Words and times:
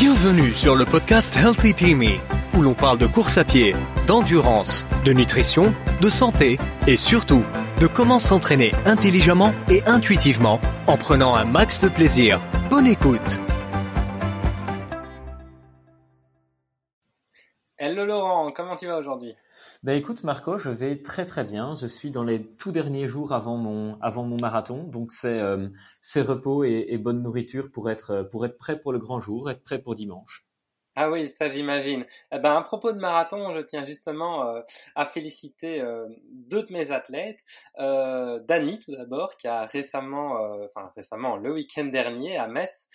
Bienvenue 0.00 0.50
sur 0.50 0.74
le 0.74 0.84
podcast 0.86 1.36
Healthy 1.36 1.72
Teamy, 1.72 2.18
où 2.56 2.62
l'on 2.62 2.74
parle 2.74 2.98
de 2.98 3.06
course 3.06 3.38
à 3.38 3.44
pied, 3.44 3.76
d'endurance, 4.08 4.84
de 5.04 5.12
nutrition, 5.12 5.72
de 6.00 6.08
santé 6.08 6.58
et 6.88 6.96
surtout 6.96 7.44
de 7.80 7.86
comment 7.86 8.18
s'entraîner 8.18 8.72
intelligemment 8.86 9.54
et 9.70 9.84
intuitivement 9.86 10.60
en 10.88 10.96
prenant 10.96 11.36
un 11.36 11.44
max 11.44 11.80
de 11.80 11.88
plaisir. 11.88 12.40
Bonne 12.70 12.88
écoute 12.88 13.38
Hello 17.86 18.06
Laurent, 18.06 18.50
comment 18.50 18.76
tu 18.76 18.86
vas 18.86 18.96
aujourd'hui? 18.96 19.34
Ben 19.82 19.92
écoute 19.92 20.24
Marco, 20.24 20.56
je 20.56 20.70
vais 20.70 21.02
très 21.02 21.26
très 21.26 21.44
bien. 21.44 21.74
Je 21.74 21.86
suis 21.86 22.10
dans 22.10 22.22
les 22.22 22.42
tout 22.42 22.72
derniers 22.72 23.06
jours 23.06 23.34
avant 23.34 23.58
mon 23.58 24.00
avant 24.00 24.24
mon 24.24 24.38
marathon, 24.40 24.84
donc 24.84 25.12
c'est 25.12 25.38
euh, 25.38 25.68
repos 26.16 26.64
et, 26.64 26.86
et, 26.88 26.96
bonne 26.96 27.22
nourriture 27.22 27.70
pour 27.70 27.90
être 27.90 28.26
pour 28.30 28.46
être 28.46 28.56
prêt 28.56 28.80
pour 28.80 28.90
le 28.90 28.98
grand 28.98 29.20
jour, 29.20 29.50
être 29.50 29.62
prêt 29.62 29.78
pour 29.78 29.96
dimanche. 29.96 30.46
Ah 30.96 31.10
oui, 31.10 31.28
ça 31.28 31.48
j'imagine. 31.48 32.06
Eh 32.30 32.38
ben, 32.38 32.54
à 32.54 32.62
propos 32.62 32.92
de 32.92 33.00
marathon, 33.00 33.52
je 33.56 33.60
tiens 33.62 33.84
justement 33.84 34.46
euh, 34.48 34.60
à 34.94 35.06
féliciter 35.06 35.80
euh, 35.80 36.06
deux 36.30 36.62
de 36.62 36.72
mes 36.72 36.92
athlètes. 36.92 37.40
Euh, 37.80 38.38
Dani 38.40 38.78
tout 38.78 38.92
d'abord, 38.92 39.36
qui 39.36 39.48
a 39.48 39.66
récemment, 39.66 40.38
euh, 40.38 40.66
enfin 40.66 40.92
récemment, 40.96 41.36
le 41.36 41.52
week-end 41.52 41.86
dernier 41.86 42.36
à 42.36 42.46
Metz, 42.46 42.88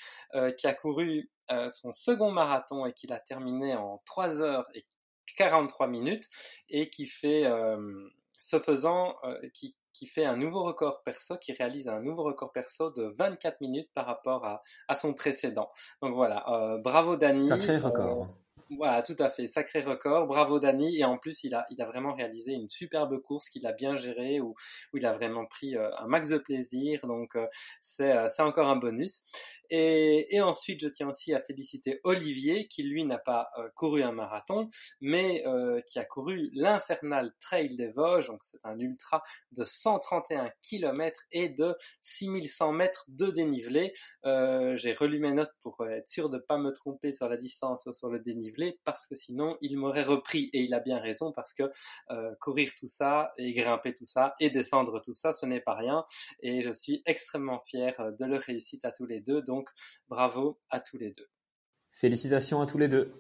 qui 0.57 0.67
a 0.67 0.73
couru 0.73 1.29
son 1.69 1.91
second 1.91 2.31
marathon 2.31 2.85
et 2.85 2.93
qui 2.93 3.07
l'a 3.07 3.19
terminé 3.19 3.75
en 3.75 4.01
3 4.05 4.41
heures 4.43 4.65
et 4.75 4.85
43 5.35 5.87
minutes 5.87 6.27
et 6.69 6.89
qui 6.89 7.05
fait, 7.07 7.45
ce 8.39 8.59
faisant, 8.59 9.15
qui 9.53 9.75
qui 9.93 10.07
fait 10.07 10.25
un 10.25 10.37
nouveau 10.37 10.63
record 10.63 11.03
perso, 11.03 11.37
qui 11.37 11.53
réalise 11.53 11.87
un 11.87 12.01
nouveau 12.01 12.23
record 12.23 12.51
perso 12.51 12.91
de 12.91 13.11
24 13.17 13.61
minutes 13.61 13.89
par 13.93 14.05
rapport 14.05 14.45
à, 14.45 14.63
à 14.87 14.95
son 14.95 15.13
précédent. 15.13 15.69
Donc 16.01 16.15
voilà, 16.15 16.47
euh, 16.49 16.77
bravo 16.79 17.15
Dani. 17.15 17.47
Sacré 17.47 17.77
record. 17.77 18.27
Voilà, 18.77 19.01
tout 19.01 19.15
à 19.17 19.29
fait, 19.29 19.47
sacré 19.47 19.81
record. 19.81 20.27
Bravo 20.27 20.59
Dani. 20.59 20.99
Et 20.99 21.03
en 21.03 21.17
plus, 21.17 21.43
il 21.43 21.55
a, 21.55 21.65
il 21.71 21.81
a 21.81 21.87
vraiment 21.87 22.13
réalisé 22.13 22.51
une 22.51 22.69
superbe 22.69 23.19
course 23.19 23.49
qu'il 23.49 23.65
a 23.65 23.73
bien 23.73 23.95
gérée, 23.95 24.39
où, 24.41 24.53
où 24.93 24.97
il 24.97 25.05
a 25.07 25.13
vraiment 25.13 25.47
pris 25.47 25.75
euh, 25.75 25.89
un 25.97 26.05
max 26.05 26.29
de 26.29 26.37
plaisir. 26.37 27.07
Donc 27.07 27.35
euh, 27.35 27.47
c'est, 27.81 28.15
euh, 28.15 28.29
c'est 28.29 28.43
encore 28.43 28.67
un 28.69 28.75
bonus. 28.75 29.23
Et, 29.71 30.39
ensuite, 30.41 30.81
je 30.81 30.87
tiens 30.87 31.09
aussi 31.09 31.33
à 31.33 31.41
féliciter 31.41 31.99
Olivier, 32.03 32.67
qui 32.67 32.81
lui 32.81 33.05
n'a 33.05 33.19
pas 33.19 33.47
couru 33.75 34.01
un 34.01 34.11
marathon, 34.11 34.67
mais 34.99 35.43
qui 35.85 35.99
a 35.99 36.05
couru 36.05 36.49
l'Infernal 36.53 37.31
Trail 37.39 37.75
des 37.75 37.89
Vosges. 37.89 38.29
Donc, 38.29 38.41
c'est 38.41 38.57
un 38.63 38.79
ultra 38.79 39.21
de 39.51 39.63
131 39.63 40.49
km 40.63 41.21
et 41.31 41.49
de 41.49 41.75
6100 42.01 42.71
mètres 42.71 43.05
de 43.09 43.27
dénivelé. 43.29 43.91
J'ai 44.23 44.93
relu 44.93 45.19
mes 45.19 45.33
notes 45.33 45.53
pour 45.61 45.85
être 45.87 46.07
sûr 46.07 46.29
de 46.29 46.37
ne 46.37 46.41
pas 46.41 46.57
me 46.57 46.71
tromper 46.71 47.13
sur 47.13 47.29
la 47.29 47.37
distance 47.37 47.85
ou 47.85 47.93
sur 47.93 48.09
le 48.09 48.19
dénivelé, 48.19 48.58
parce 48.83 49.05
que 49.05 49.15
sinon, 49.15 49.57
il 49.61 49.77
m'aurait 49.77 50.03
repris. 50.03 50.49
Et 50.53 50.61
il 50.63 50.73
a 50.73 50.79
bien 50.79 50.99
raison, 50.99 51.31
parce 51.31 51.53
que 51.53 51.63
euh, 52.11 52.33
courir 52.39 52.71
tout 52.77 52.87
ça, 52.87 53.33
et 53.37 53.53
grimper 53.53 53.93
tout 53.95 54.05
ça, 54.05 54.33
et 54.39 54.49
descendre 54.49 55.01
tout 55.01 55.13
ça, 55.13 55.31
ce 55.31 55.45
n'est 55.45 55.61
pas 55.61 55.75
rien. 55.75 56.05
Et 56.41 56.61
je 56.61 56.71
suis 56.71 57.01
extrêmement 57.05 57.59
fier 57.61 57.93
de 58.19 58.25
leur 58.25 58.41
réussite 58.41 58.85
à 58.85 58.91
tous 58.91 59.05
les 59.05 59.21
deux. 59.21 59.41
Donc, 59.41 59.69
bravo 60.07 60.59
à 60.69 60.79
tous 60.79 60.97
les 60.97 61.11
deux. 61.11 61.27
Félicitations 61.89 62.61
à 62.61 62.65
tous 62.65 62.77
les 62.77 62.87
deux. 62.87 63.13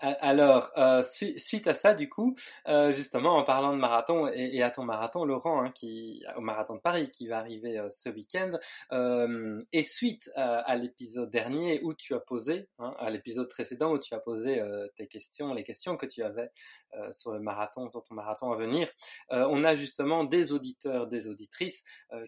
Alors, 0.00 0.70
euh, 0.76 1.02
suite 1.02 1.66
à 1.68 1.74
ça, 1.74 1.94
du 1.94 2.08
coup, 2.08 2.34
euh, 2.68 2.92
justement, 2.92 3.36
en 3.36 3.44
parlant 3.44 3.72
de 3.72 3.78
marathon 3.78 4.26
et, 4.26 4.60
à 4.62 4.70
ton 4.70 4.82
marathon, 4.84 5.24
Laurent, 5.24 5.62
hein, 5.62 5.70
qui 5.70 6.22
au 6.36 6.40
marathon 6.40 6.74
de 6.74 6.80
Paris, 6.80 7.10
qui 7.10 7.28
va 7.28 7.38
arriver 7.38 7.78
euh, 7.78 7.88
ce 7.90 8.08
week-end, 8.08 8.50
euh, 8.92 9.60
et 9.72 9.84
suite 9.84 10.30
à, 10.34 10.58
à 10.58 10.76
l'épisode 10.76 11.30
dernier 11.30 11.80
où 11.84 11.94
tu 11.94 12.12
as 12.12 12.18
posé, 12.20 12.68
hein, 12.80 12.94
à 12.98 13.08
l'épisode 13.10 13.48
précédent 13.48 13.92
où 13.92 13.98
tu 13.98 14.14
as 14.14 14.18
posé 14.18 14.60
euh, 14.60 14.86
tes 14.96 15.06
questions, 15.06 15.54
les 15.54 15.64
questions 15.64 15.96
que 15.96 16.06
tu 16.06 16.22
avais 16.22 16.50
euh, 16.94 17.12
sur 17.12 17.30
le 17.32 17.38
marathon, 17.40 17.88
sur 17.88 18.02
ton 18.02 18.14
marathon 18.14 18.50
à 18.50 18.56
venir, 18.56 18.88
on 19.30 19.64
a 19.64 19.74
justement 19.74 20.24
des 20.24 20.52
auditeurs, 20.52 21.06
des 21.06 21.28
auditrices 21.28 21.82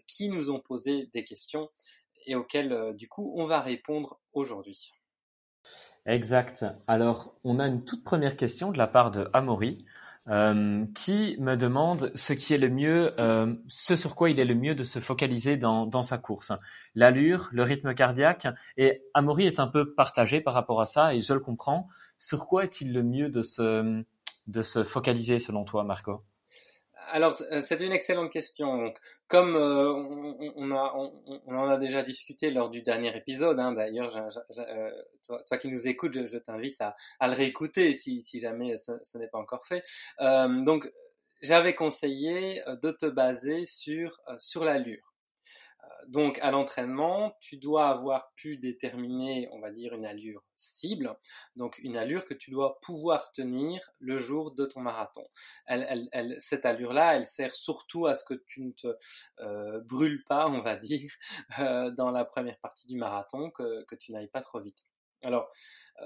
qui 0.07 0.29
nous 0.29 0.49
ont 0.51 0.59
posé 0.59 1.09
des 1.13 1.23
questions 1.23 1.69
et 2.27 2.35
auquel 2.35 2.71
euh, 2.71 2.93
du 2.93 3.07
coup 3.07 3.33
on 3.35 3.47
va 3.47 3.59
répondre 3.61 4.19
aujourd'hui. 4.33 4.91
Exact. 6.05 6.65
Alors, 6.87 7.33
on 7.43 7.59
a 7.59 7.67
une 7.67 7.83
toute 7.83 8.03
première 8.03 8.37
question 8.37 8.71
de 8.71 8.77
la 8.77 8.87
part 8.87 9.11
de 9.11 9.27
Amaury. 9.33 9.85
Euh, 10.29 10.85
qui 10.93 11.37
me 11.39 11.55
demande 11.55 12.11
ce 12.13 12.33
qui 12.33 12.53
est 12.53 12.57
le 12.57 12.69
mieux, 12.69 13.13
euh, 13.17 13.55
ce 13.69 13.95
sur 13.95 14.13
quoi 14.13 14.29
il 14.29 14.41
est 14.41 14.45
le 14.45 14.55
mieux 14.55 14.75
de 14.75 14.83
se 14.83 14.99
focaliser 14.99 15.55
dans, 15.55 16.01
sa 16.01 16.17
course. 16.17 16.51
L'allure, 16.95 17.47
le 17.53 17.63
rythme 17.63 17.93
cardiaque. 17.93 18.45
Et 18.75 19.03
Amaury 19.13 19.47
est 19.47 19.61
un 19.61 19.67
peu 19.67 19.93
partagé 19.93 20.41
par 20.41 20.53
rapport 20.53 20.81
à 20.81 20.85
ça, 20.85 21.15
et 21.15 21.21
je 21.21 21.33
le 21.33 21.39
comprends. 21.39 21.87
Sur 22.17 22.45
quoi 22.47 22.65
est-il 22.65 22.91
le 22.91 23.03
mieux 23.03 23.29
de 23.29 23.41
de 24.47 24.61
se 24.61 24.83
focaliser 24.83 25.39
selon 25.39 25.63
toi, 25.63 25.85
Marco? 25.85 26.23
Alors, 27.11 27.35
c'est 27.35 27.81
une 27.81 27.91
excellente 27.91 28.31
question. 28.31 28.77
Donc, 28.77 28.97
comme 29.27 29.55
euh, 29.55 29.91
on, 29.93 30.53
on, 30.55 30.71
a, 30.71 30.93
on, 30.95 31.41
on, 31.45 31.55
en 31.55 31.69
a 31.69 31.77
déjà 31.77 32.03
discuté 32.03 32.51
lors 32.51 32.69
du 32.69 32.81
dernier 32.81 33.15
épisode, 33.15 33.59
hein, 33.59 33.73
d'ailleurs, 33.73 34.15
euh, 34.57 34.91
toi, 35.47 35.57
qui 35.57 35.67
nous 35.69 35.87
écoutes, 35.87 36.13
je, 36.13 36.27
je 36.27 36.37
t'invite 36.37 36.79
à, 36.81 36.95
à, 37.19 37.27
le 37.27 37.33
réécouter 37.33 37.93
si, 37.93 38.21
si 38.21 38.39
jamais 38.39 38.77
ce, 38.77 38.91
ce 39.03 39.17
n'est 39.17 39.27
pas 39.27 39.39
encore 39.39 39.65
fait. 39.65 39.83
Euh, 40.21 40.63
donc, 40.63 40.91
j'avais 41.41 41.73
conseillé 41.75 42.61
de 42.81 42.91
te 42.91 43.05
baser 43.05 43.65
sur, 43.65 44.19
sur 44.39 44.63
l'allure 44.63 45.06
donc 46.07 46.39
à 46.39 46.51
l'entraînement, 46.51 47.35
tu 47.41 47.57
dois 47.57 47.89
avoir 47.89 48.31
pu 48.35 48.57
déterminer, 48.57 49.49
on 49.51 49.59
va 49.59 49.71
dire, 49.71 49.93
une 49.93 50.05
allure 50.05 50.43
cible, 50.55 51.15
donc 51.55 51.77
une 51.79 51.97
allure 51.97 52.25
que 52.25 52.33
tu 52.33 52.49
dois 52.49 52.79
pouvoir 52.81 53.31
tenir 53.31 53.91
le 53.99 54.17
jour 54.17 54.53
de 54.53 54.65
ton 54.65 54.79
marathon. 54.79 55.27
Elle, 55.65 55.85
elle, 55.89 56.09
elle, 56.13 56.35
cette 56.39 56.65
allure-là, 56.65 57.15
elle 57.15 57.25
sert 57.25 57.55
surtout 57.55 58.05
à 58.05 58.15
ce 58.15 58.23
que 58.23 58.33
tu 58.33 58.61
ne 58.61 58.71
te 58.71 58.95
euh, 59.39 59.81
brûles 59.81 60.23
pas, 60.25 60.47
on 60.47 60.61
va 60.61 60.77
dire, 60.77 61.11
euh, 61.59 61.91
dans 61.91 62.11
la 62.11 62.25
première 62.25 62.57
partie 62.59 62.87
du 62.87 62.95
marathon, 62.95 63.51
que, 63.51 63.83
que 63.83 63.95
tu 63.95 64.13
n'ailles 64.13 64.29
pas 64.29 64.41
trop 64.41 64.61
vite. 64.61 64.83
Alors, 65.23 65.51
euh, 66.01 66.05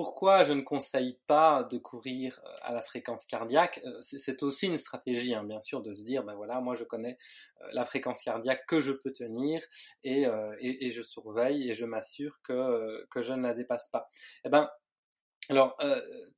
pourquoi 0.00 0.44
je 0.44 0.54
ne 0.54 0.62
conseille 0.62 1.18
pas 1.26 1.62
de 1.62 1.76
courir 1.76 2.40
euh, 2.42 2.48
à 2.62 2.72
la 2.72 2.80
fréquence 2.80 3.26
cardiaque 3.26 3.82
euh, 3.84 4.00
C'est 4.00 4.42
aussi 4.42 4.66
une 4.66 4.78
stratégie, 4.78 5.34
hein, 5.34 5.44
bien 5.44 5.60
sûr, 5.60 5.82
de 5.82 5.92
se 5.92 6.04
dire, 6.04 6.24
ben 6.24 6.34
voilà, 6.36 6.58
moi 6.62 6.74
je 6.74 6.84
connais 6.84 7.18
euh, 7.60 7.66
la 7.74 7.84
fréquence 7.84 8.22
cardiaque 8.22 8.64
que 8.66 8.80
je 8.80 8.92
peux 8.92 9.12
tenir 9.12 9.62
et, 10.02 10.24
je 10.24 11.02
surveille 11.02 11.70
et 11.70 11.74
je 11.74 11.84
m'assure 11.84 12.40
que, 12.42 13.06
je 13.14 13.32
ne 13.34 13.42
la 13.42 13.52
dépasse 13.52 13.88
pas. 13.88 14.08
Eh 14.46 14.48
ben, 14.48 14.70
alors, 15.50 15.76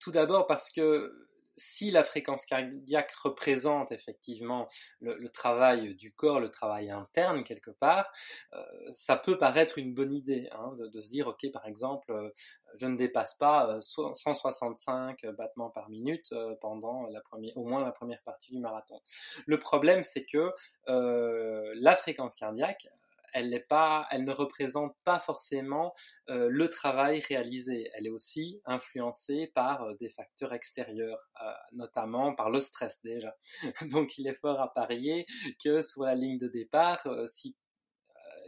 tout 0.00 0.10
d'abord 0.10 0.48
parce 0.48 0.72
que 0.72 1.12
si 1.56 1.90
la 1.90 2.04
fréquence 2.04 2.44
cardiaque 2.46 3.12
représente 3.12 3.92
effectivement 3.92 4.68
le, 5.00 5.28
travail 5.28 5.94
du 5.94 6.12
corps, 6.12 6.40
le 6.40 6.50
travail 6.50 6.90
interne 6.90 7.44
quelque 7.44 7.70
part, 7.70 8.10
euh, 8.52 8.62
ça 8.92 9.16
peut 9.16 9.38
paraître 9.38 9.78
une 9.78 9.94
bonne 9.94 10.12
idée 10.12 10.48
hein, 10.52 10.72
de, 10.76 11.00
se 11.00 11.08
dire, 11.08 11.28
ok, 11.28 11.50
par 11.52 11.66
exemple, 11.66 12.10
euh, 12.12 12.30
je 12.78 12.86
ne 12.86 12.96
dépasse 12.96 13.34
pas 13.34 13.80
165 13.80 15.24
euh, 15.24 15.32
battements 15.32 15.70
par 15.70 15.88
minute 15.90 16.32
euh, 16.32 16.54
pendant 16.60 17.06
la 17.08 17.20
première, 17.20 17.56
au 17.56 17.64
moins 17.64 17.84
la 17.84 17.92
première 17.92 18.22
partie 18.22 18.52
du 18.52 18.60
marathon. 18.60 19.00
Le 19.46 19.58
problème, 19.58 20.02
c'est 20.02 20.24
que 20.24 20.52
la 20.86 21.94
fréquence 21.94 22.34
cardiaque 22.34 22.88
elle 23.32 23.62
pas, 23.68 24.06
elle 24.10 24.24
ne 24.24 24.32
représente 24.32 24.96
pas 25.04 25.20
forcément 25.20 25.92
euh, 26.28 26.48
le 26.50 26.68
travail 26.68 27.20
réalisé. 27.20 27.90
Elle 27.94 28.06
est 28.06 28.10
aussi 28.10 28.60
influencée 28.64 29.50
par 29.54 29.82
euh, 29.82 29.94
des 30.00 30.08
facteurs 30.08 30.52
extérieurs, 30.52 31.18
euh, 31.42 31.50
notamment 31.72 32.34
par 32.34 32.50
le 32.50 32.60
stress 32.60 33.00
déjà. 33.02 33.34
Donc 33.90 34.18
il 34.18 34.26
est 34.26 34.38
fort 34.38 34.60
à 34.60 34.72
parier 34.72 35.26
que 35.62 35.82
sur 35.82 36.02
la 36.02 36.14
ligne 36.14 36.38
de 36.38 36.48
départ, 36.48 37.06
si 37.26 37.56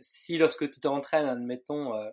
si 0.00 0.38
lorsque 0.38 0.71
tu 0.71 0.81
t'entraînes, 0.81 1.27
admettons, 1.27 1.94
euh, 1.94 2.10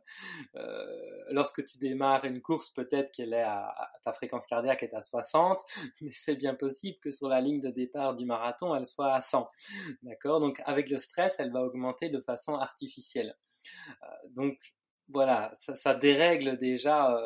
euh, 0.55 1.23
lorsque 1.29 1.65
tu 1.65 1.77
démarres 1.77 2.25
une 2.25 2.41
course, 2.41 2.69
peut-être 2.69 3.11
qu'elle 3.11 3.33
est 3.33 3.43
à, 3.43 3.91
ta 4.03 4.13
fréquence 4.13 4.45
cardiaque 4.45 4.83
est 4.83 4.93
à 4.93 5.01
60, 5.01 5.59
mais 6.01 6.11
c'est 6.11 6.35
bien 6.35 6.55
possible 6.55 6.97
que 6.99 7.11
sur 7.11 7.27
la 7.29 7.41
ligne 7.41 7.59
de 7.59 7.69
départ 7.69 8.15
du 8.15 8.25
marathon, 8.25 8.75
elle 8.75 8.85
soit 8.85 9.13
à 9.13 9.21
100. 9.21 9.49
D'accord? 10.03 10.39
Donc 10.39 10.61
avec 10.65 10.89
le 10.89 10.97
stress, 10.97 11.35
elle 11.39 11.51
va 11.51 11.61
augmenter 11.61 12.09
de 12.09 12.19
façon 12.19 12.55
artificielle. 12.55 13.37
Euh, 14.03 14.07
donc 14.29 14.57
voilà, 15.09 15.57
ça, 15.59 15.93
dérègle 15.93 16.57
déjà 16.57 17.19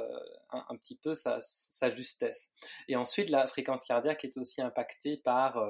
un, 0.50 0.75
petit 0.78 0.96
peu 0.96 1.13
sa, 1.13 1.38
sa, 1.42 1.94
justesse. 1.94 2.50
Et 2.88 2.96
ensuite, 2.96 3.30
la 3.30 3.46
fréquence 3.46 3.84
cardiaque 3.84 4.25
est 4.25 4.38
aussi 4.38 4.60
impactée 4.60 5.18
par, 5.18 5.63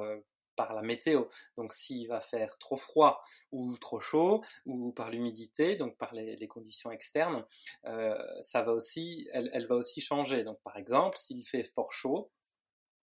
par 0.55 0.73
la 0.73 0.81
météo. 0.81 1.25
Donc 1.57 1.73
s'il 1.73 2.07
va 2.07 2.21
faire 2.21 2.57
trop 2.57 2.77
froid 2.77 3.23
ou 3.51 3.77
trop 3.77 3.99
chaud, 3.99 4.41
ou 4.65 4.91
par 4.91 5.11
l'humidité, 5.11 5.75
donc 5.75 5.97
par 5.97 6.13
les, 6.13 6.47
conditions 6.47 6.91
externes, 6.91 7.43
euh, 7.85 8.15
ça 8.41 8.61
va 8.61 8.73
aussi, 8.73 9.27
elle, 9.33 9.67
va 9.67 9.75
aussi 9.75 10.01
changer. 10.01 10.43
Donc 10.43 10.59
par 10.63 10.77
exemple, 10.77 11.17
s'il 11.17 11.45
fait 11.45 11.63
fort 11.63 11.91
chaud, 11.91 12.31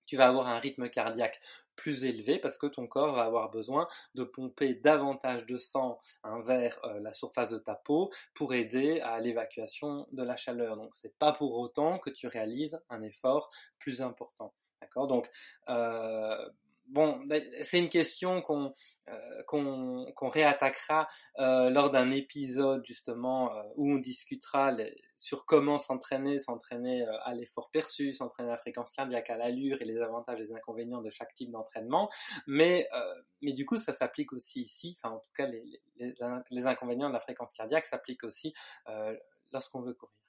tu 0.06 0.16
vas 0.16 0.28
avoir 0.28 0.48
un 0.48 0.58
rythme 0.58 0.88
cardiaque 0.88 1.40
plus 1.76 2.04
élevé 2.04 2.38
parce 2.38 2.58
que 2.58 2.66
ton 2.66 2.86
corps 2.86 3.14
va 3.14 3.22
avoir 3.22 3.50
besoin 3.50 3.88
de 4.14 4.24
pomper 4.24 4.74
davantage 4.74 5.46
de 5.46 5.58
sang 5.58 5.96
hein, 6.24 6.40
vers 6.42 6.78
euh, 6.84 7.00
la 7.00 7.12
surface 7.12 7.50
de 7.50 7.58
ta 7.58 7.74
peau 7.74 8.10
pour 8.34 8.52
aider 8.52 9.00
à 9.00 9.20
l'évacuation 9.20 10.06
de 10.12 10.22
la 10.22 10.36
chaleur. 10.36 10.76
Donc 10.76 10.94
c'est 10.94 11.16
pas 11.18 11.32
pour 11.32 11.56
autant 11.58 11.98
que 11.98 12.10
tu 12.10 12.26
réalises 12.26 12.80
un 12.90 13.02
effort 13.02 13.48
plus 13.78 14.02
important. 14.02 14.52
D'accord? 14.80 15.22
Euh, 15.68 16.48
bon, 16.92 17.20
ben, 17.26 17.42
c'est 17.62 17.78
une 17.78 17.88
question 17.88 18.42
qu'on 18.42 18.72
euh, 19.08 19.42
qu'on 19.46 20.28
réattaquera 20.28 21.08
euh, 21.40 21.70
lors 21.70 21.90
d'un 21.90 22.10
épisode 22.10 22.84
justement 22.86 23.52
euh, 23.52 23.62
où 23.76 23.90
on 23.90 23.96
discutera 23.96 24.72
sur 25.16 25.44
comment 25.44 25.78
s'entraîner, 25.78 26.38
s'entraîner 26.38 27.04
à 27.24 27.34
l'effort 27.34 27.70
perçu, 27.70 28.12
s'entraîner 28.12 28.50
à 28.50 28.52
la 28.52 28.58
fréquence 28.58 28.92
cardiaque, 28.92 29.30
à 29.30 29.36
l'allure 29.36 29.82
et 29.82 29.84
les 29.84 29.98
avantages 29.98 30.38
et 30.38 30.42
les 30.42 30.52
inconvénients 30.52 31.02
de 31.02 31.10
chaque 31.10 31.34
type 31.34 31.50
d'entraînement. 31.50 32.10
Mais, 32.46 32.88
mais 33.40 33.52
du 33.52 33.66
coup, 33.66 33.76
ça 33.76 33.92
s'applique 33.92 34.32
aussi 34.32 34.60
ici, 34.60 34.96
enfin 35.02 35.16
en 35.16 35.18
tout 35.18 35.32
cas 35.34 35.46
les, 35.46 35.82
les, 35.96 36.14
les 36.50 36.66
inconvénients 36.66 37.08
de 37.08 37.14
la 37.14 37.20
fréquence 37.20 37.52
cardiaque 37.52 37.86
s'appliquent 37.86 38.24
aussi 38.24 38.52
lorsqu'on 39.52 39.82
veut 39.82 39.94
courir. 39.94 40.21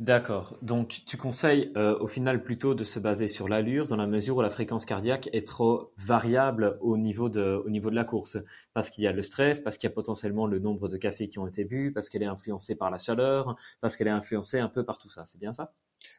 D'accord. 0.00 0.56
Donc, 0.62 1.02
tu 1.06 1.18
conseilles 1.18 1.72
euh, 1.76 1.94
au 1.98 2.06
final 2.06 2.42
plutôt 2.42 2.74
de 2.74 2.84
se 2.84 2.98
baser 2.98 3.28
sur 3.28 3.50
l'allure 3.50 3.86
dans 3.86 3.96
la 3.98 4.06
mesure 4.06 4.38
où 4.38 4.40
la 4.40 4.48
fréquence 4.48 4.86
cardiaque 4.86 5.28
est 5.34 5.46
trop 5.46 5.92
variable 5.98 6.78
au 6.80 6.96
niveau 6.96 7.28
de, 7.28 7.62
au 7.66 7.68
niveau 7.68 7.90
de 7.90 7.94
la 7.94 8.04
course. 8.04 8.38
Parce 8.72 8.88
qu'il 8.88 9.04
y 9.04 9.06
a 9.06 9.12
le 9.12 9.22
stress, 9.22 9.60
parce 9.60 9.76
qu'il 9.76 9.90
y 9.90 9.92
a 9.92 9.94
potentiellement 9.94 10.46
le 10.46 10.58
nombre 10.58 10.88
de 10.88 10.96
cafés 10.96 11.28
qui 11.28 11.38
ont 11.38 11.46
été 11.46 11.66
bu, 11.66 11.92
parce 11.92 12.08
qu'elle 12.08 12.22
est 12.22 12.26
influencée 12.26 12.76
par 12.76 12.90
la 12.90 12.98
chaleur, 12.98 13.56
parce 13.82 13.94
qu'elle 13.94 14.06
est 14.06 14.10
influencée 14.10 14.58
un 14.58 14.70
peu 14.70 14.86
par 14.86 14.98
tout 14.98 15.10
ça. 15.10 15.26
C'est 15.26 15.38
bien 15.38 15.52
ça? 15.52 15.74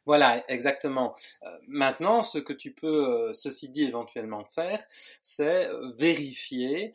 Voilà, 0.05 0.43
exactement. 0.47 1.15
Euh, 1.41 1.47
maintenant, 1.67 2.21
ce 2.21 2.37
que 2.37 2.53
tu 2.53 2.73
peux, 2.73 3.09
euh, 3.09 3.33
ceci 3.33 3.69
dit, 3.69 3.85
éventuellement 3.85 4.45
faire, 4.45 4.79
c'est 5.23 5.67
vérifier 5.97 6.93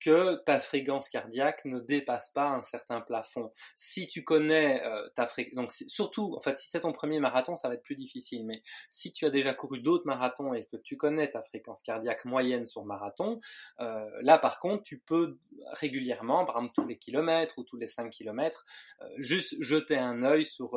que 0.00 0.36
ta 0.44 0.58
fréquence 0.58 1.08
cardiaque 1.08 1.64
ne 1.64 1.80
dépasse 1.80 2.28
pas 2.30 2.48
un 2.48 2.62
certain 2.62 3.00
plafond. 3.00 3.50
Si 3.76 4.06
tu 4.06 4.24
connais 4.24 4.84
euh, 4.84 5.08
ta 5.14 5.26
fréquence, 5.26 5.54
donc 5.54 5.72
surtout, 5.72 6.34
en 6.36 6.40
fait, 6.40 6.58
si 6.58 6.68
c'est 6.68 6.80
ton 6.80 6.92
premier 6.92 7.20
marathon, 7.20 7.56
ça 7.56 7.68
va 7.68 7.74
être 7.74 7.82
plus 7.82 7.96
difficile, 7.96 8.44
mais 8.44 8.62
si 8.90 9.12
tu 9.12 9.24
as 9.24 9.30
déjà 9.30 9.54
couru 9.54 9.80
d'autres 9.80 10.06
marathons 10.06 10.52
et 10.52 10.64
que 10.66 10.76
tu 10.76 10.96
connais 10.96 11.30
ta 11.30 11.42
fréquence 11.42 11.82
cardiaque 11.82 12.24
moyenne 12.24 12.66
sur 12.66 12.84
marathon, 12.84 13.40
euh, 13.80 14.10
là 14.22 14.38
par 14.38 14.58
contre, 14.58 14.82
tu 14.82 14.98
peux 14.98 15.38
régulièrement, 15.72 16.44
par 16.44 16.56
exemple 16.56 16.74
tous 16.74 16.86
les 16.86 16.96
kilomètres 16.96 17.58
ou 17.58 17.64
tous 17.64 17.76
les 17.76 17.86
5 17.86 18.10
kilomètres, 18.10 18.64
euh, 19.00 19.06
juste 19.18 19.56
jeter 19.60 19.96
un 19.96 20.22
œil 20.22 20.44
sur 20.44 20.74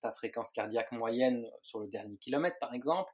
ta 0.00 0.12
fréquence 0.12 0.52
cardiaque 0.52 0.92
moyenne 0.92 1.46
sur 1.62 1.80
le 1.80 1.88
dernier 1.88 2.16
kilomètre 2.16 2.56
par 2.58 2.74
exemple, 2.74 3.12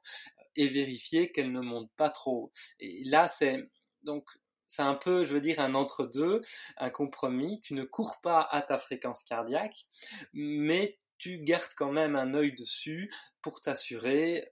et 0.55 0.67
vérifier 0.67 1.31
qu'elle 1.31 1.51
ne 1.51 1.61
monte 1.61 1.89
pas 1.97 2.09
trop. 2.09 2.51
Et 2.79 3.03
là, 3.05 3.27
c'est 3.27 3.69
donc 4.03 4.25
c'est 4.71 4.83
un 4.83 4.95
peu, 4.95 5.25
je 5.25 5.33
veux 5.33 5.41
dire, 5.41 5.59
un 5.59 5.75
entre-deux, 5.75 6.39
un 6.77 6.89
compromis. 6.89 7.59
Tu 7.59 7.73
ne 7.73 7.83
cours 7.83 8.21
pas 8.21 8.39
à 8.39 8.61
ta 8.61 8.77
fréquence 8.77 9.21
cardiaque, 9.25 9.85
mais 10.31 10.97
tu 11.17 11.39
gardes 11.39 11.73
quand 11.75 11.91
même 11.91 12.15
un 12.15 12.33
œil 12.33 12.55
dessus 12.55 13.11
pour 13.41 13.59
t'assurer 13.59 14.49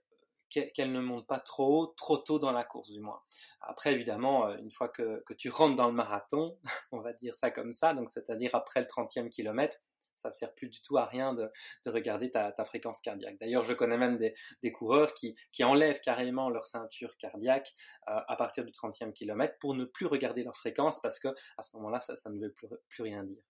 qu'elle 0.50 0.92
ne 0.92 1.00
monte 1.00 1.26
pas 1.26 1.38
trop, 1.38 1.94
trop 1.96 2.18
tôt 2.18 2.38
dans 2.38 2.52
la 2.52 2.64
course 2.64 2.90
du 2.90 3.00
moins. 3.00 3.22
Après, 3.62 3.94
évidemment, 3.94 4.46
euh, 4.46 4.58
une 4.58 4.70
fois 4.70 4.90
que, 4.90 5.22
que 5.24 5.32
tu 5.32 5.48
rentres 5.48 5.76
dans 5.76 5.86
le 5.86 5.94
marathon, 5.94 6.58
on 6.92 7.00
va 7.00 7.14
dire 7.14 7.34
ça 7.36 7.50
comme 7.50 7.72
ça, 7.72 7.94
donc 7.94 8.10
c'est-à-dire 8.10 8.54
après 8.54 8.80
le 8.80 8.86
30e 8.86 9.30
kilomètre, 9.30 9.78
ça 10.20 10.30
sert 10.30 10.54
plus 10.54 10.68
du 10.68 10.80
tout 10.82 10.96
à 10.98 11.06
rien 11.06 11.34
de, 11.34 11.50
regarder 11.86 12.30
ta, 12.30 12.52
fréquence 12.64 13.00
cardiaque. 13.00 13.38
D'ailleurs, 13.40 13.64
je 13.64 13.72
connais 13.72 13.98
même 13.98 14.18
des, 14.18 14.72
coureurs 14.72 15.14
qui, 15.14 15.34
enlèvent 15.62 16.00
carrément 16.00 16.50
leur 16.50 16.66
ceinture 16.66 17.16
cardiaque 17.18 17.74
euh, 18.08 18.20
à 18.26 18.36
partir 18.36 18.64
du 18.64 18.72
30e 18.72 19.12
kilomètre 19.12 19.56
pour 19.60 19.74
ne 19.74 19.84
plus 19.84 20.06
regarder 20.06 20.42
leur 20.42 20.56
fréquence 20.56 21.00
parce 21.00 21.20
que 21.20 21.28
à 21.28 21.62
ce 21.62 21.76
moment-là, 21.76 22.00
ça, 22.00 22.14
ne 22.30 22.40
veut 22.40 22.54
plus, 22.88 23.02
rien 23.02 23.24
dire. 23.24 23.42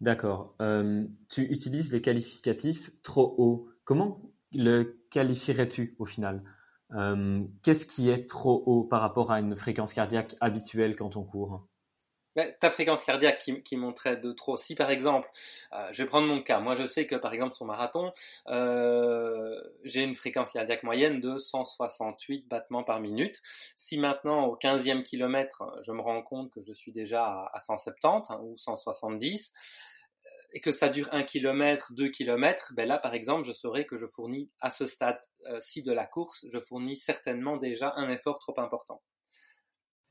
D'accord. 0.00 0.56
Euh, 0.60 1.04
tu 1.28 1.42
utilises 1.42 1.92
les 1.92 2.02
qualificatifs 2.02 2.90
trop 3.02 3.34
haut. 3.38 3.68
Comment 3.84 4.20
le 4.52 5.00
qualifierais-tu 5.10 5.96
au 5.98 6.06
final? 6.06 6.42
Euh, 6.94 7.42
Qu'est-ce 7.62 7.86
qui 7.86 8.10
est 8.10 8.28
trop 8.28 8.62
haut 8.66 8.84
par 8.84 9.00
rapport 9.00 9.30
à 9.30 9.40
une 9.40 9.56
fréquence 9.56 9.92
cardiaque 9.92 10.34
habituelle 10.40 10.96
quand 10.96 11.16
on 11.16 11.24
court? 11.24 11.68
Ta 12.34 12.70
fréquence 12.70 13.04
cardiaque 13.04 13.38
qui, 13.38 13.62
qui, 13.62 13.76
montrait 13.76 14.16
de 14.16 14.32
trop. 14.32 14.56
Si 14.56 14.74
par 14.74 14.90
exemple, 14.90 15.28
euh, 15.72 15.88
je 15.92 16.02
vais 16.02 16.08
prendre 16.08 16.26
mon 16.26 16.42
cas, 16.42 16.60
moi 16.60 16.74
je 16.74 16.86
sais 16.86 17.06
que 17.06 17.14
par 17.14 17.34
exemple 17.34 17.54
sur 17.54 17.66
marathon, 17.66 18.10
euh, 18.48 19.60
j'ai 19.84 20.02
une 20.02 20.14
fréquence 20.14 20.50
cardiaque 20.50 20.82
moyenne 20.82 21.20
de 21.20 21.36
168 21.36 22.48
battements 22.48 22.84
par 22.84 23.00
minute. 23.00 23.40
Si 23.76 23.98
maintenant 23.98 24.46
au 24.46 24.56
15e 24.56 25.02
kilomètre, 25.02 25.62
je 25.82 25.92
me 25.92 26.00
rends 26.00 26.22
compte 26.22 26.50
que 26.50 26.62
je 26.62 26.72
suis 26.72 26.92
déjà 26.92 27.24
à, 27.52 27.60
170 27.60 28.30
hein, 28.30 28.40
ou 28.42 28.56
170, 28.56 29.52
euh, 30.24 30.28
et 30.54 30.60
que 30.60 30.72
ça 30.72 30.88
dure 30.88 31.08
1 31.12 31.24
km, 31.24 31.92
2 31.92 32.08
km, 32.08 32.72
ben 32.74 32.88
là 32.88 32.98
par 32.98 33.14
exemple 33.14 33.44
je 33.44 33.52
saurais 33.52 33.84
que 33.84 33.98
je 33.98 34.06
fournis 34.06 34.50
à 34.60 34.70
ce 34.70 34.86
stade-ci 34.86 35.82
de 35.82 35.92
la 35.92 36.06
course, 36.06 36.46
je 36.50 36.58
fournis 36.60 36.96
certainement 36.96 37.58
déjà 37.58 37.92
un 37.96 38.10
effort 38.10 38.38
trop 38.38 38.58
important. 38.58 39.02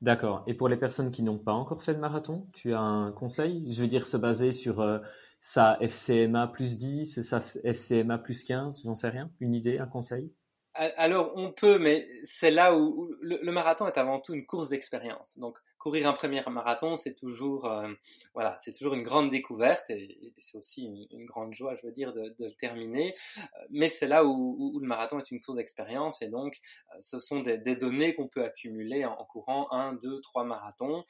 D'accord. 0.02 0.44
Et 0.48 0.56
pour 0.56 0.68
les 0.68 0.78
personnes 0.78 1.12
qui 1.12 1.22
n'ont 1.22 1.38
pas 1.38 1.54
encore 1.54 1.84
fait 1.84 1.94
de 1.94 2.00
marathon, 2.00 2.48
tu 2.54 2.74
as 2.74 2.80
un 2.80 3.12
conseil? 3.12 3.72
Je 3.72 3.82
veux 3.82 3.88
dire, 3.88 4.06
se 4.06 4.18
baser 4.18 4.52
sur 4.52 4.82
euh, 4.82 4.98
sa 5.42 5.78
FCMA 5.80 6.48
plus 6.48 6.78
10, 6.78 7.22
sa 7.22 7.40
FCMA 7.40 8.18
plus 8.18 8.44
15, 8.44 8.82
j'en 8.84 8.96
sais 8.96 9.10
rien. 9.10 9.30
Une 9.40 9.54
idée, 9.54 9.78
un 9.78 9.88
conseil? 9.88 10.34
Alors 10.74 11.34
on 11.36 11.52
peut, 11.52 11.78
mais 11.80 12.08
c'est 12.24 12.50
là 12.50 12.78
où, 12.78 13.14
le, 13.22 13.52
marathon 13.52 13.88
est 13.88 13.98
avant 13.98 14.22
tout 14.22 14.34
une 14.34 14.46
course 14.46 14.70
d'expérience. 14.70 15.38
Donc 15.38 15.58
courir 15.82 16.08
un 16.08 16.14
premier 16.14 16.44
marathon, 16.48 16.96
c'est 16.96 17.16
toujours, 17.16 17.66
euh, 17.66 17.92
voilà, 18.36 18.56
c'est 18.64 18.72
toujours 18.72 18.94
une 18.94 19.02
grande 19.02 19.32
découverte 19.32 19.90
et, 19.90 20.32
c'est 20.38 20.56
aussi 20.56 21.08
une, 21.10 21.26
grande 21.26 21.56
joie, 21.56 21.76
je 21.76 21.88
veux 21.88 21.92
dire, 21.92 22.14
de, 22.14 22.36
le 22.38 22.52
terminer. 22.52 23.16
Euh, 23.38 23.42
mais 23.72 23.90
c'est 23.90 24.08
là 24.08 24.24
où, 24.24 24.80
le 24.80 24.88
marathon 24.88 25.18
est 25.18 25.32
une 25.32 25.42
course 25.42 25.58
d'expérience 25.58 26.22
et 26.22 26.28
donc 26.28 26.60
euh, 26.94 26.98
ce 27.00 27.18
sont 27.18 27.40
des, 27.40 27.58
données 27.76 28.14
qu'on 28.14 28.28
peut 28.28 28.44
accumuler 28.44 29.06
en, 29.06 29.26
courant 29.26 29.72
un, 29.72 29.94
deux, 29.94 30.20
trois 30.20 30.44
marathons 30.44 31.04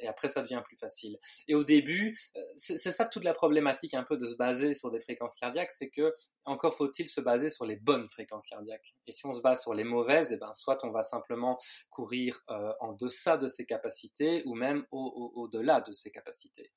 et 0.00 0.06
après 0.06 0.28
ça 0.28 0.42
devient 0.42 0.62
plus 0.64 0.76
facile. 0.76 1.18
Et 1.48 1.54
au 1.54 1.64
début, 1.64 2.14
c'est 2.56 2.78
ça 2.78 3.06
toute 3.06 3.24
la 3.24 3.32
problématique 3.32 3.94
un 3.94 4.02
peu 4.02 4.18
de 4.18 4.26
se 4.26 4.36
baser 4.36 4.74
sur 4.74 4.90
des 4.90 5.00
fréquences 5.00 5.34
cardiaques, 5.34 5.72
c'est 5.72 5.88
que 5.88 6.14
encore 6.44 6.74
faut-il 6.74 7.08
se 7.08 7.22
baser 7.22 7.48
sur 7.48 7.64
les 7.64 7.76
bonnes 7.76 8.08
fréquences 8.10 8.44
cardiaques. 8.44 8.94
Et 9.06 9.12
si 9.12 9.24
on 9.24 9.32
se 9.32 9.40
base 9.40 9.62
sur 9.62 9.72
les 9.72 9.84
mauvaises, 9.84 10.30
et 10.30 10.34
eh 10.34 10.38
ben 10.38 10.52
soit 10.52 10.84
on 10.84 10.90
va 10.90 11.04
simplement 11.04 11.58
courir 11.88 12.40
en 12.80 12.92
deçà 12.94 13.38
de 13.38 13.48
ses 13.48 13.64
capacités 13.64 14.03
ou 14.44 14.54
même 14.54 14.84
au-delà 14.90 15.80
de 15.80 15.92
ses 15.92 16.10
capacités. 16.10 16.70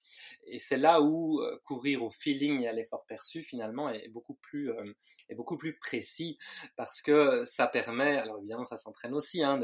Et 0.45 0.59
c'est 0.59 0.77
là 0.77 1.01
où 1.01 1.41
euh, 1.41 1.57
courir 1.63 2.03
au 2.03 2.09
feeling 2.09 2.61
et 2.61 2.67
à 2.67 2.73
l'effort 2.73 3.05
perçu 3.05 3.43
finalement 3.43 3.89
est 3.89 4.09
beaucoup 4.09 4.35
plus 4.35 4.71
euh, 4.71 4.93
est 5.29 5.35
beaucoup 5.35 5.57
plus 5.57 5.77
précis 5.77 6.37
parce 6.75 7.01
que 7.01 7.43
ça 7.45 7.67
permet, 7.67 8.17
alors 8.17 8.39
évidemment 8.39 8.65
ça 8.65 8.77
s'entraîne 8.77 9.13
aussi, 9.13 9.43
hein, 9.43 9.59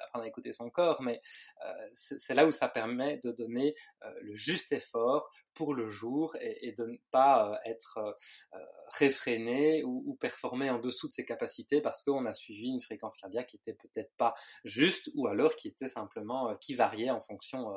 d'apprendre 0.00 0.24
à 0.24 0.28
écouter 0.28 0.52
son 0.52 0.70
corps, 0.70 1.02
mais 1.02 1.20
euh, 1.64 1.72
c'est 1.94 2.34
là 2.34 2.46
où 2.46 2.50
ça 2.50 2.68
permet 2.68 3.18
de 3.18 3.32
donner 3.32 3.74
le 4.22 4.34
juste 4.34 4.72
effort 4.72 5.30
pour 5.54 5.74
le 5.74 5.88
jour 5.88 6.36
et, 6.40 6.72
de 6.72 6.86
ne 6.86 6.96
pas 7.10 7.60
être 7.64 8.14
réfréné 8.98 9.82
ou, 9.84 10.02
ou, 10.06 10.14
performer 10.14 10.70
en 10.70 10.78
dessous 10.78 11.08
de 11.08 11.12
ses 11.12 11.24
capacités 11.24 11.80
parce 11.80 12.02
qu'on 12.02 12.26
a 12.26 12.34
suivi 12.34 12.68
une 12.68 12.80
fréquence 12.80 13.16
cardiaque 13.16 13.48
qui 13.48 13.56
était 13.56 13.74
peut-être 13.74 14.12
pas 14.16 14.34
juste 14.64 15.10
ou 15.14 15.26
alors 15.26 15.56
qui 15.56 15.68
était 15.68 15.88
simplement 15.88 16.54
qui 16.56 16.74
variait 16.74 17.10
en 17.10 17.20
fonction 17.20 17.72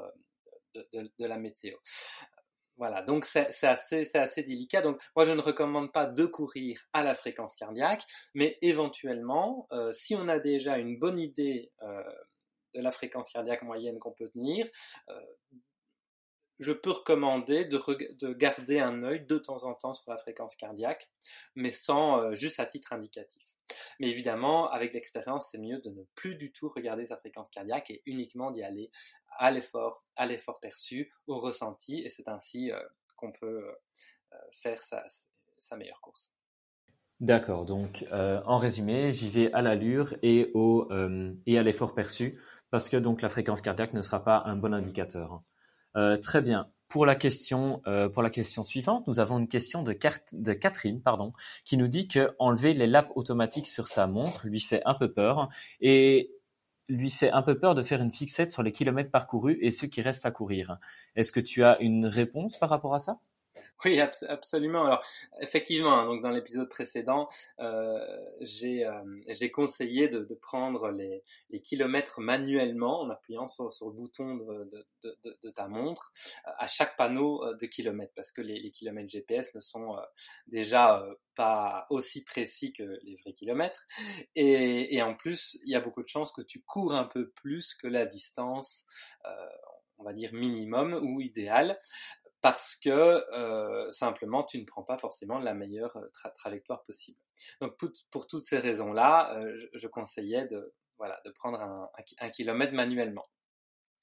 de, 0.74 1.26
la 1.26 1.38
météo. 1.38 1.78
Voilà, 2.78 3.04
donc 3.04 3.26
c'est 3.26 3.48
assez, 3.64 4.10
assez 4.16 4.44
délicat. 4.44 4.82
Donc 4.82 5.00
moi, 5.16 5.26
je 5.26 5.32
ne 5.32 5.42
recommande 5.42 5.92
pas 5.92 6.06
de 6.06 6.26
courir 6.26 6.80
à 6.94 7.04
la 7.04 7.14
fréquence 7.14 7.56
cardiaque, 7.56 8.04
mais 8.34 8.58
éventuellement, 8.62 9.68
euh, 9.72 9.92
si 9.92 10.16
on 10.16 10.28
a 10.28 10.40
déjà 10.40 10.78
une 10.80 10.98
bonne 10.98 11.20
idée 11.20 11.72
euh, 11.84 12.04
de 12.74 12.82
la 12.82 12.92
fréquence 12.92 13.30
cardiaque 13.30 13.62
moyenne 13.62 14.00
qu'on 14.00 14.12
peut 14.12 14.28
tenir, 14.30 14.68
euh, 15.10 15.14
je 16.64 16.72
peux 16.72 16.92
recommander 16.92 17.66
de, 17.66 18.34
garder 18.34 18.80
un 18.80 19.04
œil 19.04 19.26
de 19.26 19.38
temps 19.38 19.64
en 19.64 19.74
temps 19.74 19.94
sur 19.94 20.10
la 20.10 20.18
fréquence 20.18 20.56
cardiaque, 20.56 21.10
mais 21.56 21.72
sans 21.72 22.34
juste 22.34 22.60
à 22.60 22.66
titre 22.66 22.94
indicatif. 22.94 23.44
Mais 24.00 24.10
évidemment, 24.10 24.70
avec 24.70 24.94
l'expérience, 24.94 25.50
c'est 25.52 25.58
mieux 25.58 25.80
de 25.80 25.90
ne 25.90 26.04
plus 26.16 26.36
du 26.36 26.52
tout 26.52 26.70
regarder 26.70 27.06
sa 27.06 27.18
fréquence 27.18 27.50
cardiaque 27.50 27.90
et 27.92 28.02
uniquement 28.06 28.52
d'y 28.52 28.64
aller 28.64 28.90
à 29.38 29.52
l'effort, 29.52 30.04
à 30.16 30.26
l'effort 30.26 30.60
perçu, 30.60 31.12
au 31.28 31.40
ressenti, 31.40 32.02
et 32.02 32.10
c'est 32.10 32.28
ainsi 32.28 32.72
euh, 32.72 32.80
qu'on 33.16 33.32
peut 33.32 33.66
euh, 34.34 34.38
faire 34.52 34.82
sa, 34.84 35.06
meilleure 35.78 36.02
course. 36.02 36.32
D'accord, 37.20 37.66
donc 37.66 38.06
euh, 38.12 38.42
en 38.46 38.58
résumé, 38.58 39.14
j'y 39.14 39.30
vais 39.30 39.54
à 39.54 39.62
l'allure 39.62 40.14
et, 40.22 40.52
et 41.46 41.58
à 41.58 41.64
l'effort 41.64 41.94
perçu, 41.96 42.38
parce 42.70 42.90
que 42.90 42.98
donc 42.98 43.22
la 43.22 43.30
fréquence 43.30 43.62
cardiaque 43.62 43.94
ne 43.94 44.02
sera 44.02 44.24
pas 44.24 44.44
un 44.46 44.56
bon 44.56 44.74
indicateur. 44.74 45.42
Très 46.22 46.42
bien. 46.42 46.70
pour 46.94 47.08
la 47.08 47.16
question, 47.16 47.82
euh, 47.88 48.08
pour 48.08 48.22
la 48.22 48.30
question 48.30 48.62
suivante, 48.62 49.08
nous 49.08 49.20
avons 49.20 49.40
une 49.40 49.48
question 49.48 49.82
de, 49.82 49.98
de 50.34 50.54
Catherine, 50.54 51.02
pardon, 51.02 51.34
qui 51.66 51.76
nous 51.76 51.88
dit 51.88 52.08
que 52.08 52.36
enlever 52.38 52.76
les 52.76 52.86
laps 52.86 53.12
automatiques 53.16 53.66
sur 53.66 53.88
sa 53.88 54.06
montre 54.06 54.46
lui 54.46 54.60
fait 54.60 54.84
un 54.86 54.94
peu 54.94 55.12
peur 55.12 55.50
et 55.82 56.32
lui 56.90 57.10
fait 57.10 57.32
un 57.32 57.42
peu 57.42 57.58
peur 57.58 57.74
de 57.74 57.82
faire 57.82 58.00
une 58.00 58.14
fixette 58.14 58.52
sur 58.52 58.62
les 58.62 58.72
kilomètres 58.72 59.10
parcourus 59.10 59.58
et 59.62 59.72
ceux 59.72 59.88
qui 59.88 60.04
restent 60.04 60.28
à 60.28 60.32
courir. 60.32 60.78
Est-ce 61.16 61.32
que 61.32 61.40
tu 61.40 61.64
as 61.64 61.80
une 61.82 62.06
réponse 62.06 62.58
par 62.58 62.70
rapport 62.70 62.94
à 62.94 63.00
ça? 63.00 63.20
Oui, 63.86 64.00
absolument. 64.00 64.86
Alors, 64.86 65.04
effectivement, 65.42 66.00
hein, 66.00 66.06
donc 66.06 66.22
dans 66.22 66.30
l'épisode 66.30 66.70
précédent, 66.70 67.28
euh, 67.60 68.00
j'ai 68.42 68.86
euh, 68.86 69.50
conseillé 69.54 70.08
de, 70.08 70.24
prendre 70.42 70.90
les, 70.90 71.24
kilomètres 71.62 72.20
manuellement 72.20 73.02
en 73.02 73.10
appuyant 73.10 73.48
sur, 73.48 73.66
le 73.66 73.92
bouton 73.92 74.36
de, 74.36 75.50
ta 75.52 75.68
montre 75.68 76.12
à 76.44 76.68
chaque 76.68 76.96
panneau 76.98 77.44
euh, 77.44 77.56
de 77.56 77.66
kilomètres, 77.66 78.14
parce 78.16 78.32
que 78.32 78.42
les, 78.42 78.72
kilomètres 78.72 79.10
GPS 79.10 79.54
ne 79.56 79.60
sont 79.60 79.98
euh, 79.98 80.02
déjà 80.48 81.02
euh, 81.02 81.16
pas 81.36 81.86
aussi 81.90 82.24
précis 82.24 82.74
que 82.74 83.00
les 83.04 83.16
vrais 83.18 83.34
kilomètres, 83.34 83.86
et, 84.36 84.96
et, 84.96 85.02
en 85.02 85.16
plus, 85.16 85.58
il 85.64 85.72
y 85.72 85.76
a 85.76 85.82
beaucoup 85.82 86.04
de 86.04 86.08
chances 86.08 86.32
que 86.32 86.42
tu 86.42 86.62
cours 86.62 86.94
un 86.94 87.06
peu 87.06 87.30
plus 87.30 87.74
que 87.76 87.88
la 87.88 88.06
distance 88.06 88.86
on 90.00 90.04
va 90.04 90.14
dire 90.14 90.34
minimum 90.34 90.94
ou 91.02 91.22
idéal 91.22 91.80
parce 92.44 92.76
que 92.76 92.90
euh, 93.34 93.90
simplement 93.94 94.44
tu 94.44 94.60
ne 94.60 94.66
prends 94.66 94.84
pas 94.84 94.98
forcément 94.98 95.40
la 95.40 95.54
meilleure 95.54 95.96
euh, 95.96 96.30
trajectoire 96.38 96.84
possible. 96.84 97.18
Donc 97.62 97.78
pour, 98.12 98.28
toutes 98.28 98.44
ces 98.44 98.60
raisons-là, 98.60 99.40
euh, 99.40 99.70
je, 99.74 99.88
conseillais 99.88 100.46
de, 100.50 100.74
prendre 101.36 101.62
un, 102.20 102.30
kilomètre 102.32 102.74
manuellement. 102.74 103.26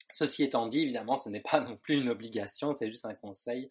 Ceci 0.09 0.43
étant 0.43 0.65
dit, 0.67 0.79
évidemment, 0.79 1.17
ce 1.17 1.29
n'est 1.29 1.41
pas 1.41 1.59
non 1.59 1.77
plus 1.77 1.95
une 2.01 2.09
obligation, 2.09 2.73
c'est 2.73 2.87
juste 2.87 3.05
un 3.05 3.13
conseil. 3.13 3.69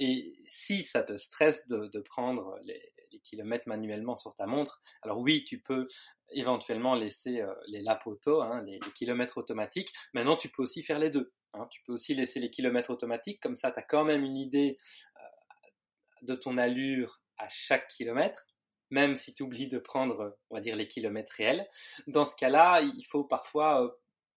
Et 0.00 0.36
si 0.46 0.82
ça 0.82 1.04
te 1.04 1.16
stresse 1.16 1.64
de, 1.68 2.00
prendre 2.00 2.58
les, 2.62 2.82
kilomètres 3.22 3.68
manuellement 3.68 4.16
sur 4.16 4.34
ta 4.34 4.46
montre, 4.46 4.82
alors 5.02 5.20
oui, 5.20 5.44
tu 5.44 5.60
peux 5.60 5.86
éventuellement 6.34 6.94
laisser 6.94 7.40
euh, 7.40 7.54
les 7.68 7.82
lapotos, 7.82 8.42
hein, 8.42 8.62
les, 8.62 8.78
kilomètres 8.94 9.38
automatiques. 9.38 9.92
Maintenant, 10.12 10.36
tu 10.36 10.48
peux 10.48 10.62
aussi 10.62 10.82
faire 10.82 10.98
les 10.98 11.10
deux. 11.10 11.32
Hein. 11.54 11.66
Tu 11.70 11.80
peux 11.82 11.92
aussi 11.92 12.14
laisser 12.14 12.40
les 12.40 12.50
kilomètres 12.50 12.90
automatiques, 12.90 13.40
comme 13.40 13.56
ça, 13.56 13.70
tu 13.70 13.78
as 13.78 13.82
quand 13.82 14.04
même 14.04 14.24
une 14.24 14.36
idée 14.36 14.76
euh, 15.18 15.68
de 16.22 16.34
ton 16.34 16.58
allure 16.58 17.20
à 17.38 17.48
chaque 17.48 17.88
kilomètre, 17.88 18.46
même 18.90 19.16
si 19.16 19.34
tu 19.34 19.42
oublies 19.42 19.68
de 19.68 19.78
prendre, 19.78 20.36
on 20.50 20.56
va 20.56 20.60
dire, 20.60 20.76
les 20.76 20.88
kilomètres 20.88 21.32
réels. 21.36 21.68
Dans 22.06 22.24
ce 22.24 22.36
cas-là, 22.36 22.80
il 22.80 23.04
faut 23.04 23.24
parfois 23.24 23.84
euh, 23.84 23.88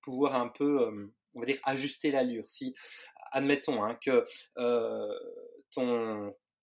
pouvoir 0.01 0.35
un 0.35 0.47
peu, 0.47 0.89
on 1.33 1.39
va 1.39 1.45
dire, 1.45 1.59
ajuster 1.63 2.11
l'allure. 2.11 2.45
Si, 2.47 2.73
admettons 3.31 3.83
hein, 3.83 3.97
que 4.01 4.25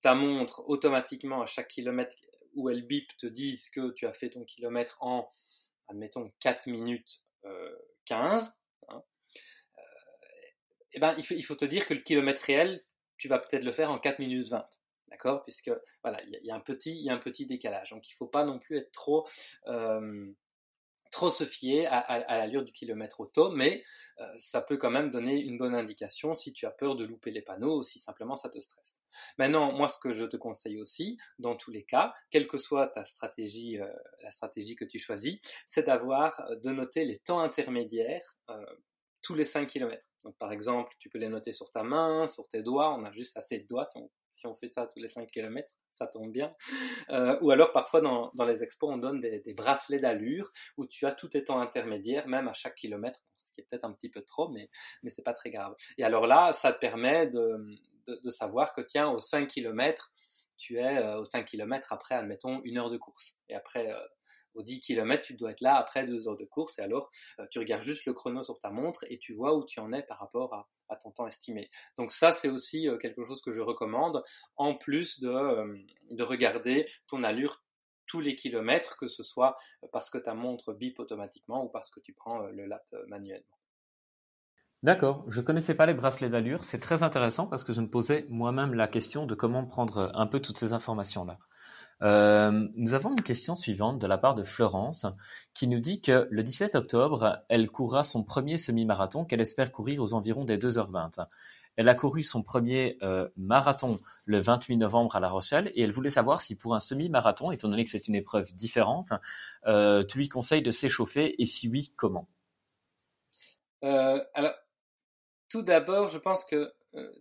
ta 0.00 0.14
montre 0.14 0.68
automatiquement 0.68 1.42
à 1.42 1.46
chaque 1.46 1.68
kilomètre 1.68 2.16
où 2.54 2.70
elle 2.70 2.86
bip 2.86 3.16
te 3.16 3.26
dise 3.26 3.70
que 3.70 3.90
tu 3.92 4.06
as 4.06 4.12
fait 4.12 4.30
ton 4.30 4.44
kilomètre 4.44 5.02
en, 5.02 5.30
admettons, 5.88 6.32
4 6.40 6.66
minutes 6.66 7.22
15, 8.06 8.44
euh, 8.44 8.94
hein, 8.94 9.02
euh, 9.78 9.82
eh 10.92 11.00
ben, 11.00 11.14
il, 11.18 11.44
faut, 11.44 11.54
te 11.54 11.64
dire 11.64 11.86
que 11.86 11.94
le 11.94 12.00
kilomètre 12.00 12.42
réel, 12.42 12.84
tu 13.16 13.28
vas 13.28 13.38
peut-être 13.38 13.64
le 13.64 13.72
faire 13.72 13.90
en 13.90 13.98
4 13.98 14.18
minutes 14.18 14.48
20. 14.48 14.66
D'accord? 15.08 15.42
Puisque, 15.42 15.70
voilà, 16.02 16.20
il 16.24 16.40
y, 16.42 16.50
a 16.50 16.54
un 16.54 16.60
petit, 16.60 16.96
il 16.96 17.04
y 17.04 17.10
a 17.10 17.14
un 17.14 17.18
petit 17.18 17.46
décalage. 17.46 17.90
Donc, 17.90 18.08
il 18.08 18.12
ne 18.12 18.16
faut 18.16 18.26
pas 18.26 18.44
non 18.44 18.58
plus 18.58 18.78
être 18.78 18.92
trop, 18.92 19.28
euh, 19.66 20.32
trop 21.14 21.30
se 21.30 21.44
fier 21.44 21.86
à, 21.86 22.36
l'allure 22.36 22.64
du 22.64 22.72
kilomètre 22.72 23.20
auto, 23.20 23.50
mais 23.50 23.84
euh, 24.20 24.24
ça 24.38 24.60
peut 24.60 24.76
quand 24.76 24.90
même 24.90 25.10
donner 25.10 25.40
une 25.40 25.56
bonne 25.56 25.74
indication 25.76 26.34
si 26.34 26.52
tu 26.52 26.66
as 26.66 26.72
peur 26.72 26.96
de 26.96 27.04
louper 27.04 27.30
les 27.30 27.40
panneaux 27.40 27.78
ou 27.78 27.82
si 27.84 28.00
simplement 28.00 28.34
ça 28.34 28.48
te 28.48 28.58
stresse. 28.58 28.98
Maintenant, 29.38 29.72
moi, 29.72 29.86
ce 29.86 30.00
que 30.00 30.10
je 30.10 30.24
te 30.24 30.36
conseille 30.36 30.80
aussi, 30.80 31.16
dans 31.38 31.54
tous 31.54 31.70
les 31.70 31.84
cas, 31.84 32.12
quelle 32.30 32.48
que 32.48 32.58
soit 32.58 32.88
ta 32.88 33.04
stratégie, 33.04 33.80
euh, 33.80 33.86
la 34.24 34.32
stratégie 34.32 34.74
que 34.74 34.84
tu 34.84 34.98
choisis, 34.98 35.38
c'est 35.66 35.86
d'avoir, 35.86 36.40
euh, 36.50 36.56
de 36.56 36.70
noter 36.70 37.04
les 37.04 37.20
temps 37.20 37.38
intermédiaires 37.40 38.36
tous 39.22 39.34
les 39.34 39.44
5 39.44 39.66
km. 39.66 40.06
Donc, 40.24 40.36
par 40.36 40.52
exemple, 40.52 40.92
tu 40.98 41.08
peux 41.08 41.18
les 41.18 41.28
noter 41.28 41.52
sur 41.52 41.70
ta 41.70 41.82
main, 41.82 42.28
sur 42.28 42.46
tes 42.48 42.62
doigts, 42.62 42.94
on 42.94 43.04
a 43.04 43.12
juste 43.12 43.36
assez 43.36 43.60
de 43.60 43.66
doigts 43.66 43.86
si 43.86 43.96
on, 43.96 44.10
si 44.34 44.46
on 44.46 44.54
fait 44.54 44.72
ça 44.72 44.86
tous 44.86 45.00
les 45.00 45.08
5 45.08 45.26
km 45.30 45.72
ça 45.94 46.06
tombe 46.06 46.32
bien. 46.32 46.50
Euh, 47.10 47.38
ou 47.40 47.50
alors 47.50 47.72
parfois 47.72 48.00
dans, 48.00 48.44
les 48.44 48.62
expos, 48.62 48.90
on 48.92 48.98
donne 48.98 49.20
des, 49.20 49.54
bracelets 49.56 50.00
d'allure 50.00 50.50
où 50.76 50.86
tu 50.86 51.06
as 51.06 51.12
tout 51.12 51.28
tes 51.28 51.44
temps 51.44 51.60
intermédiaires, 51.60 52.26
même 52.28 52.48
à 52.48 52.52
chaque 52.52 52.74
kilomètre, 52.74 53.20
ce 53.36 53.52
qui 53.52 53.60
est 53.60 53.64
peut-être 53.70 53.84
un 53.84 53.92
petit 53.92 54.10
peu 54.10 54.22
trop, 54.22 54.48
mais, 54.48 54.68
mais 55.02 55.10
c'est 55.10 55.22
pas 55.22 55.34
très 55.34 55.50
grave. 55.50 55.74
Et 55.96 56.04
alors 56.04 56.26
là, 56.26 56.52
ça 56.52 56.72
te 56.72 56.78
permet 56.78 57.28
de, 57.28 57.58
de, 58.06 58.20
de 58.22 58.30
savoir 58.30 58.72
que 58.72 58.80
tiens, 58.80 59.08
aux 59.10 59.20
5 59.20 59.48
km, 59.48 60.12
tu 60.56 60.78
es 60.78 60.98
euh, 60.98 61.18
aux 61.18 61.24
5 61.24 61.44
km 61.46 61.92
après, 61.92 62.14
admettons, 62.14 62.60
une 62.64 62.78
heure 62.78 62.90
de 62.90 62.98
course. 62.98 63.34
Et 63.48 63.54
après, 63.54 63.92
euh, 63.92 64.00
aux 64.54 64.62
10 64.62 64.80
km, 64.80 65.22
tu 65.22 65.34
dois 65.34 65.50
être 65.50 65.60
là 65.60 65.76
après 65.76 66.06
deux 66.06 66.28
heures 66.28 66.36
de 66.36 66.44
course. 66.44 66.78
Et 66.78 66.82
alors, 66.82 67.10
euh, 67.38 67.46
tu 67.50 67.58
regardes 67.58 67.82
juste 67.82 68.06
le 68.06 68.12
chrono 68.12 68.42
sur 68.42 68.60
ta 68.60 68.70
montre 68.70 69.04
et 69.08 69.18
tu 69.18 69.34
vois 69.34 69.56
où 69.56 69.64
tu 69.64 69.80
en 69.80 69.92
es 69.92 70.02
par 70.02 70.18
rapport 70.18 70.54
à, 70.54 70.96
ton 70.96 71.10
temps 71.10 71.26
estimé. 71.26 71.70
Donc 71.96 72.12
ça, 72.12 72.32
c'est 72.32 72.48
aussi 72.48 72.88
euh, 72.88 72.96
quelque 72.96 73.24
chose 73.24 73.42
que 73.42 73.52
je 73.52 73.60
recommande, 73.60 74.22
en 74.56 74.76
plus 74.76 75.18
de, 75.18 75.28
euh, 75.28 75.76
de 76.10 76.22
regarder 76.22 76.86
ton 77.08 77.24
allure 77.24 77.64
tous 78.06 78.20
les 78.20 78.36
kilomètres, 78.36 78.96
que 78.96 79.08
ce 79.08 79.22
soit 79.22 79.54
parce 79.90 80.10
que 80.10 80.18
ta 80.18 80.34
montre 80.34 80.72
bip 80.72 81.00
automatiquement 81.00 81.64
ou 81.64 81.68
parce 81.68 81.90
que 81.90 82.00
tu 82.00 82.12
prends 82.12 82.46
le 82.48 82.66
lap 82.66 82.84
manuellement. 83.08 83.56
D'accord, 84.84 85.24
je 85.28 85.40
connaissais 85.40 85.74
pas 85.74 85.86
les 85.86 85.94
bracelets 85.94 86.28
d'allure, 86.28 86.62
c'est 86.62 86.78
très 86.78 87.02
intéressant 87.02 87.48
parce 87.48 87.64
que 87.64 87.72
je 87.72 87.80
me 87.80 87.88
posais 87.88 88.26
moi-même 88.28 88.74
la 88.74 88.86
question 88.86 89.24
de 89.24 89.34
comment 89.34 89.64
prendre 89.64 90.12
un 90.14 90.26
peu 90.26 90.40
toutes 90.40 90.58
ces 90.58 90.74
informations-là. 90.74 91.38
Euh, 92.04 92.68
nous 92.74 92.94
avons 92.94 93.12
une 93.12 93.22
question 93.22 93.56
suivante 93.56 93.98
de 93.98 94.06
la 94.06 94.18
part 94.18 94.34
de 94.34 94.42
Florence 94.42 95.06
qui 95.54 95.66
nous 95.66 95.80
dit 95.80 96.02
que 96.02 96.28
le 96.30 96.42
17 96.42 96.74
octobre, 96.74 97.42
elle 97.48 97.70
courra 97.70 98.04
son 98.04 98.24
premier 98.24 98.58
semi-marathon 98.58 99.24
qu'elle 99.24 99.40
espère 99.40 99.72
courir 99.72 100.02
aux 100.02 100.12
environs 100.12 100.44
des 100.44 100.58
2h20. 100.58 101.26
Elle 101.76 101.88
a 101.88 101.94
couru 101.94 102.22
son 102.22 102.42
premier 102.42 102.98
euh, 103.02 103.28
marathon 103.36 103.98
le 104.26 104.38
28 104.40 104.76
novembre 104.76 105.16
à 105.16 105.20
La 105.20 105.30
Rochelle 105.30 105.72
et 105.74 105.82
elle 105.82 105.92
voulait 105.92 106.10
savoir 106.10 106.42
si 106.42 106.56
pour 106.56 106.74
un 106.74 106.80
semi-marathon, 106.80 107.50
étant 107.50 107.68
donné 107.68 107.84
que 107.84 107.90
c'est 107.90 108.06
une 108.06 108.14
épreuve 108.14 108.52
différente, 108.52 109.10
euh, 109.66 110.04
tu 110.04 110.18
lui 110.18 110.28
conseilles 110.28 110.62
de 110.62 110.70
s'échauffer 110.70 111.40
et 111.42 111.46
si 111.46 111.68
oui, 111.68 111.92
comment? 111.96 112.28
Alors, 113.82 114.54
tout 115.50 115.62
d'abord, 115.62 116.08
je 116.08 116.16
pense 116.16 116.44
que 116.44 116.72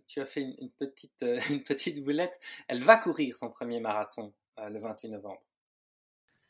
tu 0.06 0.20
as 0.20 0.24
fait 0.24 0.40
une, 0.40 0.70
petite, 0.70 1.22
une 1.50 1.62
petite 1.62 2.02
boulette. 2.02 2.38
Elle 2.68 2.82
va 2.82 2.96
courir 2.96 3.36
son 3.36 3.50
premier 3.50 3.80
marathon 3.80 4.32
le 4.58 4.78
28 4.78 5.08
novembre. 5.08 5.42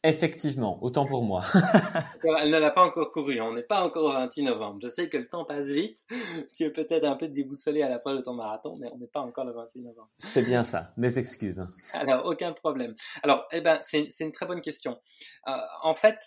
Effectivement, 0.02 0.78
autant 0.82 1.06
pour 1.06 1.22
moi. 1.22 1.42
Elle 2.38 2.50
ne 2.50 2.58
l'a 2.58 2.70
pas 2.70 2.84
encore 2.84 3.10
couru, 3.10 3.40
hein. 3.40 3.46
on 3.46 3.54
n'est 3.54 3.62
pas 3.62 3.82
encore 3.82 4.04
au 4.04 4.12
28 4.12 4.42
novembre. 4.42 4.78
Je 4.82 4.88
sais 4.88 5.08
que 5.08 5.16
le 5.16 5.26
temps 5.26 5.46
passe 5.46 5.68
vite, 5.68 6.04
tu 6.54 6.64
es 6.64 6.70
peut-être 6.70 7.04
un 7.04 7.16
peu 7.16 7.28
déboussolé 7.28 7.82
à 7.82 7.88
la 7.88 7.98
fois 7.98 8.14
de 8.14 8.20
ton 8.20 8.34
marathon, 8.34 8.76
mais 8.76 8.88
on 8.92 8.98
n'est 8.98 9.06
pas 9.06 9.20
encore 9.20 9.46
le 9.46 9.52
28 9.52 9.82
novembre. 9.82 10.10
C'est 10.18 10.42
bien 10.42 10.62
ça, 10.62 10.92
mes 10.98 11.18
excuses. 11.18 11.66
Alors, 11.94 12.26
aucun 12.26 12.52
problème. 12.52 12.94
Alors, 13.22 13.46
eh 13.50 13.62
ben, 13.62 13.80
c'est 13.82 14.08
une 14.20 14.32
très 14.32 14.44
bonne 14.44 14.60
question. 14.60 15.00
Euh, 15.48 15.52
en 15.82 15.94
fait, 15.94 16.18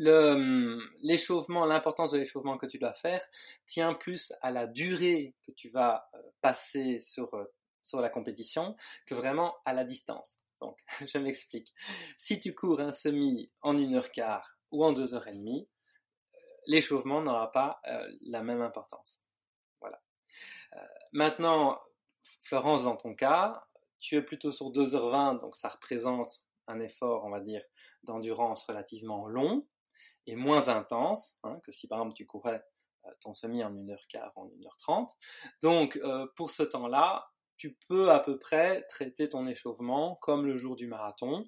euh, 0.00 0.34
hum, 0.34 0.80
l'échauffement, 1.04 1.66
l'importance 1.66 2.10
de 2.10 2.18
l'échauffement 2.18 2.58
que 2.58 2.66
tu 2.66 2.78
dois 2.78 2.94
faire 2.94 3.24
tient 3.64 3.94
plus 3.94 4.32
à 4.42 4.50
la 4.50 4.66
durée 4.66 5.36
que 5.46 5.52
tu 5.52 5.68
vas 5.68 6.08
passer 6.40 6.98
sur 6.98 7.30
sur 7.92 8.00
la 8.00 8.08
compétition 8.08 8.74
que 9.06 9.14
vraiment 9.14 9.54
à 9.66 9.74
la 9.74 9.84
distance. 9.84 10.38
Donc, 10.62 10.78
je 11.06 11.18
m'explique. 11.18 11.74
Si 12.16 12.40
tu 12.40 12.54
cours 12.54 12.80
un 12.80 12.92
semi 12.92 13.52
en 13.60 13.76
une 13.76 13.94
heure 13.94 14.10
quart 14.12 14.56
ou 14.70 14.82
en 14.82 14.92
deux 14.92 15.14
heures 15.14 15.28
et 15.28 15.32
demie, 15.32 15.68
euh, 16.34 16.38
l'échauffement 16.66 17.20
n'aura 17.20 17.52
pas 17.52 17.80
euh, 17.86 18.10
la 18.22 18.42
même 18.42 18.62
importance. 18.62 19.18
Voilà. 19.82 20.00
Euh, 20.74 20.86
maintenant, 21.12 21.78
Florence, 22.42 22.84
dans 22.84 22.96
ton 22.96 23.14
cas, 23.14 23.60
tu 23.98 24.16
es 24.16 24.22
plutôt 24.22 24.50
sur 24.50 24.70
2h20, 24.70 25.38
donc 25.38 25.54
ça 25.54 25.68
représente 25.68 26.44
un 26.66 26.80
effort, 26.80 27.24
on 27.26 27.30
va 27.30 27.40
dire, 27.40 27.62
d'endurance 28.04 28.64
relativement 28.64 29.26
long 29.28 29.66
et 30.26 30.34
moins 30.34 30.68
intense 30.68 31.36
hein, 31.42 31.60
que 31.62 31.70
si 31.70 31.86
par 31.86 31.98
exemple 31.98 32.14
tu 32.14 32.24
courais 32.24 32.64
ton 33.20 33.34
semi 33.34 33.62
en 33.62 33.72
1h15, 33.72 34.30
en 34.36 34.46
1h30. 34.46 35.08
Donc, 35.60 36.00
pour 36.36 36.50
ce 36.50 36.62
temps-là, 36.62 37.32
tu 37.62 37.76
peux 37.86 38.10
à 38.10 38.18
peu 38.18 38.40
près 38.40 38.82
traiter 38.88 39.28
ton 39.28 39.46
échauffement 39.46 40.16
comme 40.16 40.46
le 40.46 40.56
jour 40.56 40.74
du 40.74 40.88
marathon. 40.88 41.44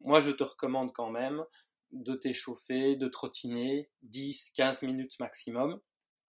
Moi, 0.00 0.20
je 0.20 0.30
te 0.30 0.42
recommande 0.42 0.94
quand 0.94 1.10
même 1.10 1.44
de 1.92 2.14
t'échauffer, 2.14 2.96
de 2.96 3.08
trottiner 3.08 3.90
10-15 4.08 4.86
minutes 4.86 5.20
maximum. 5.20 5.82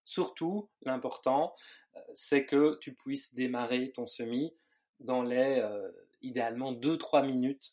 Surtout, 0.04 0.68
l'important, 0.82 1.54
euh, 1.96 2.00
c'est 2.12 2.44
que 2.44 2.76
tu 2.82 2.94
puisses 2.94 3.32
démarrer 3.32 3.90
ton 3.92 4.04
semi 4.04 4.54
dans 5.00 5.22
les 5.22 5.60
euh, 5.60 5.90
idéalement 6.20 6.74
2-3 6.74 7.24
minutes 7.24 7.72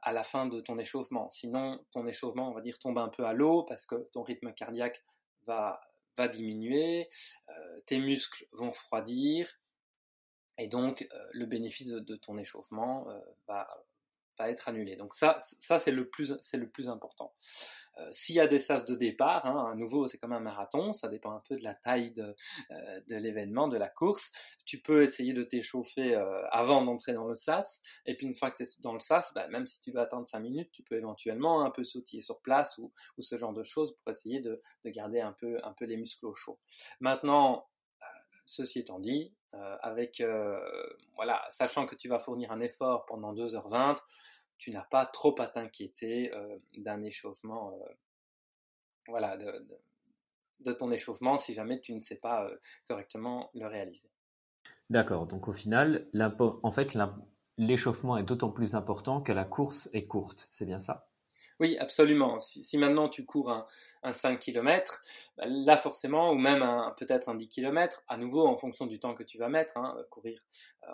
à 0.00 0.14
la 0.14 0.24
fin 0.24 0.46
de 0.46 0.60
ton 0.60 0.78
échauffement. 0.78 1.28
Sinon, 1.28 1.78
ton 1.90 2.06
échauffement, 2.06 2.48
on 2.48 2.54
va 2.54 2.62
dire, 2.62 2.78
tombe 2.78 2.96
un 2.96 3.08
peu 3.10 3.26
à 3.26 3.34
l'eau 3.34 3.64
parce 3.64 3.84
que 3.84 3.96
ton 4.12 4.22
rythme 4.22 4.54
cardiaque 4.54 5.04
va, 5.46 5.82
va 6.16 6.28
diminuer, 6.28 7.08
tes 7.86 7.98
muscles 7.98 8.46
vont 8.52 8.70
refroidir, 8.70 9.50
et 10.58 10.68
donc 10.68 11.08
le 11.32 11.46
bénéfice 11.46 11.90
de, 11.90 12.16
ton 12.16 12.38
échauffement 12.38 13.06
va, 13.48 13.68
va 14.38 14.50
être 14.50 14.68
annulé. 14.68 14.96
Donc 14.96 15.14
ça, 15.14 15.38
ça 15.60 15.78
c'est 15.78 15.90
le 15.90 16.08
plus, 16.08 16.34
c'est 16.42 16.56
le 16.56 16.68
plus 16.68 16.88
important. 16.88 17.32
Euh, 17.98 18.08
s'il 18.10 18.34
y 18.34 18.40
a 18.40 18.48
des 18.48 18.58
sas 18.58 18.84
de 18.84 18.94
départ, 18.94 19.46
hein, 19.46 19.70
à 19.70 19.74
nouveau 19.76 20.08
c'est 20.08 20.18
comme 20.18 20.32
un 20.32 20.40
marathon, 20.40 20.92
ça 20.92 21.08
dépend 21.08 21.30
un 21.32 21.42
peu 21.48 21.56
de 21.56 21.62
la 21.62 21.74
taille 21.74 22.10
de, 22.10 22.34
euh, 22.72 23.00
de 23.06 23.16
l'événement, 23.16 23.68
de 23.68 23.76
la 23.76 23.88
course. 23.88 24.32
Tu 24.64 24.80
peux 24.80 25.02
essayer 25.02 25.32
de 25.32 25.44
t'échauffer 25.44 26.16
euh, 26.16 26.44
avant 26.50 26.84
d'entrer 26.84 27.12
dans 27.12 27.26
le 27.26 27.36
sas, 27.36 27.80
et 28.06 28.16
puis 28.16 28.26
une 28.26 28.34
fois 28.34 28.50
que 28.50 28.56
tu 28.56 28.62
es 28.64 28.66
dans 28.80 28.94
le 28.94 29.00
sas, 29.00 29.32
bah, 29.34 29.46
même 29.48 29.66
si 29.66 29.80
tu 29.80 29.92
dois 29.92 30.02
attendre 30.02 30.26
5 30.28 30.40
minutes, 30.40 30.70
tu 30.72 30.82
peux 30.82 30.96
éventuellement 30.96 31.64
un 31.64 31.70
peu 31.70 31.84
sautiller 31.84 32.22
sur 32.22 32.40
place 32.40 32.78
ou, 32.78 32.92
ou 33.16 33.22
ce 33.22 33.38
genre 33.38 33.52
de 33.52 33.62
choses 33.62 33.96
pour 33.96 34.10
essayer 34.10 34.40
de, 34.40 34.60
de, 34.84 34.90
garder 34.90 35.20
un 35.20 35.32
peu, 35.32 35.58
un 35.62 35.72
peu 35.72 35.84
les 35.84 35.96
muscles 35.96 36.26
au 36.26 36.34
chaud. 36.34 36.58
Maintenant, 37.00 37.68
ceci 38.46 38.80
étant 38.80 38.98
dit, 38.98 39.32
avec 39.80 40.22
voilà, 41.14 41.44
sachant 41.48 41.86
que 41.86 41.94
tu 41.94 42.08
vas 42.08 42.18
fournir 42.18 42.52
un 42.52 42.60
effort 42.60 43.06
pendant 43.06 43.34
2h20, 43.34 43.96
tu 44.58 44.70
n'as 44.70 44.84
pas 44.84 45.06
trop 45.06 45.34
à 45.40 45.46
t'inquiéter 45.46 46.34
euh, 46.34 46.58
d'un 46.76 47.02
échauffement, 47.02 47.72
euh, 47.72 47.92
voilà, 49.08 49.36
de, 49.36 50.72
ton 50.72 50.90
échauffement 50.90 51.36
si 51.36 51.52
jamais 51.54 51.80
tu 51.80 51.94
ne 51.94 52.00
sais 52.00 52.16
pas 52.16 52.46
euh, 52.46 52.56
correctement 52.88 53.50
le 53.54 53.66
réaliser. 53.66 54.08
D'accord, 54.90 55.26
donc 55.26 55.48
au 55.48 55.52
final, 55.52 56.08
en 56.38 56.70
fait, 56.70 56.96
l'échauffement 57.58 58.16
est 58.16 58.22
d'autant 58.22 58.50
plus 58.50 58.74
important 58.74 59.20
que 59.20 59.32
la 59.32 59.44
course 59.44 59.90
est 59.92 60.06
courte, 60.06 60.46
c'est 60.50 60.66
bien 60.66 60.80
ça? 60.80 61.08
Oui, 61.60 61.78
absolument. 61.78 62.40
Si, 62.40 62.76
maintenant 62.78 63.08
tu 63.08 63.24
cours 63.24 63.50
un, 64.02 64.12
5 64.12 64.38
km, 64.38 65.02
bah, 65.36 65.44
là 65.46 65.76
forcément, 65.76 66.30
ou 66.32 66.34
même 66.34 66.64
peut-être 66.98 67.28
un 67.28 67.34
10 67.34 67.48
km, 67.48 68.02
à 68.08 68.16
nouveau 68.16 68.46
en 68.46 68.56
fonction 68.56 68.86
du 68.86 68.98
temps 68.98 69.14
que 69.14 69.22
tu 69.22 69.38
vas 69.38 69.48
mettre, 69.48 69.76
hein, 69.76 69.96
courir 70.10 70.40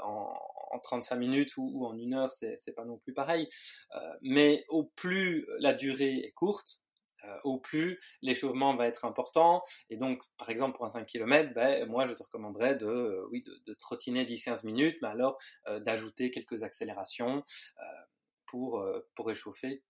en, 0.03 0.35
en 0.71 0.79
35 0.79 1.17
minutes 1.17 1.57
ou, 1.57 1.85
en 1.85 1.97
une 1.97 2.15
heure, 2.15 2.31
c'est 2.31 2.75
pas 2.75 2.85
non 2.85 2.99
plus 2.99 3.13
pareil. 3.13 3.49
Euh, 3.95 3.99
mais 4.23 4.65
au 4.69 4.85
plus 4.85 5.47
la 5.59 5.73
durée 5.75 6.19
est 6.19 6.33
courte, 6.33 6.81
euh, 7.25 7.37
au 7.45 7.59
plus 7.59 8.01
l'échauffement 8.23 8.77
va 8.77 8.87
être 8.87 9.05
important. 9.05 9.63
Et 9.91 9.97
donc, 9.97 10.23
par 10.39 10.49
exemple, 10.49 10.77
pour 10.77 10.87
un 10.87 10.91
5 10.91 11.07
km, 11.07 11.53
ben, 11.55 11.87
moi, 11.89 12.07
je 12.07 12.15
te 12.15 12.23
recommanderais 12.23 12.77
de, 12.77 12.87
euh, 12.87 13.29
oui, 13.31 13.45
de, 13.67 13.75
trottiner 13.75 14.25
10-15 14.25 14.65
minutes, 14.65 14.97
mais 15.03 15.09
alors 15.09 15.39
d'ajouter 15.81 16.31
quelques 16.31 16.63
accélérations 16.63 17.43
pour, 18.47 18.85
pour 19.15 19.31
échauffer 19.31 19.83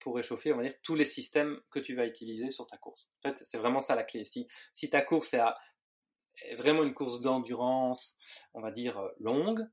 pour 0.00 0.16
réchauffer, 0.16 0.52
on 0.52 0.58
va 0.58 0.68
tous 0.82 0.94
les 0.94 1.04
systèmes 1.04 1.60
que 1.70 1.78
tu 1.78 1.94
vas 1.94 2.06
utiliser 2.06 2.50
sur 2.50 2.66
ta 2.66 2.76
course. 2.76 3.08
En 3.18 3.28
fait, 3.28 3.38
c'est 3.38 3.58
vraiment 3.58 3.80
ça 3.80 3.94
la 3.94 4.04
clé. 4.04 4.24
Si, 4.24 4.46
si 4.72 4.90
ta 4.90 5.02
course 5.02 5.34
est, 5.34 6.54
vraiment 6.56 6.82
une 6.82 6.94
course 6.94 7.20
d'endurance, 7.20 8.16
on 8.54 8.60
va 8.60 8.70
dire, 8.70 9.02
longue, 9.18 9.66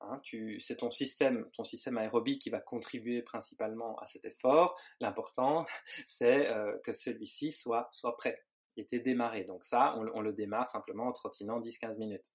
Hein, 0.00 0.20
c'est 0.58 0.76
ton 0.76 0.90
système, 0.90 1.48
ton 1.52 1.64
système 1.64 1.96
aérobie 1.96 2.38
qui 2.38 2.50
va 2.50 2.60
contribuer 2.60 3.22
principalement 3.22 3.98
à 3.98 4.06
cet 4.06 4.24
effort. 4.24 4.78
L'important, 5.00 5.64
c'est 6.06 6.50
euh, 6.50 6.76
que 6.84 6.92
celui-ci 6.92 7.50
soit 7.50 7.90
prêt, 8.18 8.44
était 8.76 9.00
démarré. 9.00 9.44
Donc 9.44 9.64
ça, 9.64 9.96
on, 9.96 10.20
le 10.20 10.32
démarre 10.32 10.68
simplement 10.68 11.06
en 11.06 11.12
trottinant 11.12 11.60
10-15 11.60 11.98
minutes. 11.98 12.30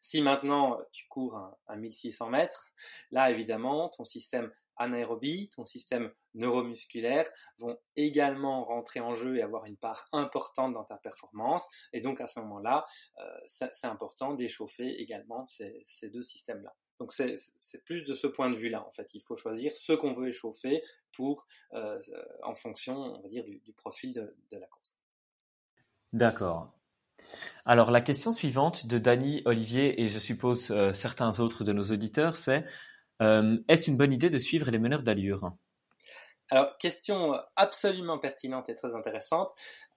Si 0.00 0.22
maintenant 0.22 0.78
tu 0.92 1.06
cours 1.08 1.36
à, 1.66 1.76
1600 1.76 2.30
mètres, 2.30 2.72
là 3.10 3.30
évidemment, 3.30 3.88
ton 3.88 4.04
système 4.04 4.50
anaérobie, 4.76 5.50
ton 5.50 5.64
système 5.64 6.12
neuromusculaire 6.34 7.28
vont 7.58 7.78
également 7.96 8.62
rentrer 8.62 9.00
en 9.00 9.14
jeu 9.14 9.36
et 9.36 9.42
avoir 9.42 9.64
une 9.66 9.76
part 9.76 10.06
importante 10.12 10.72
dans 10.72 10.84
ta 10.84 10.96
performance. 10.96 11.68
Et 11.92 12.00
donc 12.00 12.20
à 12.20 12.26
ce 12.26 12.40
moment-là, 12.40 12.86
euh, 13.20 13.38
c'est 13.46 13.86
important 13.86 14.34
d'échauffer 14.34 15.00
également 15.00 15.44
ces 15.46 16.08
deux 16.10 16.22
systèmes-là. 16.22 16.74
Donc 16.98 17.12
c'est 17.12 17.84
plus 17.84 18.02
de 18.02 18.12
ce 18.12 18.26
point 18.26 18.50
de 18.50 18.56
vue-là, 18.56 18.86
en 18.86 18.90
fait. 18.90 19.14
Il 19.14 19.20
faut 19.20 19.36
choisir 19.36 19.72
ce 19.76 19.92
qu'on 19.92 20.14
veut 20.14 20.28
échauffer 20.28 20.82
pour, 21.12 21.46
euh, 21.74 21.98
en 22.42 22.54
fonction, 22.54 22.96
on 22.96 23.20
va 23.20 23.28
dire, 23.28 23.44
du, 23.44 23.72
profil 23.72 24.12
de, 24.12 24.58
la 24.58 24.66
course. 24.66 24.87
D'accord. 26.12 26.72
Alors 27.64 27.90
la 27.90 28.00
question 28.00 28.32
suivante 28.32 28.86
de 28.86 28.98
Dany, 28.98 29.42
Olivier 29.44 30.02
et 30.02 30.08
je 30.08 30.18
suppose 30.18 30.70
euh, 30.70 30.92
certains 30.92 31.40
autres 31.40 31.64
de 31.64 31.72
nos 31.72 31.84
auditeurs, 31.84 32.36
c'est 32.36 32.64
euh, 33.20 33.58
est-ce 33.68 33.90
une 33.90 33.96
bonne 33.96 34.12
idée 34.12 34.30
de 34.30 34.38
suivre 34.38 34.70
les 34.70 34.78
meneurs 34.78 35.02
d'allure? 35.02 35.52
Alors, 36.50 36.78
question 36.78 37.34
absolument 37.56 38.18
pertinente 38.18 38.70
et 38.70 38.74
très 38.74 38.94
intéressante 38.94 39.50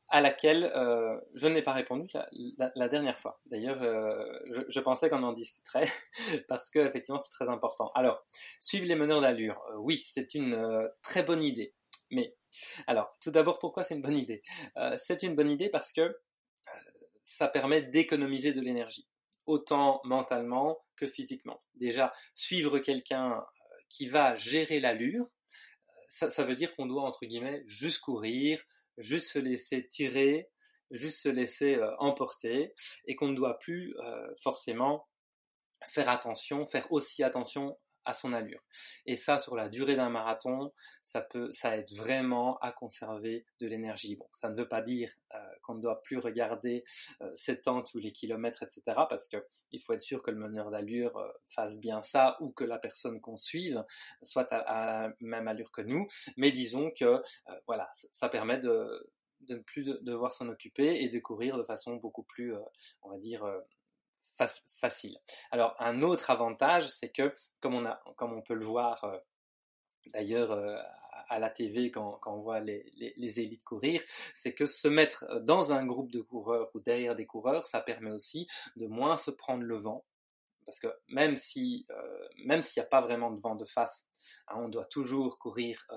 à 0.09 0.19
laquelle 0.19 0.65
euh, 0.75 1.17
je 1.35 1.47
n'ai 1.47 1.61
pas 1.61 1.71
répondu 1.71 2.09
la, 2.57 2.89
dernière 2.89 3.17
fois. 3.17 3.39
D'ailleurs, 3.45 3.79
je, 4.67 4.79
pensais 4.81 5.09
qu'on 5.09 5.23
en 5.23 5.31
discuterait 5.31 5.87
parce 6.49 6.69
que 6.69 6.79
effectivement 6.79 7.19
c'est 7.19 7.29
très 7.29 7.47
important. 7.47 7.91
Alors, 7.95 8.25
suivre 8.59 8.85
les 8.85 8.95
meneurs 8.95 9.21
d'allure, 9.21 9.63
oui, 9.77 10.03
c'est 10.07 10.33
une 10.33 10.89
très 11.01 11.23
bonne 11.23 11.41
idée. 11.41 11.73
Mais 12.09 12.35
alors, 12.87 13.11
tout 13.21 13.31
d'abord, 13.31 13.59
pourquoi 13.59 13.83
c'est 13.83 13.95
une 13.95 14.01
bonne 14.01 14.17
idée? 14.17 14.41
C'est 14.97 15.23
une 15.23 15.35
bonne 15.35 15.49
idée 15.49 15.69
parce 15.69 15.91
que 15.91 16.19
ça 17.23 17.47
permet 17.47 17.81
d'économiser 17.81 18.53
de 18.53 18.61
l'énergie, 18.61 19.07
autant 19.45 20.01
mentalement 20.03 20.79
que 20.95 21.07
physiquement. 21.07 21.61
Déjà, 21.75 22.11
suivre 22.33 22.79
quelqu'un 22.79 23.43
qui 23.89 24.07
va 24.07 24.35
gérer 24.35 24.79
l'allure, 24.79 25.27
ça, 26.07 26.43
veut 26.43 26.55
dire 26.55 26.75
qu'on 26.75 26.87
doit 26.87 27.03
entre 27.03 27.25
guillemets 27.25 27.63
juste 27.67 27.99
courir 27.99 28.61
juste 28.97 29.31
se 29.31 29.39
laisser 29.39 29.87
tirer, 29.87 30.49
juste 30.91 31.19
se 31.19 31.29
laisser 31.29 31.75
euh, 31.75 31.95
emporter, 31.97 32.73
et 33.05 33.15
qu'on 33.15 33.29
ne 33.29 33.35
doit 33.35 33.57
plus 33.59 33.95
euh, 33.99 34.35
forcément 34.41 35.07
faire 35.87 36.09
attention, 36.09 36.65
faire 36.65 36.91
aussi 36.91 37.23
attention 37.23 37.77
à 38.05 38.13
son 38.13 38.33
allure. 38.33 38.61
Et 39.05 39.15
ça, 39.15 39.39
sur 39.39 39.55
la 39.55 39.69
durée 39.69 39.95
d'un 39.95 40.09
marathon, 40.09 40.71
ça 41.03 41.21
peut, 41.21 41.51
ça 41.51 41.77
aide 41.77 41.91
vraiment 41.93 42.57
à 42.59 42.71
conserver 42.71 43.45
de 43.59 43.67
l'énergie. 43.67 44.15
Bon, 44.15 44.27
ça 44.33 44.49
ne 44.49 44.55
veut 44.55 44.67
pas 44.67 44.81
dire 44.81 45.13
euh, 45.33 45.37
qu'on 45.61 45.75
ne 45.75 45.81
doit 45.81 46.01
plus 46.01 46.17
regarder 46.17 46.83
euh, 47.21 47.29
ses 47.33 47.61
temps 47.61 47.83
tous 47.83 47.99
les 47.99 48.11
kilomètres, 48.11 48.63
etc. 48.63 48.81
Parce 49.09 49.27
que 49.27 49.37
il 49.71 49.81
faut 49.81 49.93
être 49.93 50.01
sûr 50.01 50.21
que 50.21 50.31
le 50.31 50.37
meneur 50.37 50.71
d'allure 50.71 51.17
euh, 51.17 51.31
fasse 51.47 51.79
bien 51.79 52.01
ça 52.01 52.37
ou 52.41 52.51
que 52.51 52.63
la 52.63 52.79
personne 52.79 53.21
qu'on 53.21 53.37
suive 53.37 53.83
soit 54.21 54.51
à, 54.51 54.85
la 55.07 55.13
même 55.19 55.47
allure 55.47 55.71
que 55.71 55.81
nous. 55.81 56.07
Mais 56.37 56.51
disons 56.51 56.91
que, 56.91 57.21
voilà, 57.67 57.89
ça, 57.93 58.29
permet 58.29 58.57
de 58.57 59.11
ne 59.49 59.57
plus 59.57 59.83
devoir 60.01 60.33
s'en 60.33 60.47
occuper 60.49 61.01
et 61.03 61.09
de 61.09 61.19
courir 61.19 61.57
de 61.57 61.63
façon 61.63 61.95
beaucoup 61.95 62.23
plus, 62.23 62.53
on 63.01 63.09
va 63.09 63.17
dire, 63.17 63.45
facile. 64.47 65.17
Alors 65.51 65.75
un 65.79 66.01
autre 66.01 66.29
avantage, 66.29 66.89
c'est 66.89 67.09
que 67.09 67.33
comme 67.59 67.75
on, 67.75 67.85
a, 67.85 68.01
comme 68.15 68.33
on 68.33 68.41
peut 68.41 68.53
le 68.53 68.65
voir 68.65 69.03
euh, 69.03 69.17
d'ailleurs 70.13 70.51
euh, 70.51 70.77
à 71.29 71.39
la 71.39 71.49
TV 71.49 71.91
quand, 71.91 72.19
on 72.25 72.41
voit 72.41 72.59
les, 72.59 72.91
les, 73.15 73.39
élites 73.39 73.63
courir, 73.63 74.01
c'est 74.33 74.53
que 74.53 74.65
se 74.65 74.87
mettre 74.87 75.25
euh, 75.29 75.39
dans 75.39 75.73
un 75.73 75.85
groupe 75.85 76.11
de 76.11 76.21
coureurs 76.21 76.69
ou 76.73 76.79
derrière 76.79 77.15
des 77.15 77.25
coureurs, 77.25 77.65
ça 77.65 77.81
permet 77.81 78.11
aussi 78.11 78.47
de 78.75 78.87
moins 78.87 79.17
se 79.17 79.31
prendre 79.31 79.63
le 79.63 79.75
vent. 79.75 80.05
Parce 80.65 80.79
que 80.79 80.87
même 81.09 81.35
si 81.35 81.87
même 82.45 82.61
s'il 82.61 82.81
n'y 82.81 82.85
a 82.85 82.89
pas 82.89 83.01
vraiment 83.01 83.31
de 83.31 83.41
vent 83.41 83.55
de 83.55 83.65
face, 83.65 84.05
hein, 84.47 84.55
on 84.57 84.69
doit 84.69 84.85
toujours 84.85 85.39
courir 85.39 85.87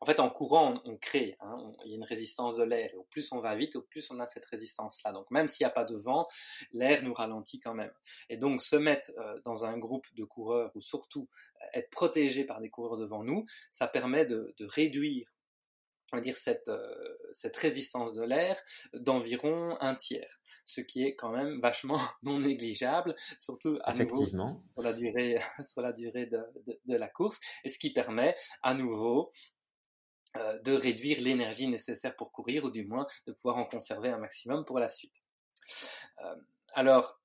en 0.00 0.06
fait, 0.06 0.20
en 0.20 0.30
courant, 0.30 0.80
on, 0.84 0.96
crée. 0.96 1.36
Hein, 1.40 1.72
il 1.84 1.90
y 1.90 1.94
a 1.94 1.96
une 1.96 2.04
résistance 2.04 2.56
de 2.56 2.64
l'air. 2.64 2.90
Et 2.92 2.96
au 2.96 3.04
plus 3.04 3.32
on 3.32 3.40
va 3.40 3.54
vite, 3.54 3.76
au 3.76 3.82
plus 3.82 4.10
on 4.10 4.20
a 4.20 4.26
cette 4.26 4.44
résistance-là. 4.44 5.12
Donc, 5.12 5.30
même 5.30 5.48
s'il 5.48 5.64
n'y 5.64 5.68
a 5.68 5.74
pas 5.74 5.84
de 5.84 5.96
vent, 5.96 6.24
l'air 6.72 7.02
nous 7.02 7.14
ralentit 7.14 7.60
quand 7.60 7.74
même. 7.74 7.92
Et 8.28 8.36
donc, 8.36 8.62
se 8.62 8.76
mettre 8.76 9.10
euh, 9.18 9.40
dans 9.44 9.64
un 9.64 9.78
groupe 9.78 10.06
de 10.14 10.24
coureurs 10.24 10.70
ou 10.74 10.80
surtout 10.80 11.28
euh, 11.62 11.66
être 11.74 11.90
protégé 11.90 12.44
par 12.44 12.60
des 12.60 12.70
coureurs 12.70 12.96
devant 12.96 13.22
nous, 13.22 13.44
ça 13.70 13.86
permet 13.86 14.26
de, 14.26 14.54
réduire 14.60 15.28
on 16.12 16.18
va 16.18 16.22
dire 16.22 16.36
cette, 16.36 16.68
euh, 16.68 17.16
cette 17.32 17.56
résistance 17.56 18.12
de 18.14 18.22
l'air 18.22 18.60
d'environ 18.92 19.76
un 19.80 19.96
tiers, 19.96 20.38
ce 20.64 20.80
qui 20.80 21.02
est 21.02 21.16
quand 21.16 21.30
même 21.30 21.60
vachement 21.60 21.98
non 22.22 22.38
négligeable, 22.38 23.16
surtout 23.38 23.78
à 23.82 23.94
nouveau 23.94 24.24
sur 24.24 24.82
la 24.82 24.92
durée, 24.92 25.40
sur 25.66 25.80
la 25.80 25.92
durée 25.92 26.26
de, 26.26 26.38
de, 26.86 26.96
la 26.96 27.08
course, 27.08 27.40
et 27.64 27.68
ce 27.68 27.78
qui 27.78 27.92
permet 27.92 28.36
à 28.62 28.74
nouveau 28.74 29.30
euh, 30.36 30.58
de 30.60 30.72
réduire 30.72 31.20
l'énergie 31.20 31.68
nécessaire 31.68 32.16
pour 32.16 32.32
courir, 32.32 32.64
ou 32.64 32.70
du 32.70 32.84
moins 32.84 33.06
de 33.28 33.32
pouvoir 33.32 33.56
en 33.56 33.64
conserver 33.64 34.08
un 34.08 34.18
maximum 34.18 34.64
pour 34.64 34.80
la 34.80 34.88
suite. 34.88 35.14
Euh, 36.24 36.36
alors, 36.72 37.20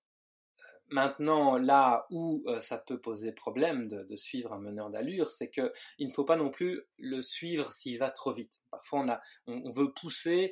euh, 0.60 0.64
Maintenant, 0.92 1.58
là 1.58 2.08
où 2.10 2.44
ça 2.62 2.80
peut 2.80 3.00
poser 3.00 3.32
problème 3.32 3.88
de, 3.88 4.16
suivre 4.16 4.54
un 4.54 4.60
meneur 4.60 4.90
d'allure, 4.90 5.30
c'est 5.30 5.52
qu'il 5.52 5.72
ne 6.00 6.12
faut 6.12 6.26
pas 6.26 6.36
non 6.36 6.50
plus 6.50 6.82
le 6.98 7.22
suivre 7.22 7.72
s'il 7.74 8.00
va 8.00 8.10
trop 8.10 8.34
vite. 8.34 8.60
Parfois, 8.72 9.06
on, 9.46 9.70
veut 9.70 9.94
pousser 9.94 10.52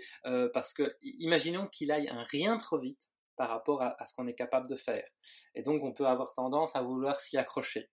parce 0.53 0.73
que, 0.73 0.95
imaginons 1.01 1.67
qu'il 1.67 1.91
aille 1.91 2.07
un 2.09 2.23
rien 2.25 2.57
trop 2.57 2.77
vite 2.77 3.09
par 3.35 3.49
rapport 3.49 3.81
à, 3.81 3.99
à 3.99 4.05
ce 4.05 4.13
qu'on 4.13 4.27
est 4.27 4.35
capable 4.35 4.69
de 4.69 4.75
faire. 4.75 5.09
Et 5.55 5.63
donc, 5.63 5.83
on 5.83 5.91
peut 5.91 6.05
avoir 6.05 6.35
tendance 6.35 6.75
à 6.75 6.83
vouloir 6.83 7.19
s'y 7.19 7.37
accrocher. 7.37 7.89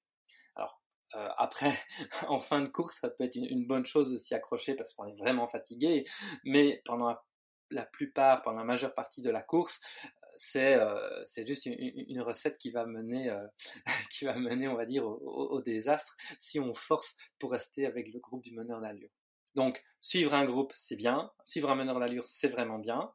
Alors, 0.55 0.84
euh, 1.17 1.29
après, 1.37 1.79
en 2.29 2.39
fin 2.39 2.61
de 2.61 2.69
course, 2.69 2.99
ça 3.01 3.09
peut 3.09 3.25
être 3.25 3.37
une, 3.37 3.67
bonne 3.67 3.87
chose 3.87 4.11
de 4.11 4.19
s'y 4.19 4.35
accrocher 4.35 4.75
parce 4.75 4.93
qu'on 4.93 5.07
est 5.07 5.17
vraiment 5.17 5.47
fatigué, 5.47 6.05
mais 6.45 6.83
pendant 6.85 7.17
la 7.71 7.87
plupart, 7.87 8.43
pendant 8.43 8.59
la 8.59 8.65
majeure 8.65 8.95
partie 8.95 9.23
de 9.23 9.31
la 9.31 9.43
course, 9.43 9.81
c'est 10.37 10.75
euh, 10.75 11.25
juste 11.47 11.67
une, 11.67 12.21
recette 12.21 12.59
qui 12.59 12.71
va 12.71 12.87
mener 12.87 13.31
euh, 13.31 13.47
qui 14.11 14.25
va 14.25 14.37
mener 14.37 14.67
on 14.67 14.75
va 14.75 14.85
dire 14.85 15.07
au, 15.07 15.61
désastre 15.63 16.17
si 16.41 16.59
on 16.59 16.75
force 16.75 17.17
pour 17.39 17.53
rester 17.53 17.87
avec 17.87 18.13
le 18.13 18.19
groupe 18.19 18.43
du 18.43 18.53
meneur 18.53 18.81
d'allure. 18.81 19.11
Donc 19.55 19.81
suivre 20.01 20.35
un 20.35 20.45
groupe 20.45 20.73
c'est 20.75 20.97
bien, 20.97 21.31
suivre 21.45 21.71
un 21.71 21.77
meneur 21.77 22.01
d'allure 22.01 22.27
c'est 22.27 22.49
vraiment 22.49 22.81
bien, 22.81 23.13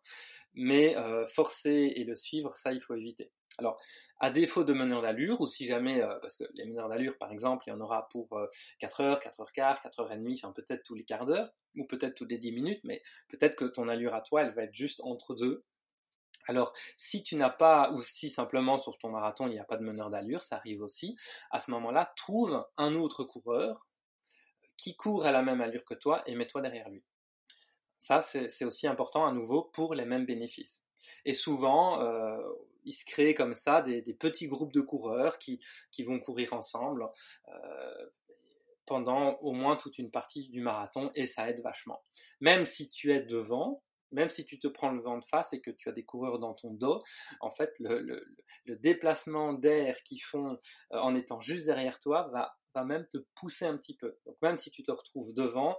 mais 0.53 0.95
forcer 1.27 1.91
et 1.95 2.05
le 2.05 2.15
suivre 2.15 2.55
ça 2.55 2.71
il 2.71 2.79
faut 2.79 2.95
éviter. 2.95 3.33
Alors 3.59 3.79
à 4.19 4.31
défaut 4.31 4.63
de 4.63 4.73
meneur 4.73 5.01
d'allure, 5.01 5.39
ou 5.41 5.47
si 5.47 5.65
jamais, 5.65 6.01
parce 6.21 6.35
que 6.35 6.43
les 6.53 6.65
meneurs 6.65 6.89
d'allure, 6.89 7.17
par 7.17 7.31
exemple, 7.31 7.63
il 7.67 7.69
y 7.69 7.73
en 7.73 7.79
aura 7.79 8.09
pour 8.09 8.27
4 8.79 9.01
heures, 9.01 9.19
4 9.19 9.39
heures 9.39 9.51
quart, 9.51 9.81
4 9.81 9.99
heures 10.01 10.11
et 10.11 10.33
enfin 10.33 10.51
peut-être 10.51 10.83
tous 10.83 10.95
les 10.95 11.05
quarts 11.05 11.25
d'heure, 11.25 11.53
ou 11.75 11.85
peut-être 11.85 12.15
tous 12.15 12.25
les 12.25 12.37
10 12.37 12.51
minutes, 12.51 12.81
mais 12.83 13.01
peut-être 13.29 13.55
que 13.55 13.65
ton 13.65 13.87
allure 13.87 14.13
à 14.13 14.21
toi, 14.21 14.41
elle 14.41 14.53
va 14.53 14.63
être 14.63 14.75
juste 14.75 14.99
entre 15.03 15.35
deux, 15.35 15.63
alors, 16.49 16.73
si 16.95 17.21
tu 17.21 17.35
n'as 17.35 17.51
pas, 17.51 17.91
ou 17.91 18.01
si 18.01 18.27
simplement 18.27 18.79
sur 18.79 18.97
ton 18.97 19.09
marathon, 19.09 19.45
il 19.45 19.51
n'y 19.51 19.59
a 19.59 19.65
pas 19.65 19.77
de 19.77 19.83
meneur 19.83 20.09
d'allure, 20.09 20.43
ça 20.43 20.55
arrive 20.55 20.81
aussi, 20.81 21.15
à 21.51 21.59
ce 21.59 21.69
moment-là, 21.69 22.11
trouve 22.15 22.65
un 22.77 22.95
autre 22.95 23.23
coureur 23.23 23.87
qui 24.75 24.95
court 24.95 25.25
à 25.25 25.31
la 25.31 25.43
même 25.43 25.61
allure 25.61 25.85
que 25.85 25.93
toi 25.93 26.23
et 26.25 26.33
mets-toi 26.33 26.61
derrière 26.61 26.89
lui. 26.89 27.03
Ça, 27.99 28.21
c'est 28.21 28.65
aussi 28.65 28.87
important 28.87 29.27
à 29.27 29.31
nouveau 29.31 29.61
pour 29.61 29.93
les 29.93 30.05
mêmes 30.05 30.25
bénéfices. 30.25 30.81
Et 31.23 31.35
souvent, 31.35 32.01
euh, 32.01 32.41
il 32.83 32.93
se 32.93 33.05
crée 33.05 33.33
comme 33.33 33.55
ça 33.55 33.81
des, 33.81 34.01
petits 34.13 34.47
groupes 34.47 34.73
de 34.73 34.81
coureurs 34.81 35.37
qui, 35.37 35.59
vont 36.05 36.19
courir 36.19 36.53
ensemble 36.53 37.05
euh, 37.47 38.09
pendant 38.85 39.35
au 39.41 39.51
moins 39.51 39.75
toute 39.75 39.99
une 39.99 40.11
partie 40.11 40.49
du 40.49 40.61
marathon 40.61 41.11
et 41.15 41.27
ça 41.27 41.49
aide 41.49 41.61
vachement. 41.61 42.03
Même 42.41 42.65
si 42.65 42.89
tu 42.89 43.11
es 43.11 43.19
devant, 43.19 43.83
même 44.11 44.29
si 44.29 44.45
tu 44.45 44.57
te 44.57 44.67
prends 44.67 44.91
le 44.91 45.01
vent 45.01 45.17
de 45.17 45.25
face 45.25 45.53
et 45.53 45.61
que 45.61 45.71
tu 45.71 45.89
as 45.89 45.91
des 45.91 46.03
coureurs 46.03 46.39
dans 46.39 46.53
ton 46.53 46.73
dos, 46.73 46.99
en 47.41 47.51
fait, 47.51 47.71
le, 47.79 48.25
déplacement 48.65 49.53
d'air 49.53 50.01
qu'ils 50.03 50.23
font 50.23 50.57
euh, 50.93 50.97
en 50.99 51.15
étant 51.15 51.41
juste 51.41 51.65
derrière 51.65 51.99
toi 51.99 52.29
va, 52.31 52.57
va 52.73 52.83
même 52.83 53.07
te 53.07 53.17
pousser 53.35 53.65
un 53.65 53.77
petit 53.77 53.95
peu. 53.95 54.17
Donc 54.25 54.37
même 54.41 54.57
si 54.57 54.71
tu 54.71 54.83
te 54.83 54.91
retrouves 54.91 55.33
devant, 55.33 55.75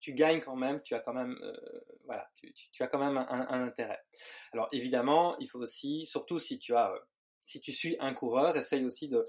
tu 0.00 0.12
gagnes 0.14 0.40
quand 0.40 0.56
même, 0.56 0.80
tu 0.82 0.94
as 0.94 1.00
quand 1.00 1.12
même, 1.12 1.36
euh, 1.42 1.80
voilà, 2.04 2.30
tu, 2.72 2.82
as 2.82 2.86
quand 2.86 2.98
même 2.98 3.16
un, 3.16 3.62
intérêt. 3.62 4.00
Alors 4.52 4.68
évidemment, 4.72 5.36
il 5.38 5.48
faut 5.48 5.58
aussi, 5.58 6.06
surtout 6.06 6.38
si 6.38 6.58
tu 6.58 6.74
as 6.74 6.92
euh, 6.92 6.98
si 7.44 7.60
tu 7.60 7.72
suis 7.72 7.96
un 7.98 8.12
coureur, 8.12 8.56
essaye 8.58 8.84
aussi 8.84 9.08
de. 9.08 9.24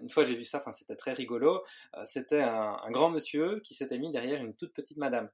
une 0.00 0.08
fois 0.08 0.22
j'ai 0.22 0.36
vu 0.36 0.44
ça, 0.44 0.58
enfin 0.58 0.72
c'était 0.72 0.94
très 0.94 1.12
rigolo. 1.14 1.62
c'était 2.04 2.40
un, 2.40 2.90
grand 2.92 3.10
monsieur 3.10 3.58
qui 3.60 3.74
s'était 3.74 3.98
mis 3.98 4.12
derrière 4.12 4.40
une 4.40 4.54
toute 4.54 4.72
petite 4.72 4.98
madame. 4.98 5.28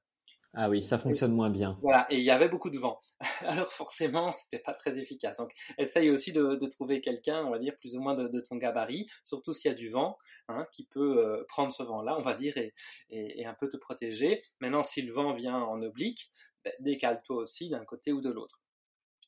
Ah 0.55 0.69
oui, 0.69 0.83
ça 0.83 0.99
fonctionne 0.99 1.33
moins 1.33 1.49
bien. 1.49 1.79
Voilà, 1.81 2.05
et 2.11 2.19
il 2.19 2.23
y 2.23 2.29
avait 2.29 2.47
beaucoup 2.47 2.69
de 2.69 2.77
vent. 2.77 2.99
Alors 3.41 3.73
forcément, 3.73 4.31
c'était 4.31 4.59
pas 4.59 4.73
très 4.73 4.99
efficace. 4.99 5.37
Donc, 5.37 5.51
essaye 5.79 6.11
aussi 6.11 6.31
de, 6.31 6.55
trouver 6.67 7.01
quelqu'un, 7.01 7.43
on 7.43 7.49
va 7.49 7.57
dire, 7.57 7.75
plus 7.79 7.95
ou 7.95 8.01
moins 8.01 8.13
de, 8.13 8.39
ton 8.39 8.57
gabarit, 8.57 9.07
surtout 9.23 9.51
s'il 9.51 9.71
y 9.71 9.73
a 9.73 9.77
du 9.77 9.89
vent, 9.89 10.17
hein, 10.49 10.67
qui 10.71 10.85
peut 10.85 11.17
euh, 11.17 11.43
prendre 11.47 11.73
ce 11.73 11.81
vent-là, 11.81 12.17
on 12.19 12.21
va 12.21 12.35
dire, 12.35 12.53
et, 12.57 13.45
un 13.45 13.55
peu 13.55 13.67
te 13.67 13.77
protéger. 13.77 14.43
Maintenant, 14.59 14.83
si 14.83 15.01
le 15.01 15.11
vent 15.11 15.33
vient 15.33 15.59
en 15.59 15.81
oblique, 15.81 16.31
ben, 16.63 16.73
décale-toi 16.79 17.37
aussi 17.37 17.69
d'un 17.69 17.83
côté 17.83 18.11
ou 18.11 18.21
de 18.21 18.29
l'autre. 18.29 18.61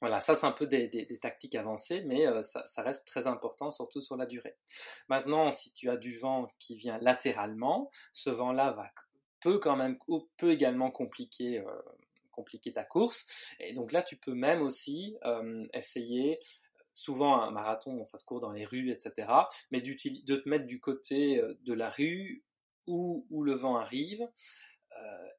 Voilà, 0.01 0.19
ça 0.19 0.35
c'est 0.35 0.45
un 0.45 0.51
peu 0.51 0.67
des, 0.67 1.19
tactiques 1.21 1.55
avancées, 1.55 2.03
mais 2.05 2.27
euh, 2.27 2.43
ça, 2.43 2.67
ça, 2.67 2.83
reste 2.83 3.07
très 3.07 3.25
important, 3.25 3.71
surtout 3.71 4.01
sur 4.01 4.15
la 4.15 4.27
durée. 4.27 4.57
Maintenant, 5.09 5.49
si 5.49 5.71
tu 5.73 5.89
as 5.89 5.97
du 5.97 6.17
vent 6.19 6.47
qui 6.59 6.77
vient 6.77 6.99
latéralement, 6.99 7.89
ce 8.13 8.29
vent-là 8.29 8.71
va 8.71 8.89
peut 9.45 9.59
quand 9.59 9.75
même 9.75 9.99
peut 10.37 10.51
également 10.51 10.89
compliquer 10.89 11.59
euh, 11.59 11.81
compliquer 12.31 12.73
ta 12.73 12.83
course. 12.83 13.27
Et 13.59 13.73
donc 13.73 13.91
là, 13.91 14.01
tu 14.01 14.17
peux 14.17 14.33
même 14.33 14.61
aussi 14.61 15.15
euh, 15.23 15.67
essayer 15.71 16.39
souvent 16.95 17.39
un 17.39 17.51
marathon, 17.51 18.07
ça 18.07 18.17
se 18.17 18.25
court 18.25 18.39
dans 18.39 18.51
les 18.51 18.65
rues, 18.65 18.89
etc. 18.89 19.31
Mais 19.69 19.81
de 19.81 20.35
te 20.35 20.49
mettre 20.49 20.65
du 20.65 20.79
côté 20.79 21.39
euh, 21.39 21.53
de 21.61 21.73
la 21.73 21.91
rue 21.91 22.43
où, 22.87 23.27
où 23.29 23.43
le 23.43 23.53
vent 23.53 23.75
arrive 23.75 24.27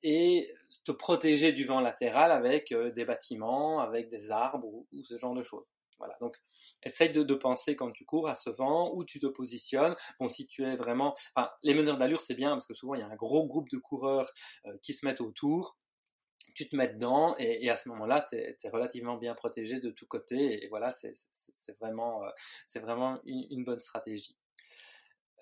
et 0.02 0.52
te 0.84 0.92
protéger 0.92 1.50
du 1.52 1.64
vent 1.64 1.80
latéral 1.80 2.30
avec 2.30 2.74
des 2.74 3.06
bâtiments, 3.06 3.78
avec 3.78 4.10
des 4.10 4.30
arbres 4.30 4.66
ou, 4.66 4.86
ce 5.02 5.16
genre 5.16 5.34
de 5.34 5.42
choses. 5.42 5.64
Voilà, 5.98 6.16
donc 6.20 6.36
essaye 6.82 7.10
de, 7.10 7.34
penser 7.34 7.76
quand 7.76 7.90
tu 7.90 8.04
cours 8.04 8.28
à 8.28 8.34
ce 8.34 8.50
vent, 8.50 8.92
où 8.94 9.04
tu 9.04 9.20
te 9.20 9.26
positionnes. 9.26 9.96
Bon, 10.20 10.26
si 10.26 10.46
tu 10.46 10.64
es 10.64 10.76
vraiment... 10.76 11.14
Les 11.62 11.74
meneurs 11.74 11.96
d'allure, 11.96 12.20
c'est 12.20 12.34
bien 12.34 12.50
parce 12.50 12.66
que 12.66 12.74
souvent, 12.74 12.94
il 12.94 13.00
y 13.00 13.04
a 13.04 13.06
un 13.06 13.16
gros 13.16 13.46
groupe 13.46 13.68
de 13.70 13.78
coureurs 13.78 14.30
euh, 14.66 14.76
qui 14.82 14.94
se 14.94 15.04
mettent 15.06 15.20
autour. 15.20 15.78
Tu 16.54 16.68
te 16.68 16.76
mets 16.76 16.88
dedans 16.88 17.34
et, 17.38 17.68
à 17.68 17.76
ce 17.76 17.88
moment-là, 17.90 18.24
tu 18.28 18.36
es, 18.36 18.56
relativement 18.70 19.16
bien 19.16 19.34
protégé 19.34 19.80
de 19.80 19.90
tous 19.90 20.06
côtés. 20.06 20.64
Et, 20.64 20.68
voilà, 20.68 20.92
c'est 20.92 21.14
vraiment, 21.80 22.24
euh, 22.24 22.80
vraiment 22.80 23.20
une, 23.24 23.64
bonne 23.64 23.80
stratégie. 23.80 24.36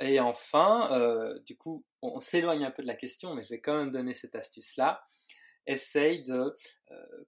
Et 0.00 0.18
enfin, 0.18 0.92
euh, 0.92 1.38
du 1.46 1.56
coup, 1.56 1.84
on, 2.02 2.18
s'éloigne 2.18 2.64
un 2.64 2.72
peu 2.72 2.82
de 2.82 2.88
la 2.88 2.96
question, 2.96 3.34
mais 3.34 3.44
je 3.44 3.50
vais 3.50 3.60
quand 3.60 3.76
même 3.76 3.92
donner 3.92 4.14
cette 4.14 4.34
astuce-là. 4.34 5.04
Essaye 5.66 6.22
de 6.22 6.52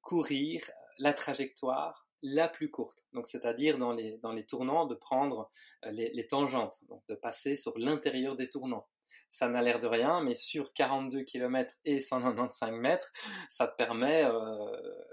courir 0.03 0.61
la 0.99 1.13
trajectoire 1.13 2.06
la 2.23 2.49
plus 2.49 2.71
courte. 2.71 3.05
Donc, 3.13 3.29
c'est-à-dire 3.29 3.79
dans 3.79 3.93
les, 3.93 4.19
dans 4.19 4.33
les 4.33 4.45
tournants, 4.45 4.87
de 4.87 4.95
prendre 4.95 5.51
euh, 5.85 5.91
les, 5.91 6.27
tangentes, 6.27 6.85
donc 6.89 7.03
de 7.09 7.15
passer 7.15 7.57
sur 7.57 7.79
l'intérieur 7.79 8.37
des 8.37 8.49
tournants. 8.49 8.87
Ça 9.29 9.49
n'a 9.49 9.63
l'air 9.63 9.79
de 9.79 9.87
rien, 9.87 10.23
mais 10.23 10.35
sur 10.35 10.73
42 10.73 11.23
km 11.23 11.75
et 11.85 12.01
195 12.01 12.73
mètres, 12.73 13.13
ça 13.49 13.67
te 13.67 13.77
permet, 13.77 14.25
euh, 14.25 15.05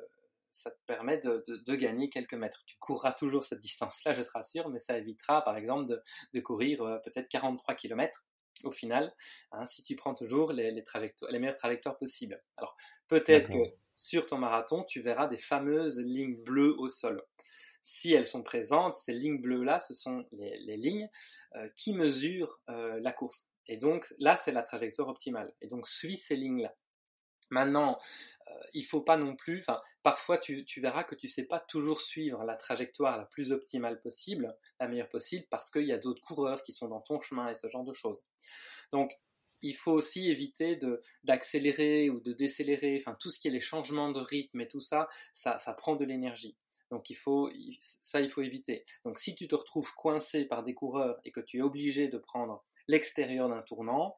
ça 0.51 0.71
te 0.71 0.79
permet 0.85 1.17
de, 1.17 1.75
gagner 1.75 2.09
quelques 2.09 2.35
mètres. 2.35 2.63
Tu 2.65 2.77
courras 2.79 3.13
toujours 3.13 3.43
cette 3.43 3.61
distance-là, 3.61 4.13
je 4.13 4.21
te 4.21 4.31
rassure, 4.31 4.69
mais 4.69 4.79
ça 4.79 4.97
évitera, 4.97 5.43
par 5.43 5.57
exemple, 5.57 6.01
de, 6.33 6.39
courir 6.41 6.81
euh, 6.83 6.99
peut-être 6.99 7.27
43 7.29 7.75
km 7.75 8.23
au 8.63 8.71
final, 8.71 9.13
hein, 9.51 9.65
si 9.65 9.83
tu 9.83 9.95
prends 9.95 10.13
toujours 10.13 10.53
les, 10.53 10.71
les, 10.71 10.83
les 11.29 11.39
meilleures 11.39 11.57
trajectoires 11.57 11.97
possibles. 11.97 12.41
Alors, 12.55 12.77
peut-être 13.07 13.49
que 13.49 13.82
sur 13.95 14.25
ton 14.25 14.37
marathon, 14.37 14.83
tu 14.83 15.01
verras 15.01 15.27
des 15.27 15.37
fameuses 15.37 16.01
lignes 16.01 16.37
bleues 16.43 16.75
au 16.77 16.89
sol. 16.89 17.21
Si 17.81 18.13
elles 18.13 18.25
sont 18.25 18.43
présentes, 18.43 18.95
ces 18.95 19.13
lignes 19.13 19.41
bleues-là, 19.41 19.79
ce 19.79 19.93
sont 19.93 20.25
les, 20.31 20.77
lignes 20.77 21.09
euh, 21.55 21.67
qui 21.75 21.93
mesurent 21.93 22.59
euh, 22.69 22.99
la 23.01 23.11
course. 23.11 23.45
Et 23.67 23.77
donc 23.77 24.13
là, 24.19 24.37
c'est 24.37 24.51
la 24.51 24.63
trajectoire 24.63 25.09
optimale. 25.09 25.53
Et 25.61 25.67
donc, 25.67 25.87
suis 25.87 26.17
ces 26.17 26.35
lignes-là. 26.35 26.73
Maintenant, 27.49 27.97
euh, 28.47 28.51
il 28.73 28.83
faut 28.83 29.01
pas 29.01 29.17
non 29.17 29.35
plus, 29.35 29.63
parfois 30.01 30.37
tu, 30.37 30.65
verras 30.77 31.03
que 31.03 31.13
tu 31.13 31.27
sais 31.27 31.45
pas 31.45 31.59
toujours 31.59 32.01
suivre 32.01 32.43
la 32.45 32.55
trajectoire 32.55 33.17
la 33.17 33.25
plus 33.25 33.51
optimale 33.51 34.01
possible, 34.01 34.57
la 34.79 34.87
meilleure 34.87 35.09
possible, 35.09 35.45
parce 35.49 35.69
qu'il 35.69 35.85
y 35.85 35.91
a 35.91 35.97
d'autres 35.97 36.21
coureurs 36.21 36.63
qui 36.63 36.73
sont 36.73 36.87
dans 36.87 37.01
ton 37.01 37.19
chemin 37.19 37.49
et 37.49 37.55
ce 37.55 37.69
genre 37.69 37.83
de 37.83 37.93
choses. 37.93 38.23
Donc, 38.91 39.11
il 39.63 39.73
faut 39.73 39.93
aussi 39.93 40.29
éviter 40.29 40.77
d'accélérer 41.23 42.09
ou 42.09 42.19
de 42.19 42.33
décélérer, 42.33 43.01
enfin 43.01 43.17
tout 43.19 43.29
ce 43.29 43.39
qui 43.39 43.47
est 43.47 43.51
les 43.51 43.61
changements 43.61 44.11
de 44.11 44.19
rythme 44.19 44.61
et 44.61 44.67
tout 44.67 44.81
ça, 44.81 45.07
ça, 45.33 45.57
prend 45.77 45.95
de 45.95 46.05
l'énergie. 46.05 46.57
Donc 46.91 47.09
il 47.09 47.15
faut, 47.15 47.49
ça 47.81 48.21
il 48.21 48.29
faut 48.29 48.41
éviter. 48.41 48.83
Donc 49.05 49.17
si 49.17 49.33
tu 49.35 49.47
te 49.47 49.55
retrouves 49.55 49.91
coincé 49.95 50.45
par 50.45 50.63
des 50.63 50.73
coureurs 50.73 51.19
et 51.23 51.31
que 51.31 51.39
tu 51.39 51.57
es 51.57 51.61
obligé 51.61 52.09
de 52.09 52.17
prendre 52.17 52.63
l'extérieur 52.87 53.49
d'un 53.49 53.61
tournant, 53.61 54.17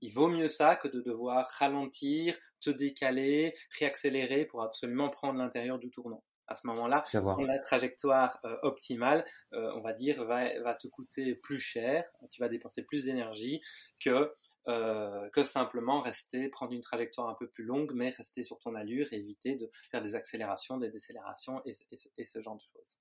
il 0.00 0.12
vaut 0.12 0.28
mieux 0.28 0.48
ça 0.48 0.76
que 0.76 0.88
de 0.88 1.00
devoir 1.00 1.46
ralentir, 1.58 2.38
te 2.60 2.70
décaler, 2.70 3.54
réaccélérer 3.78 4.46
pour 4.46 4.62
absolument 4.62 5.10
prendre 5.10 5.38
l'intérieur 5.38 5.78
du 5.78 5.90
tournant. 5.90 6.22
À 6.46 6.56
ce 6.56 6.66
moment-là, 6.66 7.04
la 7.14 7.58
trajectoire 7.60 8.38
euh, 8.44 8.56
optimale, 8.62 9.24
euh, 9.54 9.72
on 9.76 9.80
va 9.80 9.94
dire, 9.94 10.24
va, 10.26 10.60
va, 10.60 10.74
te 10.74 10.86
coûter 10.88 11.34
plus 11.34 11.58
cher, 11.58 12.04
tu 12.30 12.42
vas 12.42 12.50
dépenser 12.50 12.82
plus 12.82 13.04
d'énergie 13.04 13.62
que 13.98 14.30
euh, 14.66 15.28
que 15.30 15.44
simplement 15.44 16.00
rester, 16.00 16.48
prendre 16.48 16.72
une 16.72 16.80
trajectoire 16.80 17.28
un 17.28 17.34
peu 17.34 17.46
plus 17.46 17.64
longue, 17.64 17.92
mais 17.94 18.08
rester 18.08 18.42
sur 18.42 18.58
ton 18.58 18.74
allure 18.74 19.12
et 19.12 19.16
éviter 19.16 19.56
de 19.56 19.70
faire 19.90 20.00
des 20.00 20.14
accélérations, 20.14 20.78
des 20.78 20.88
décélérations 20.88 21.60
et, 21.66 21.72
ce 21.72 22.40
genre 22.40 22.56
de 22.56 22.62
choses. 22.72 22.96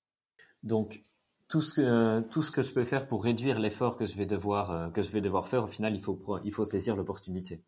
Donc, 0.62 1.02
tout 1.48 1.62
ce 1.62 1.74
que, 1.74 2.22
tout 2.30 2.42
ce 2.42 2.52
que 2.52 2.64
je 2.64 2.74
peux 2.74 2.84
faire 2.84 3.08
pour 3.08 3.24
réduire 3.24 3.60
l'effort 3.60 3.96
que 3.96 4.06
je 4.06 4.18
vais 4.18 4.26
devoir, 4.26 4.72
euh, 4.72 4.90
que 4.90 5.02
je 5.02 5.12
vais 5.12 5.22
devoir 5.22 5.48
faire, 5.48 5.64
au 5.64 5.68
final, 5.68 5.96
il 5.96 6.02
faut, 6.02 6.20
il 6.44 6.54
faut 6.54 6.66
saisir 6.66 6.98
l'opportunité. 6.98 7.64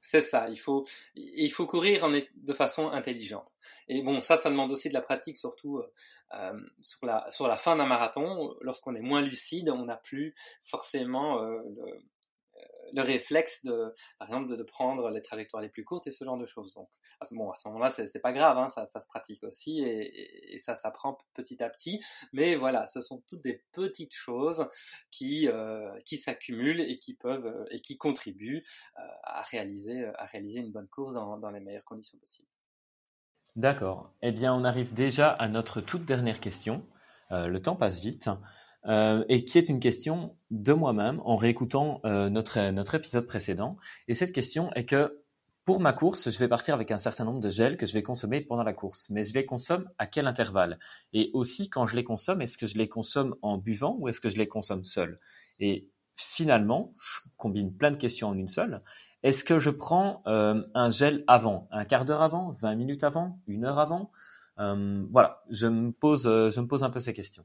C'est 0.00 0.22
ça, 0.22 0.48
il 0.48 0.58
faut, 0.58 0.84
il 1.14 1.50
faut 1.50 1.66
courir 1.66 2.04
en, 2.04 2.10
de 2.10 2.52
façon 2.54 2.88
intelligente. 2.90 3.54
Et 3.88 4.02
bon, 4.02 4.20
ça, 4.20 4.38
ça 4.38 4.50
demande 4.50 4.70
aussi 4.70 4.88
de 4.88 4.94
la 4.94 5.02
pratique, 5.02 5.36
surtout 5.36 5.82
euh, 6.34 6.52
sur, 6.80 7.04
la, 7.04 7.30
sur 7.30 7.46
la 7.46 7.56
fin 7.56 7.76
d'un 7.76 7.86
marathon. 7.86 8.54
Lorsqu'on 8.62 8.94
est 8.94 9.00
moins 9.02 9.20
lucide, 9.20 9.68
on 9.70 9.84
n'a 9.84 9.96
plus 9.96 10.34
forcément 10.62 11.42
le, 11.42 12.04
le 12.94 13.02
réflexe 13.02 13.64
de, 13.64 13.92
par 14.18 14.28
exemple, 14.28 14.56
de, 14.56 14.62
prendre 14.62 15.10
les 15.10 15.20
trajectoires 15.20 15.62
les 15.62 15.68
plus 15.68 15.84
courtes 15.84 16.06
et 16.06 16.10
ce 16.10 16.24
genre 16.24 16.38
de 16.38 16.46
choses. 16.46 16.74
Donc, 16.74 16.88
bon, 17.32 17.50
à 17.50 17.54
ce 17.54 17.68
moment-là, 17.68 17.90
c'est 17.90 18.18
pas 18.20 18.32
grave, 18.32 18.56
hein, 18.56 18.70
ça, 18.70 18.86
se 18.86 19.06
pratique 19.06 19.42
aussi 19.44 19.82
et, 19.82 20.58
ça 20.58 20.76
s'apprend 20.76 21.18
petit 21.34 21.62
à 21.62 21.68
petit. 21.68 22.02
Mais 22.32 22.54
voilà, 22.54 22.86
ce 22.86 23.00
sont 23.00 23.22
toutes 23.26 23.42
des 23.42 23.62
petites 23.72 24.14
choses 24.14 24.66
qui, 25.10 25.48
euh, 25.48 25.90
qui 26.04 26.16
s'accumulent 26.16 26.80
et 26.80 26.98
qui 26.98 27.14
peuvent 27.14 27.46
euh, 27.46 27.66
et 27.70 27.80
qui 27.80 27.98
contribuent 27.98 28.64
euh, 28.98 29.02
à 29.24 29.42
réaliser, 29.42 30.06
à 30.16 30.26
réaliser 30.26 30.60
une 30.60 30.72
bonne 30.72 30.88
course 30.88 31.12
dans, 31.12 31.50
les 31.50 31.60
meilleures 31.60 31.84
conditions 31.84 32.18
possibles. 32.18 32.48
D'accord. 33.56 34.12
Eh 34.22 34.32
bien, 34.32 34.54
on 34.54 34.64
arrive 34.64 34.94
déjà 34.94 35.30
à 35.30 35.48
notre 35.48 35.80
toute 35.80 36.04
dernière 36.04 36.40
question. 36.40 36.86
Le 37.30 37.58
temps 37.58 37.74
passe 37.74 38.00
vite. 38.00 38.28
Euh, 38.86 39.24
et 39.30 39.44
qui 39.44 39.56
est 39.56 39.68
une 39.70 39.80
question 39.80 40.36
de 40.50 40.72
moi-même 40.74 41.20
en 41.24 41.36
réécoutant 41.36 42.00
euh, 42.04 42.28
notre, 42.28 42.70
notre 42.70 42.94
épisode 42.94 43.26
précédent. 43.26 43.78
Et 44.08 44.14
cette 44.14 44.32
question 44.32 44.72
est 44.74 44.84
que 44.84 45.22
pour 45.64 45.80
ma 45.80 45.94
course, 45.94 46.30
je 46.30 46.38
vais 46.38 46.48
partir 46.48 46.74
avec 46.74 46.90
un 46.90 46.98
certain 46.98 47.24
nombre 47.24 47.40
de 47.40 47.48
gels 47.48 47.78
que 47.78 47.86
je 47.86 47.94
vais 47.94 48.02
consommer 48.02 48.42
pendant 48.42 48.62
la 48.62 48.74
course. 48.74 49.08
Mais 49.08 49.24
je 49.24 49.32
les 49.32 49.46
consomme 49.46 49.88
à 49.96 50.06
quel 50.06 50.26
intervalle? 50.26 50.78
Et 51.14 51.30
aussi, 51.32 51.70
quand 51.70 51.86
je 51.86 51.96
les 51.96 52.04
consomme, 52.04 52.42
est-ce 52.42 52.58
que 52.58 52.66
je 52.66 52.76
les 52.76 52.88
consomme 52.88 53.34
en 53.40 53.56
buvant 53.56 53.96
ou 53.98 54.08
est-ce 54.08 54.20
que 54.20 54.28
je 54.28 54.36
les 54.36 54.46
consomme 54.46 54.84
seul 54.84 55.18
Et 55.60 55.88
finalement, 56.16 56.92
je 56.98 57.20
combine 57.38 57.74
plein 57.74 57.90
de 57.90 57.96
questions 57.96 58.28
en 58.28 58.36
une 58.36 58.50
seule. 58.50 58.82
Est-ce 59.22 59.42
que 59.42 59.58
je 59.58 59.70
prends 59.70 60.22
euh, 60.26 60.62
un 60.74 60.90
gel 60.90 61.24
avant, 61.26 61.66
un 61.70 61.86
quart 61.86 62.04
d'heure 62.04 62.20
avant, 62.20 62.50
20 62.50 62.74
minutes 62.74 63.04
avant, 63.04 63.40
une 63.46 63.64
heure 63.64 63.78
avant? 63.78 64.10
Voilà, 64.58 65.42
je 65.48 65.66
me, 65.66 65.90
pose, 65.90 66.24
je 66.24 66.60
me 66.60 66.66
pose 66.66 66.84
un 66.84 66.90
peu 66.90 66.98
ces 67.00 67.14
questions. 67.14 67.44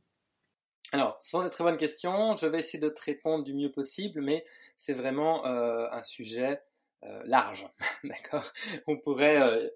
Alors, 0.91 1.17
ce 1.21 1.29
sont 1.29 1.43
des 1.43 1.49
très 1.49 1.63
bonnes 1.63 1.77
questions. 1.77 2.35
Je 2.35 2.47
vais 2.47 2.59
essayer 2.59 2.79
de 2.79 2.89
te 2.89 3.01
répondre 3.01 3.43
du 3.43 3.53
mieux 3.53 3.71
possible, 3.71 4.21
mais 4.21 4.45
c'est 4.75 4.93
vraiment 4.93 5.45
euh, 5.45 5.87
un 5.91 6.03
sujet 6.03 6.63
euh, 7.03 7.21
large, 7.25 7.67
d'accord? 8.03 8.51
On 8.87 8.97
pourrait, 8.97 9.41
euh, 9.41 9.69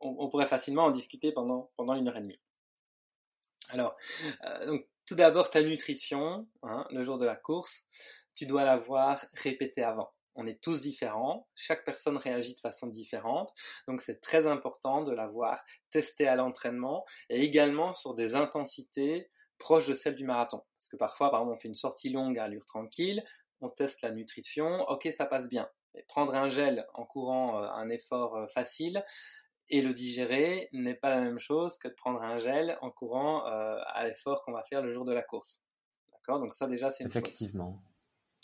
on, 0.00 0.28
pourrait 0.28 0.46
facilement 0.46 0.84
en 0.84 0.90
discuter 0.90 1.32
pendant, 1.32 1.70
pendant 1.76 1.94
une 1.94 2.08
heure 2.08 2.16
et 2.16 2.20
demie. 2.20 2.40
Alors, 3.70 3.96
donc, 4.66 4.86
tout 5.06 5.16
d'abord, 5.16 5.50
ta 5.50 5.60
nutrition, 5.62 6.46
hein, 6.62 6.86
le 6.90 7.02
jour 7.02 7.18
de 7.18 7.26
la 7.26 7.34
course, 7.34 7.82
tu 8.34 8.46
dois 8.46 8.64
l'avoir 8.64 9.24
répété 9.34 9.82
avant. 9.82 10.12
On 10.36 10.46
est 10.46 10.60
tous 10.60 10.82
différents, 10.82 11.48
chaque 11.54 11.84
personne 11.84 12.18
réagit 12.18 12.54
de 12.54 12.60
façon 12.60 12.86
différente, 12.86 13.52
donc 13.88 14.02
c'est 14.02 14.20
très 14.20 14.46
important 14.46 15.02
de 15.02 15.12
l'avoir 15.12 15.64
testé 15.90 16.28
à 16.28 16.36
l'entraînement 16.36 17.02
et 17.30 17.42
également 17.42 17.94
sur 17.94 18.14
des 18.14 18.34
intensités 18.34 19.30
proche 19.58 19.88
de 19.88 19.94
celle 19.94 20.14
du 20.14 20.24
marathon. 20.24 20.62
Parce 20.78 20.88
que 20.88 20.96
parfois, 20.96 21.30
par 21.30 21.40
exemple, 21.40 21.56
on 21.56 21.60
fait 21.60 21.68
une 21.68 21.74
sortie 21.74 22.10
longue 22.10 22.38
à 22.38 22.44
allure 22.44 22.64
tranquille, 22.64 23.24
on 23.60 23.68
teste 23.68 24.02
la 24.02 24.10
nutrition, 24.10 24.82
ok, 24.88 25.08
ça 25.12 25.26
passe 25.26 25.48
bien. 25.48 25.68
Mais 25.94 26.04
prendre 26.08 26.34
un 26.34 26.48
gel 26.48 26.86
en 26.94 27.04
courant 27.04 27.62
euh, 27.62 27.68
un 27.70 27.88
effort 27.88 28.36
euh, 28.36 28.46
facile 28.48 29.04
et 29.68 29.82
le 29.82 29.92
digérer 29.94 30.68
n'est 30.72 30.94
pas 30.94 31.10
la 31.10 31.20
même 31.20 31.38
chose 31.38 31.78
que 31.78 31.88
de 31.88 31.94
prendre 31.94 32.22
un 32.22 32.38
gel 32.38 32.76
en 32.82 32.90
courant 32.90 33.46
euh, 33.46 33.78
à 33.86 34.04
l'effort 34.04 34.44
qu'on 34.44 34.52
va 34.52 34.62
faire 34.62 34.82
le 34.82 34.92
jour 34.92 35.04
de 35.04 35.12
la 35.12 35.22
course. 35.22 35.60
D'accord? 36.12 36.38
Donc 36.38 36.54
ça 36.54 36.66
déjà, 36.66 36.90
c'est 36.90 37.04
une 37.04 37.08
Effectivement. 37.08 37.82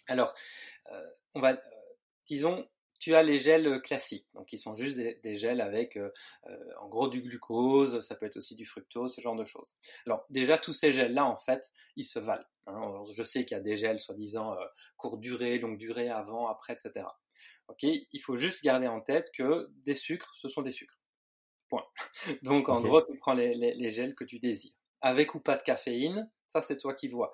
Alors, 0.09 0.35
on 1.37 1.41
va, 1.41 1.61
disons, 2.27 2.67
tu 3.03 3.17
as 3.17 3.25
les 3.25 3.37
gels 3.37 3.83
classiques, 3.83 4.29
donc 4.33 4.47
qui 4.47 4.59
sont 4.59 4.77
juste 4.77 4.97
des, 4.97 5.35
gels 5.35 5.61
avec 5.61 5.97
euh, 5.97 6.13
euh, 6.47 6.57
en 6.81 6.89
gros 6.89 7.09
du 7.09 7.21
glucose, 7.21 7.99
ça 7.99 8.15
peut 8.15 8.27
être 8.27 8.37
aussi 8.37 8.55
du 8.55 8.65
fructose, 8.65 9.17
ce 9.17 9.21
genre 9.21 9.35
de 9.35 9.45
choses. 9.45 9.75
Alors 10.07 10.25
déjà 10.31 10.57
tous 10.57 10.73
ces 10.73 10.93
gels-là 10.93 11.27
en 11.27 11.37
fait, 11.37 11.73
ils 11.97 12.05
se 12.05 12.21
valent. 12.21 12.47
Hein. 12.69 13.03
je 13.13 13.25
sais 13.25 13.45
qu'il 13.45 13.57
y 13.57 13.61
a 13.61 13.63
des 13.63 13.77
gels 13.77 13.99
soi-disant 13.99 14.53
euh, 14.53 14.65
courte 14.97 15.19
durée, 15.19 15.59
longue 15.59 15.79
durée, 15.79 16.11
avant, 16.11 16.47
après, 16.47 16.75
etc. 16.75 17.05
Ok, 17.67 17.83
il 17.83 18.21
faut 18.21 18.37
juste 18.37 18.63
garder 18.63 18.87
en 18.87 19.01
tête 19.01 19.33
que 19.35 19.69
des 19.85 19.97
sucres, 19.97 20.33
ce 20.37 20.49
sont 20.49 20.63
des 20.63 20.71
sucres. 20.71 21.01
Point. 21.71 21.85
Donc 22.43 22.69
en 22.69 22.81
gros, 22.81 23.03
tu 23.03 23.19
prends 23.19 23.35
les, 23.35 23.57
les, 23.57 23.91
gels 23.91 24.15
que 24.15 24.23
tu 24.23 24.39
désires, 24.39 24.77
avec 25.01 25.35
ou 25.35 25.41
pas 25.41 25.57
de 25.57 25.63
caféine. 25.65 26.31
Ça, 26.51 26.63
c'est 26.63 26.77
toi 26.77 26.95
qui 26.95 27.09
vois. 27.09 27.33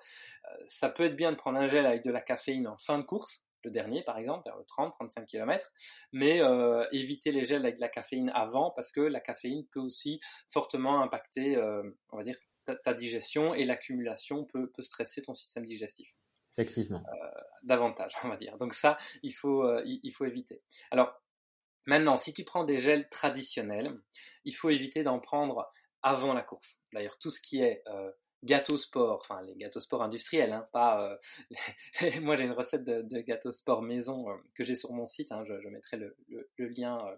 ça 0.65 0.89
peut 0.89 1.03
être 1.03 1.17
bien 1.17 1.33
de 1.33 1.37
prendre 1.37 1.59
un 1.59 1.67
gel 1.67 1.85
avec 1.85 2.05
de 2.05 2.11
la 2.11 2.23
caféine 2.23 2.69
en 2.69 2.79
fin 2.79 2.99
de 2.99 3.03
course, 3.03 3.45
le 3.65 3.71
dernier 3.71 4.03
par 4.03 4.19
exemple, 4.19 4.45
vers 4.45 4.57
le 4.57 4.65
30-35 4.65 5.27
km, 5.27 5.73
mais 6.13 6.41
euh, 6.41 6.85
éviter 6.93 7.33
les 7.33 7.45
gels 7.45 7.63
avec 7.63 7.77
de 7.77 7.81
la 7.81 7.89
caféine 7.89 8.31
avant 8.35 8.71
parce 8.71 8.93
que 8.93 9.01
la 9.01 9.21
caféine 9.21 9.67
peut 9.67 9.81
aussi 9.81 10.21
fortement 10.49 11.03
impacter, 11.03 11.57
euh, 11.57 11.83
on 12.11 12.19
va 12.19 12.25
dire, 12.25 12.39
ta, 12.85 12.93
digestion 12.93 13.55
et 13.55 13.65
l'accumulation 13.65 14.45
peut, 14.45 14.71
peut, 14.71 14.83
stresser 14.83 15.23
ton 15.23 15.33
système 15.33 15.65
digestif. 15.65 16.15
Effectivement. 16.53 17.03
Euh, 17.07 17.41
davantage, 17.63 18.13
on 18.25 18.29
va 18.29 18.37
dire. 18.37 18.59
Donc 18.59 18.75
ça, 18.75 18.99
il 19.23 19.33
faut, 19.33 19.67
il, 19.85 20.11
faut 20.11 20.27
éviter. 20.27 20.61
Alors, 20.91 21.15
maintenant, 21.87 22.19
si 22.19 22.35
tu 22.35 22.45
prends 22.45 22.65
des 22.65 22.77
gels 22.77 23.09
traditionnels, 23.09 23.99
il 24.45 24.55
faut 24.55 24.69
éviter 24.69 25.03
d'en 25.03 25.19
prendre 25.19 25.73
avant 26.03 26.35
la 26.35 26.43
course. 26.43 26.77
D'ailleurs, 26.93 27.17
tout 27.19 27.31
ce 27.31 27.41
qui 27.41 27.63
est 27.63 27.83
gâteau 28.45 28.77
sport, 28.77 29.21
enfin 29.23 29.43
les 29.43 29.55
gâteaux 29.57 29.81
sport 29.81 30.03
industriels, 30.03 30.53
hein, 30.53 30.69
pas. 30.73 31.13
Euh, 31.13 31.17
moi 32.23 32.37
j'ai 32.37 32.45
une 32.45 32.53
recette 32.53 32.85
de, 32.85 33.03
de 33.03 33.21
gâteau 33.21 33.53
sport 33.53 33.83
maison 33.83 34.31
euh, 34.31 34.35
que 34.55 34.65
j'ai 34.65 34.75
sur 34.75 34.93
mon 34.93 35.07
site, 35.07 35.33
hein, 35.33 35.45
je, 35.45 35.69
mettrai 35.69 35.97
le, 35.97 36.15
lien 36.59 36.99
euh, 37.07 37.17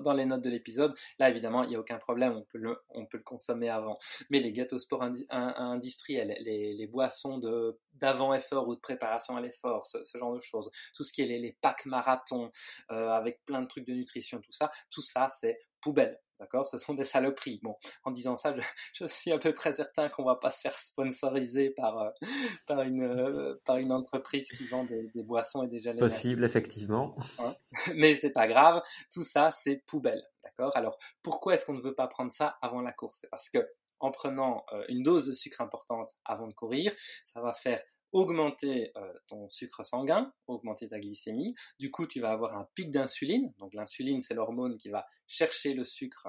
dans, 0.00 0.12
les 0.12 0.24
notes 0.24 0.42
de 0.42 0.50
l'épisode. 0.50 0.94
Là 1.18 1.28
évidemment 1.28 1.62
il 1.62 1.70
n'y 1.70 1.76
a 1.76 1.80
aucun 1.80 1.98
problème, 1.98 2.32
on 2.32 2.42
peut, 2.42 2.58
le, 2.58 2.76
on 2.88 3.06
peut 3.06 3.18
le 3.18 3.22
consommer 3.22 3.68
avant. 3.68 3.98
Mais 4.30 4.40
les 4.40 4.52
gâteaux 4.52 4.78
sport 4.78 5.04
industriels, 5.30 6.36
les, 6.40 6.86
boissons 6.88 7.38
de 7.38 7.78
d'avant 7.94 8.32
effort 8.32 8.68
ou 8.68 8.74
de 8.74 8.80
préparation 8.80 9.36
à 9.36 9.40
l'effort, 9.40 9.86
ce, 9.86 10.18
genre 10.18 10.34
de 10.34 10.40
choses, 10.40 10.70
tout 10.94 11.04
ce 11.04 11.12
qui 11.12 11.22
est 11.22 11.26
les, 11.26 11.56
packs 11.60 11.86
marathon 11.86 12.48
avec 12.88 13.44
plein 13.44 13.62
de 13.62 13.66
trucs 13.66 13.86
de 13.86 13.94
nutrition, 13.94 14.40
tout 14.40 14.52
ça, 14.52 14.70
tout 14.90 15.02
ça 15.02 15.28
c'est 15.28 15.58
poubelle. 15.80 16.20
D'accord? 16.40 16.66
Ce 16.68 16.78
sont 16.78 16.94
des 16.94 17.04
saloperies. 17.04 17.58
Bon, 17.64 17.74
en 18.04 18.12
disant 18.12 18.36
ça, 18.36 18.54
je, 18.92 19.06
suis 19.06 19.32
à 19.32 19.38
peu 19.38 19.52
près 19.52 19.72
certain 19.72 20.08
qu'on 20.08 20.24
va 20.24 20.36
pas 20.36 20.52
se 20.52 20.60
faire 20.60 20.78
sponsoriser 20.78 21.70
par, 21.70 21.98
euh, 21.98 22.10
par, 22.66 22.82
une, 22.82 23.02
euh, 23.02 23.60
par 23.64 23.78
une 23.78 23.90
entreprise 23.90 24.48
qui 24.48 24.66
vend 24.68 24.84
des, 24.84 25.10
boissons 25.24 25.64
et 25.64 25.68
des 25.68 25.80
gels. 25.80 25.96
Possible, 25.96 26.44
effectivement. 26.44 27.16
Hein? 27.40 27.54
Mais 27.96 28.14
c'est 28.14 28.30
pas 28.30 28.46
grave. 28.46 28.82
Tout 29.12 29.24
ça, 29.24 29.50
c'est 29.50 29.82
poubelle. 29.86 30.22
D'accord? 30.44 30.76
Alors, 30.76 30.96
pourquoi 31.22 31.54
est-ce 31.54 31.66
qu'on 31.66 31.74
ne 31.74 31.82
veut 31.82 31.94
pas 31.94 32.06
prendre 32.06 32.30
ça 32.30 32.56
avant 32.62 32.82
la 32.82 32.92
course? 32.92 33.18
C'est 33.20 33.30
parce 33.30 33.50
que 33.50 33.58
en 34.00 34.12
prenant 34.12 34.64
euh, 34.72 34.84
une 34.88 35.02
dose 35.02 35.26
de 35.26 35.32
sucre 35.32 35.60
importante 35.60 36.10
avant 36.24 36.46
de 36.46 36.54
courir, 36.54 36.92
ça 37.24 37.40
va 37.40 37.52
faire 37.52 37.82
augmenter 38.12 38.92
euh, 38.96 39.12
ton 39.26 39.48
sucre 39.48 39.84
sanguin, 39.84 40.32
augmenter 40.46 40.88
ta 40.88 40.98
glycémie. 40.98 41.54
Du 41.78 41.90
coup, 41.90 42.06
tu 42.06 42.20
vas 42.20 42.30
avoir 42.30 42.56
un 42.56 42.68
pic 42.74 42.90
d'insuline. 42.90 43.52
Donc 43.58 43.74
l'insuline, 43.74 44.20
c'est 44.20 44.34
l'hormone 44.34 44.78
qui 44.78 44.88
va 44.88 45.06
chercher 45.26 45.74
le 45.74 45.84
sucre 45.84 46.28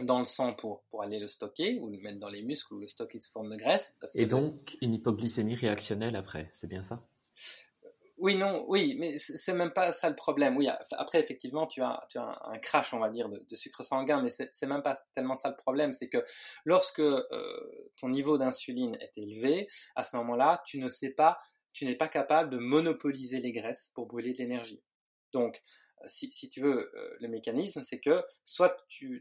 dans 0.00 0.18
le 0.18 0.24
sang 0.24 0.54
pour, 0.54 0.82
pour 0.90 1.02
aller 1.02 1.20
le 1.20 1.28
stocker 1.28 1.78
ou 1.80 1.88
le 1.88 1.98
mettre 1.98 2.18
dans 2.18 2.28
les 2.28 2.42
muscles 2.42 2.74
ou 2.74 2.78
le 2.78 2.86
stocker 2.86 3.20
sous 3.20 3.30
forme 3.30 3.50
de 3.50 3.56
graisse. 3.56 3.94
Et 4.14 4.26
donc 4.26 4.76
une 4.80 4.94
hypoglycémie 4.94 5.54
réactionnelle 5.54 6.16
après, 6.16 6.50
c'est 6.52 6.68
bien 6.68 6.82
ça? 6.82 7.06
Oui, 8.18 8.36
non, 8.36 8.64
oui, 8.68 8.96
mais 8.98 9.18
c'est 9.18 9.54
même 9.54 9.72
pas 9.72 9.90
ça 9.90 10.08
le 10.08 10.14
problème. 10.14 10.56
Oui, 10.56 10.68
après, 10.92 11.18
effectivement, 11.18 11.66
tu 11.66 11.82
as, 11.82 12.00
un 12.16 12.58
crash, 12.58 12.94
on 12.94 13.00
va 13.00 13.10
dire, 13.10 13.28
de, 13.28 13.56
sucre 13.56 13.84
sanguin, 13.84 14.22
mais 14.22 14.30
c'est 14.30 14.66
même 14.66 14.82
pas 14.82 15.02
tellement 15.14 15.36
ça 15.36 15.50
le 15.50 15.56
problème. 15.56 15.92
C'est 15.92 16.08
que 16.08 16.24
lorsque 16.64 17.00
euh, 17.00 17.90
ton 17.96 18.08
niveau 18.08 18.38
d'insuline 18.38 18.96
est 19.00 19.18
élevé, 19.18 19.66
à 19.96 20.04
ce 20.04 20.16
moment-là, 20.16 20.62
tu 20.64 20.78
ne 20.78 20.88
sais 20.88 21.10
pas, 21.10 21.38
tu 21.72 21.86
n'es 21.86 21.96
pas 21.96 22.06
capable 22.06 22.50
de 22.50 22.58
monopoliser 22.58 23.40
les 23.40 23.52
graisses 23.52 23.90
pour 23.94 24.06
brûler 24.06 24.32
de 24.32 24.38
l'énergie. 24.38 24.80
Donc, 25.32 25.60
si, 26.06 26.30
si, 26.32 26.48
tu 26.48 26.60
veux, 26.60 26.92
euh, 26.94 27.16
le 27.20 27.28
mécanisme, 27.28 27.82
c'est 27.82 28.00
que 28.00 28.22
soit 28.44 28.76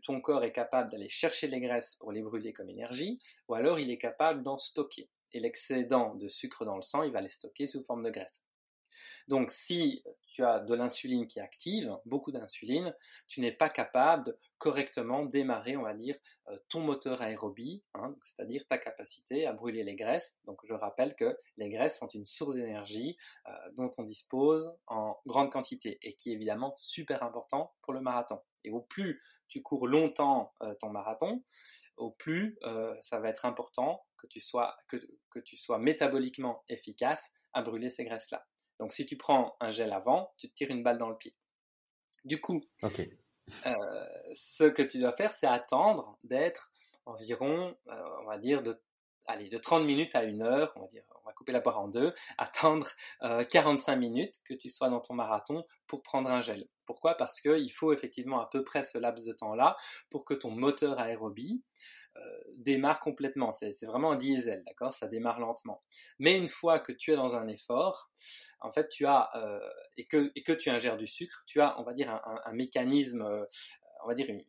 ton 0.05 0.21
corps 0.21 0.43
est 0.43 0.51
capable 0.51 0.91
d'aller 0.91 1.09
chercher 1.09 1.47
les 1.47 1.61
graisses 1.61 1.95
pour 1.95 2.11
les 2.11 2.21
brûler 2.21 2.53
comme 2.53 2.69
énergie, 2.69 3.17
ou 3.47 3.55
alors 3.55 3.79
il 3.79 3.89
est 3.89 3.97
capable 3.97 4.43
d'en 4.43 4.57
stocker. 4.57 5.09
Et 5.31 5.39
l'excédent 5.39 6.13
de 6.13 6.27
sucre 6.27 6.63
dans 6.63 6.75
le 6.75 6.83
sang, 6.83 7.01
il 7.01 7.11
va 7.11 7.21
les 7.21 7.29
stocker 7.29 7.65
sous 7.65 7.83
forme 7.83 8.03
de 8.03 8.11
graisse. 8.11 8.43
Donc 9.27 9.51
si 9.51 10.03
tu 10.33 10.43
as 10.43 10.59
de 10.59 10.73
l'insuline 10.73 11.27
qui 11.27 11.39
active, 11.39 11.95
beaucoup 12.05 12.31
d'insuline, 12.31 12.93
tu 13.27 13.39
n'es 13.39 13.51
pas 13.51 13.69
capable 13.69 14.25
de 14.25 14.37
correctement 14.57 15.25
démarrer, 15.25 15.77
on 15.77 15.83
va 15.83 15.93
dire, 15.93 16.17
euh, 16.49 16.57
ton 16.69 16.81
moteur 16.81 17.21
aérobie, 17.21 17.83
hein, 17.93 18.15
c'est-à-dire 18.21 18.65
ta 18.67 18.77
capacité 18.77 19.45
à 19.45 19.53
brûler 19.53 19.83
les 19.83 19.95
graisses. 19.95 20.37
Donc 20.45 20.59
je 20.67 20.73
rappelle 20.73 21.15
que 21.15 21.37
les 21.57 21.69
graisses 21.69 21.99
sont 21.99 22.07
une 22.07 22.25
source 22.25 22.55
d'énergie 22.55 23.15
euh, 23.47 23.51
dont 23.73 23.91
on 23.97 24.03
dispose 24.03 24.75
en 24.87 25.17
grande 25.27 25.51
quantité 25.51 25.99
et 26.01 26.13
qui 26.13 26.31
est 26.31 26.33
évidemment 26.33 26.73
super 26.77 27.21
important 27.23 27.73
pour 27.83 27.93
le 27.93 28.01
marathon. 28.01 28.41
Et 28.63 28.71
au 28.71 28.81
plus 28.81 29.21
tu 29.47 29.61
cours 29.61 29.87
longtemps 29.87 30.53
euh, 30.63 30.73
ton 30.79 30.89
marathon, 30.89 31.43
au 31.97 32.09
plus 32.09 32.57
ça 33.01 33.19
va 33.19 33.29
être 33.29 33.45
important 33.45 34.03
que 34.17 34.25
tu 34.25 34.39
sois, 34.39 34.75
que 34.87 35.39
tu 35.39 35.55
sois 35.57 35.77
métaboliquement 35.77 36.63
efficace 36.67 37.31
à 37.53 37.61
brûler 37.61 37.91
ces 37.91 38.03
graisses-là. 38.03 38.43
Donc 38.79 38.93
si 38.93 39.05
tu 39.05 39.17
prends 39.17 39.55
un 39.59 39.69
gel 39.69 39.93
avant, 39.93 40.33
tu 40.37 40.49
te 40.49 40.53
tires 40.55 40.71
une 40.71 40.83
balle 40.83 40.97
dans 40.97 41.09
le 41.09 41.17
pied. 41.17 41.33
Du 42.25 42.39
coup, 42.39 42.61
euh, 42.83 44.05
ce 44.33 44.63
que 44.63 44.81
tu 44.81 44.99
dois 44.99 45.11
faire, 45.11 45.31
c'est 45.31 45.47
attendre 45.47 46.17
d'être 46.23 46.71
environ, 47.05 47.75
euh, 47.89 48.03
on 48.21 48.25
va 48.25 48.37
dire, 48.37 48.63
de, 48.63 48.81
allez, 49.25 49.49
de 49.49 49.57
30 49.57 49.83
minutes 49.83 50.15
à 50.15 50.23
une 50.23 50.41
heure, 50.41 50.71
on 50.75 50.81
va 50.81 50.87
dire, 50.87 51.03
on 51.21 51.27
va 51.27 51.33
couper 51.33 51.51
la 51.51 51.59
barre 51.59 51.81
en 51.81 51.87
deux, 51.89 52.13
attendre 52.37 52.87
45 53.21 53.93
euh, 53.93 53.97
minutes 53.97 54.41
que 54.45 54.53
tu 54.53 54.69
sois 54.69 54.89
dans 54.89 55.01
ton 55.01 55.13
marathon 55.13 55.65
pour 55.87 56.01
prendre 56.01 56.29
un 56.29 56.41
gel. 56.41 56.67
Pourquoi? 56.85 57.15
Parce 57.15 57.41
qu'il 57.41 57.71
faut 57.71 57.93
effectivement 57.93 58.41
à 58.41 58.49
peu 58.49 58.63
près 58.63 58.83
ce 58.83 58.97
laps 58.97 59.25
de 59.25 59.33
temps-là 59.33 59.77
pour 60.09 60.25
que 60.25 60.33
ton 60.33 60.51
moteur 60.51 60.99
aérobie 60.99 61.63
démarre 62.57 62.99
complètement. 62.99 63.51
C'est 63.51 63.85
vraiment 63.85 64.11
un 64.11 64.15
diesel, 64.15 64.63
d'accord? 64.65 64.93
Ça 64.93 65.07
démarre 65.07 65.39
lentement. 65.39 65.83
Mais 66.19 66.37
une 66.37 66.47
fois 66.47 66.79
que 66.79 66.91
tu 66.91 67.11
es 67.11 67.15
dans 67.15 67.35
un 67.35 67.47
effort, 67.47 68.09
en 68.61 68.71
fait, 68.71 68.89
tu 68.89 69.05
as, 69.05 69.29
euh, 69.35 69.59
et, 69.97 70.05
que, 70.05 70.53
tu 70.53 70.69
ingères 70.69 70.97
du 70.97 71.07
sucre, 71.07 71.43
tu 71.45 71.61
as, 71.61 71.79
on 71.79 71.83
va 71.83 71.93
dire, 71.93 72.21
un, 72.45 72.53
mécanisme, 72.53 73.21
euh, 73.21 73.45
on 74.03 74.07
va 74.07 74.15
dire, 74.15 74.27
une, 74.29 74.43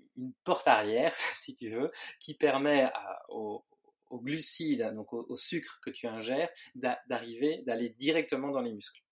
porte 0.44 0.68
arrière, 0.68 1.14
si 1.34 1.54
tu 1.54 1.68
veux, 1.68 1.90
qui 2.20 2.34
permet 2.34 2.90
aux, 3.28 3.64
glucides, 4.12 4.92
donc 4.94 5.12
au, 5.12 5.36
sucre 5.36 5.80
que 5.82 5.90
tu 5.90 6.06
ingères, 6.06 6.48
d'arriver, 6.74 7.62
d'aller 7.66 7.90
directement 7.90 8.50
dans 8.50 8.60
les 8.60 8.72
muscles. 8.72 9.03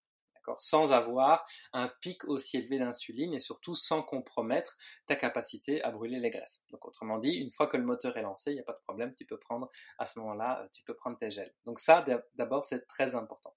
Sans 0.59 0.93
avoir 0.93 1.45
un 1.73 1.89
pic 2.01 2.25
aussi 2.25 2.57
élevé 2.57 2.79
d'insuline 2.79 3.35
et 3.35 3.39
surtout 3.39 3.75
sans 3.75 4.03
compromettre 4.03 4.77
ta 5.07 5.17
capacité 5.17 5.83
à 5.83 5.91
brûler 5.91 6.19
les 6.19 6.31
graisses. 6.31 6.63
Donc 6.71 6.85
autrement 6.87 7.19
dit, 7.19 7.33
une 7.33 7.51
fois 7.51 7.67
que 7.67 7.77
le 7.77 7.85
moteur 7.85 8.17
est 8.17 8.23
lancé, 8.23 8.53
il 8.53 8.55
n'y 8.55 8.61
a 8.61 8.65
pas 8.65 8.73
de 8.73 8.83
problème, 8.85 9.15
tu 9.15 9.25
peux 9.25 9.39
prendre 9.39 9.69
à 9.99 10.07
ce 10.07 10.19
moment-là, 10.21 10.69
tu 10.73 10.83
peux 10.83 10.95
prendre 10.95 11.19
tes 11.19 11.31
gels. 11.31 11.55
Donc 11.65 11.81
ça, 11.81 12.05
d'abord, 12.35 12.65
c'est 12.65 12.87
très 12.87 13.15
important. 13.15 13.55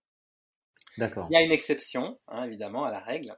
D'accord. 0.97 1.27
Il 1.29 1.33
y 1.33 1.37
a 1.37 1.41
une 1.41 1.51
exception, 1.51 2.19
hein, 2.27 2.45
évidemment, 2.45 2.85
à 2.85 2.91
la 2.91 2.99
règle. 2.99 3.35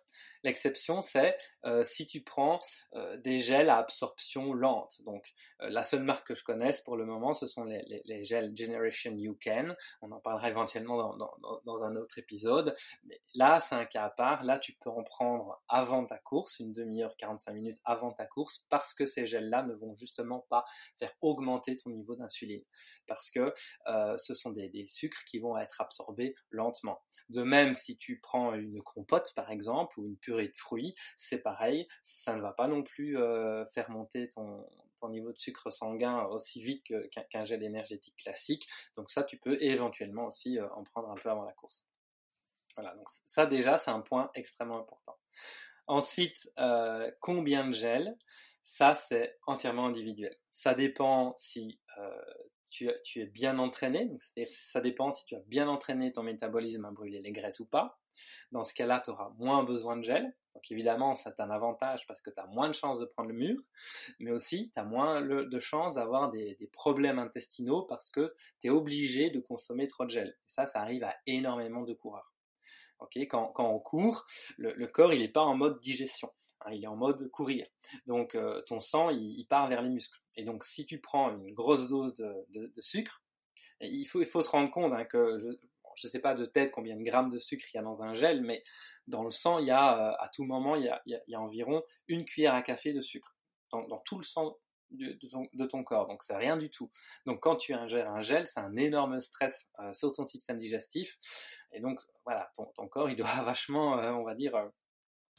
L'exception, 0.47 1.01
c'est 1.01 1.35
euh, 1.65 1.83
si 1.83 2.07
tu 2.07 2.21
prends 2.21 2.59
euh, 2.95 3.17
des 3.17 3.39
gels 3.39 3.69
à 3.69 3.79
absorption 3.79 4.53
lente. 4.53 5.01
Donc, 5.03 5.33
euh, 5.61 5.69
la 5.69 5.83
seule 5.83 6.03
marque 6.03 6.25
que 6.25 6.35
je 6.35 6.43
connaisse 6.45 6.81
pour 6.81 6.95
le 6.95 7.05
moment, 7.05 7.33
ce 7.33 7.47
sont 7.47 7.65
les, 7.65 8.23
gels 8.23 8.55
Generation 8.55 9.11
You 9.17 9.37
Can. 9.43 9.75
On 10.01 10.09
en 10.13 10.21
parlera 10.21 10.49
éventuellement 10.49 11.17
dans, 11.17 11.83
un 11.83 11.97
autre 11.97 12.17
épisode. 12.17 12.73
Mais 13.03 13.19
là, 13.35 13.59
c'est 13.59 13.75
un 13.75 13.83
cas 13.83 14.05
à 14.05 14.09
part. 14.09 14.45
Là, 14.45 14.57
tu 14.57 14.71
peux 14.71 14.89
en 14.89 15.03
prendre 15.03 15.61
avant 15.67 16.05
ta 16.05 16.17
course, 16.17 16.59
une 16.59 16.71
demi-heure, 16.71 17.17
45 17.17 17.51
minutes 17.51 17.81
avant 17.83 18.13
ta 18.13 18.25
course, 18.25 18.65
parce 18.69 18.93
que 18.93 19.05
ces 19.05 19.25
gels-là 19.25 19.63
ne 19.63 19.73
vont 19.73 19.97
justement 19.97 20.45
pas 20.49 20.63
faire 20.95 21.11
augmenter 21.19 21.75
ton 21.75 21.89
niveau 21.89 22.15
d'insuline. 22.15 22.63
Parce 23.05 23.29
que 23.29 23.53
ce 23.85 24.33
sont 24.33 24.51
des, 24.51 24.69
des 24.69 24.87
sucres 24.87 25.25
qui 25.25 25.39
vont 25.39 25.57
être 25.57 25.81
absorbés 25.81 26.35
lentement. 26.51 27.01
De 27.27 27.43
même, 27.43 27.73
si 27.73 27.97
tu 27.97 28.21
prends 28.21 28.53
une 28.53 28.81
compote, 28.81 29.33
par 29.35 29.51
exemple, 29.51 29.99
ou 29.99 30.05
une 30.07 30.17
purée 30.17 30.36
de 30.45 30.57
fruits, 30.57 30.95
c'est 31.15 31.39
pareil, 31.39 31.87
ça 32.03 32.35
ne 32.35 32.41
va 32.41 32.53
pas 32.53 32.67
non 32.67 32.83
plus 32.83 33.17
euh, 33.17 33.65
faire 33.67 33.89
monter 33.89 34.29
ton, 34.29 34.65
niveau 35.09 35.31
de 35.31 35.39
sucre 35.39 35.71
sanguin 35.71 36.23
aussi 36.25 36.61
vite 36.61 36.83
qu'un 37.29 37.45
gel 37.45 37.63
énergétique 37.63 38.15
classique. 38.17 38.67
Donc 38.95 39.09
ça, 39.09 39.23
tu 39.23 39.37
peux 39.37 39.61
éventuellement 39.61 40.25
aussi 40.25 40.59
euh, 40.59 40.67
en 40.73 40.83
prendre 40.83 41.09
un 41.09 41.15
peu 41.15 41.29
avant 41.29 41.43
la 41.43 41.53
course. 41.53 41.85
Voilà, 42.75 42.95
donc 42.95 43.07
ça 43.25 43.45
déjà, 43.45 43.77
c'est 43.77 43.91
un 43.91 44.01
point 44.01 44.29
extrêmement 44.35 44.79
important. 44.79 45.17
Ensuite, 45.87 46.51
euh, 46.59 47.11
combien 47.21 47.67
de 47.67 47.73
gel 47.73 48.17
Ça, 48.63 48.95
c'est 48.95 49.37
entièrement 49.47 49.85
individuel. 49.85 50.35
Ça 50.51 50.73
dépend 50.73 51.33
si 51.37 51.79
tu, 52.69 52.89
es 53.15 53.25
bien 53.25 53.59
entraîné, 53.59 54.11
c'est-à-dire 54.19 54.51
ça 54.51 54.81
dépend 54.81 55.11
si 55.11 55.25
tu 55.25 55.35
as 55.35 55.41
bien 55.41 55.67
entraîné 55.67 56.11
ton 56.11 56.23
métabolisme 56.23 56.85
à 56.85 56.91
brûler 56.91 57.21
les 57.21 57.31
graisses 57.31 57.59
ou 57.59 57.65
pas. 57.65 57.99
Dans 58.51 58.63
ce 58.63 58.73
cas-là, 58.73 59.01
tu 59.03 59.09
auras 59.09 59.29
moins 59.37 59.63
besoin 59.63 59.97
de 59.97 60.03
gel. 60.03 60.33
Donc 60.57 60.71
évidemment, 60.71 61.13
c'est 61.13 61.39
un 61.39 61.51
avantage 61.51 62.07
parce 62.07 62.19
que 62.19 62.31
tu 62.31 62.39
as 62.39 62.47
moins 62.47 62.67
de 62.67 62.73
chances 62.73 62.99
de 62.99 63.05
prendre 63.05 63.29
le 63.29 63.35
mur, 63.35 63.59
mais 64.17 64.31
aussi 64.31 64.71
tu 64.73 64.79
as 64.79 64.83
moins 64.83 65.21
de 65.21 65.59
chances 65.59 65.95
d'avoir 65.95 66.31
des, 66.31 66.57
problèmes 66.73 67.19
intestinaux 67.19 67.83
parce 67.83 68.09
que 68.09 68.33
tu 68.59 68.67
es 68.67 68.69
obligé 68.71 69.29
de 69.29 69.39
consommer 69.39 69.85
trop 69.85 70.05
de 70.05 70.09
gel. 70.09 70.35
ça, 70.47 70.65
ça 70.65 70.81
arrive 70.81 71.03
à 71.03 71.15
énormément 71.27 71.83
de 71.83 71.93
coureurs. 71.93 72.33
quand, 73.29 73.53
on 73.59 73.79
court, 73.79 74.25
le, 74.57 74.87
corps 74.87 75.13
il 75.13 75.21
n'est 75.21 75.27
pas 75.27 75.43
en 75.43 75.55
mode 75.55 75.79
digestion, 75.79 76.31
hein, 76.61 76.71
il 76.71 76.83
est 76.83 76.87
en 76.87 76.95
mode 76.95 77.29
courir. 77.29 77.67
Donc 78.07 78.33
euh, 78.33 78.63
ton 78.63 78.79
sang 78.79 79.11
il, 79.11 79.45
part 79.45 79.67
vers 79.67 79.83
les 79.83 79.89
muscles. 79.89 80.17
Et 80.35 80.43
donc 80.43 80.63
si 80.63 80.87
tu 80.87 80.99
prends 80.99 81.29
une 81.37 81.53
grosse 81.53 81.87
dose 81.87 82.15
de, 82.15 82.73
sucre, 82.79 83.21
il 83.79 84.05
faut, 84.05 84.23
se 84.23 84.49
rendre 84.49 84.71
compte 84.71 84.93
hein, 84.93 85.05
que 85.05 85.37
je 85.97 86.07
ne 86.07 86.11
sais 86.11 86.19
pas 86.19 86.35
de 86.35 86.45
tête 86.45 86.71
combien 86.71 86.95
de 86.95 87.03
grammes 87.03 87.29
de 87.29 87.39
sucre 87.39 87.65
il 87.73 87.77
y 87.77 87.79
a 87.79 87.83
dans 87.83 88.03
un 88.03 88.13
gel, 88.13 88.41
mais 88.41 88.63
dans 89.07 89.23
le 89.23 89.31
sang, 89.31 89.57
il 89.57 89.67
y 89.67 89.71
a, 89.71 90.11
euh, 90.11 90.15
à 90.19 90.29
tout 90.29 90.43
moment, 90.43 90.75
il 90.75 90.85
y 90.85 91.35
a, 91.35 91.41
environ 91.41 91.83
une 92.07 92.23
cuillère 92.23 92.53
à 92.53 92.61
café 92.61 92.93
de 92.93 93.01
sucre 93.01 93.35
dans, 93.71 93.97
tout 94.05 94.17
le 94.17 94.23
sang 94.23 94.55
de, 94.91 95.65
ton, 95.65 95.83
corps. 95.83 96.07
Donc, 96.07 96.23
c'est 96.23 96.35
rien 96.35 96.55
du 96.55 96.69
tout. 96.69 96.89
Donc, 97.25 97.41
quand 97.41 97.57
tu 97.57 97.73
ingères 97.73 98.09
un 98.09 98.21
gel, 98.21 98.45
c'est 98.47 98.59
un 98.59 98.75
énorme 98.77 99.19
stress 99.19 99.67
euh, 99.79 99.91
sur 99.93 100.11
ton 100.13 100.25
système 100.25 100.57
digestif. 100.57 101.17
Et 101.73 101.81
donc, 101.81 101.99
voilà, 102.23 102.49
ton, 102.55 102.87
corps, 102.87 103.09
il 103.09 103.15
doit 103.15 103.27
vachement, 103.43 103.99
euh, 103.99 104.11
on 104.11 104.23
va 104.23 104.35
dire... 104.35 104.53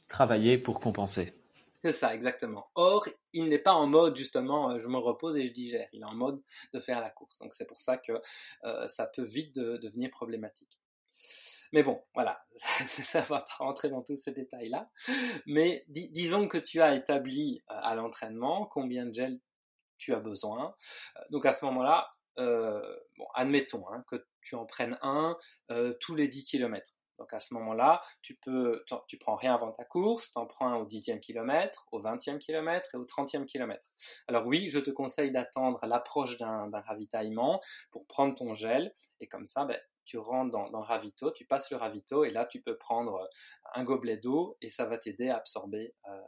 Travailler 0.09 0.57
pour 0.57 0.79
compenser. 0.79 1.33
C'est 1.79 1.93
ça, 1.93 2.13
exactement. 2.13 2.69
Or, 2.75 3.07
il 3.31 3.47
n'est 3.47 3.57
pas 3.57 3.73
en 3.73 3.87
mode 3.87 4.17
justement 4.17 4.71
euh, 4.71 4.79
je 4.79 4.87
me 4.89 4.97
repose 4.97 5.37
et 5.37 5.47
je 5.47 5.53
digère. 5.53 5.87
Il 5.93 6.01
est 6.01 6.05
en 6.05 6.13
mode 6.13 6.43
de 6.73 6.79
faire 6.81 6.99
la 6.99 7.09
course. 7.09 7.37
Donc 7.37 7.53
c'est 7.53 7.65
pour 7.65 7.79
ça 7.79 7.97
que 7.97 8.11
euh, 8.65 8.87
ça 8.89 9.07
peut 9.07 9.23
vite 9.23 9.55
devenir 9.55 10.11
problématique. 10.11 10.77
Mais 11.71 11.83
bon, 11.83 12.03
voilà, 12.13 12.43
ça 12.87 13.21
va 13.21 13.41
pas 13.41 13.53
rentrer 13.59 13.89
dans 13.89 14.01
tous 14.01 14.17
ces 14.17 14.31
détails-là. 14.31 14.87
Mais 15.45 15.85
disons 15.87 16.49
que 16.49 16.57
tu 16.57 16.81
as 16.81 16.95
établi 16.95 17.61
euh, 17.69 17.75
à 17.77 17.95
l'entraînement 17.95 18.65
combien 18.65 19.05
de 19.05 19.13
gel 19.13 19.39
tu 19.97 20.13
as 20.13 20.19
besoin. 20.19 20.75
Donc 21.29 21.45
à 21.45 21.53
ce 21.53 21.63
moment-là, 21.65 22.09
admettons 23.35 23.85
hein, 23.89 24.03
que 24.07 24.25
tu 24.41 24.55
en 24.55 24.65
prennes 24.65 24.97
un 25.01 25.37
tous 25.99 26.15
les 26.15 26.29
10 26.29 26.45
km. 26.45 26.89
Donc 27.19 27.33
à 27.33 27.39
ce 27.39 27.53
moment-là, 27.53 28.01
tu 28.21 28.35
peux, 28.35 28.83
tu 29.07 29.17
prends 29.17 29.35
rien 29.35 29.53
avant 29.53 29.71
ta 29.71 29.83
course, 29.83 30.31
tu 30.31 30.39
en 30.39 30.47
prends 30.47 30.69
un 30.69 30.77
au 30.77 30.85
dixième 30.85 31.19
kilomètre, 31.19 31.87
au 31.91 32.01
vingtième 32.01 32.39
kilomètre 32.39 32.89
et 32.93 32.97
au 32.97 33.05
trentième 33.05 33.45
kilomètre. 33.45 33.83
Alors 34.27 34.47
oui, 34.47 34.69
je 34.69 34.79
te 34.79 34.89
conseille 34.89 35.31
d'attendre 35.31 35.85
l'approche 35.85 36.37
d'un 36.37 36.69
ravitaillement 36.71 37.61
pour 37.91 38.07
prendre 38.07 38.33
ton 38.33 38.55
gel 38.55 38.95
et 39.19 39.27
comme 39.27 39.47
ça, 39.47 39.65
ben, 39.65 39.79
tu 40.05 40.17
rentres 40.17 40.51
dans, 40.51 40.69
le 40.69 40.77
ravito, 40.77 41.29
tu 41.31 41.45
passes 41.45 41.69
le 41.69 41.77
ravito 41.77 42.23
et 42.23 42.31
là 42.31 42.45
tu 42.45 42.61
peux 42.61 42.77
prendre 42.77 43.29
un 43.75 43.83
gobelet 43.83 44.17
d'eau 44.17 44.57
et 44.61 44.69
ça 44.69 44.85
va 44.85 44.97
t'aider 44.97 45.29
à 45.29 45.37
absorber, 45.37 45.93
euh, 46.07 46.21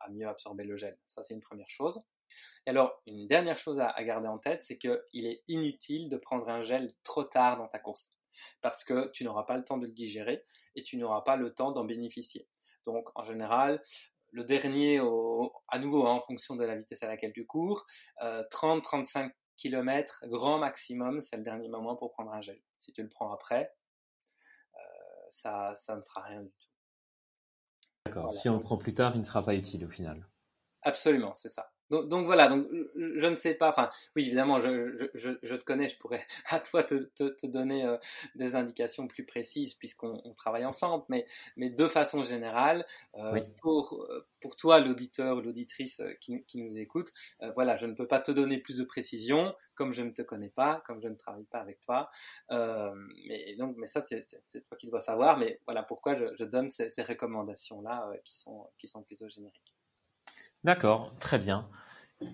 à, 0.00 0.08
mieux 0.10 0.28
absorber 0.28 0.64
le 0.64 0.76
gel. 0.76 0.96
Ça 1.06 1.24
c'est 1.24 1.34
une 1.34 1.40
première 1.40 1.70
chose. 1.70 2.02
Et 2.66 2.70
alors, 2.70 3.00
une 3.06 3.26
dernière 3.28 3.58
chose 3.58 3.78
à 3.78 4.02
garder 4.02 4.26
en 4.26 4.38
tête, 4.38 4.62
c'est 4.62 4.78
qu'il 4.78 5.26
est 5.26 5.42
inutile 5.46 6.08
de 6.08 6.16
prendre 6.16 6.48
un 6.48 6.62
gel 6.62 6.92
trop 7.04 7.22
tard 7.22 7.58
dans 7.58 7.68
ta 7.68 7.78
course 7.78 8.10
parce 8.60 8.84
que 8.84 9.10
tu 9.12 9.24
n'auras 9.24 9.44
pas 9.44 9.56
le 9.56 9.64
temps 9.64 9.78
de 9.78 9.86
le 9.86 9.92
digérer 9.92 10.44
et 10.74 10.82
tu 10.82 10.96
n'auras 10.96 11.22
pas 11.22 11.36
le 11.36 11.54
temps 11.54 11.72
d'en 11.72 11.84
bénéficier. 11.84 12.48
Donc 12.84 13.08
en 13.14 13.24
général, 13.24 13.80
le 14.32 14.44
dernier, 14.44 14.98
à 15.68 15.78
nouveau 15.78 16.06
hein, 16.06 16.12
en 16.12 16.20
fonction 16.20 16.56
de 16.56 16.64
la 16.64 16.76
vitesse 16.76 17.02
à 17.02 17.08
laquelle 17.08 17.32
tu 17.32 17.46
cours, 17.46 17.86
30-35 18.20 19.26
euh, 19.26 19.28
km, 19.56 20.24
grand 20.26 20.58
maximum, 20.58 21.22
c'est 21.22 21.36
le 21.36 21.42
dernier 21.42 21.68
moment 21.68 21.96
pour 21.96 22.10
prendre 22.10 22.32
un 22.32 22.40
gel. 22.40 22.60
Si 22.80 22.92
tu 22.92 23.02
le 23.02 23.08
prends 23.08 23.32
après, 23.32 23.72
euh, 24.74 24.80
ça, 25.30 25.72
ça 25.76 25.96
ne 25.96 26.02
fera 26.02 26.22
rien 26.22 26.42
du 26.42 26.50
tout. 26.50 26.68
D'accord. 28.06 28.34
Si 28.34 28.48
on 28.48 28.56
le 28.56 28.62
prend 28.62 28.76
plus 28.76 28.92
tard, 28.92 29.12
il 29.14 29.20
ne 29.20 29.24
sera 29.24 29.44
pas 29.44 29.54
utile 29.54 29.84
au 29.84 29.88
final. 29.88 30.28
Absolument, 30.82 31.32
c'est 31.34 31.48
ça. 31.48 31.73
Donc, 31.90 32.24
voilà, 32.24 32.48
donc 32.48 32.66
je 32.96 33.26
ne 33.26 33.36
sais 33.36 33.54
pas, 33.54 33.68
enfin 33.68 33.90
oui 34.16 34.24
évidemment 34.24 34.60
je, 34.60 35.10
je, 35.14 35.30
je, 35.42 35.54
te 35.54 35.64
connais, 35.64 35.88
je 35.88 35.98
pourrais 35.98 36.26
à 36.48 36.58
toi 36.58 36.82
te, 36.82 36.94
te, 36.94 37.46
donner 37.46 37.84
euh, 37.86 37.98
des 38.34 38.56
indications 38.56 39.06
plus 39.06 39.24
précises 39.24 39.74
puisqu'on 39.74 40.32
travaille 40.34 40.64
ensemble, 40.64 41.04
mais, 41.08 41.26
mais 41.56 41.68
de 41.68 41.86
façon 41.86 42.24
générale, 42.24 42.86
euh, 43.16 43.38
pour, 43.60 44.02
euh, 44.10 44.26
pour 44.40 44.56
toi 44.56 44.80
l'auditeur 44.80 45.36
ou 45.36 45.40
l'auditrice 45.42 46.00
qui, 46.20 46.42
qui, 46.44 46.58
nous 46.58 46.78
écoute, 46.78 47.12
voilà, 47.54 47.76
je 47.76 47.86
ne 47.86 47.92
peux 47.92 48.06
pas 48.06 48.20
te 48.20 48.32
donner 48.32 48.58
plus 48.58 48.78
de 48.78 48.84
précision 48.84 49.54
comme 49.74 49.92
je 49.92 50.02
ne 50.02 50.10
te 50.10 50.22
connais 50.22 50.50
pas, 50.50 50.82
comme 50.86 51.02
je 51.02 51.08
ne 51.08 51.16
travaille 51.16 51.44
pas 51.44 51.58
avec 51.58 51.80
toi, 51.80 52.10
mais, 52.50 53.56
donc, 53.56 53.76
mais 53.76 53.86
ça 53.86 54.00
c'est 54.00 54.62
toi 54.62 54.76
qui 54.78 54.86
dois 54.86 55.02
savoir, 55.02 55.36
mais 55.38 55.60
voilà 55.66 55.82
pourquoi 55.82 56.16
je, 56.16 56.44
donne 56.44 56.70
ces, 56.70 56.90
ces 56.90 57.02
recommandations-là 57.02 58.10
qui, 58.24 58.34
sont, 58.34 58.68
qui 58.78 58.88
sont 58.88 59.02
plutôt 59.02 59.28
génériques. 59.28 59.74
D'accord, 60.64 61.14
très 61.18 61.38
bien. 61.38 61.68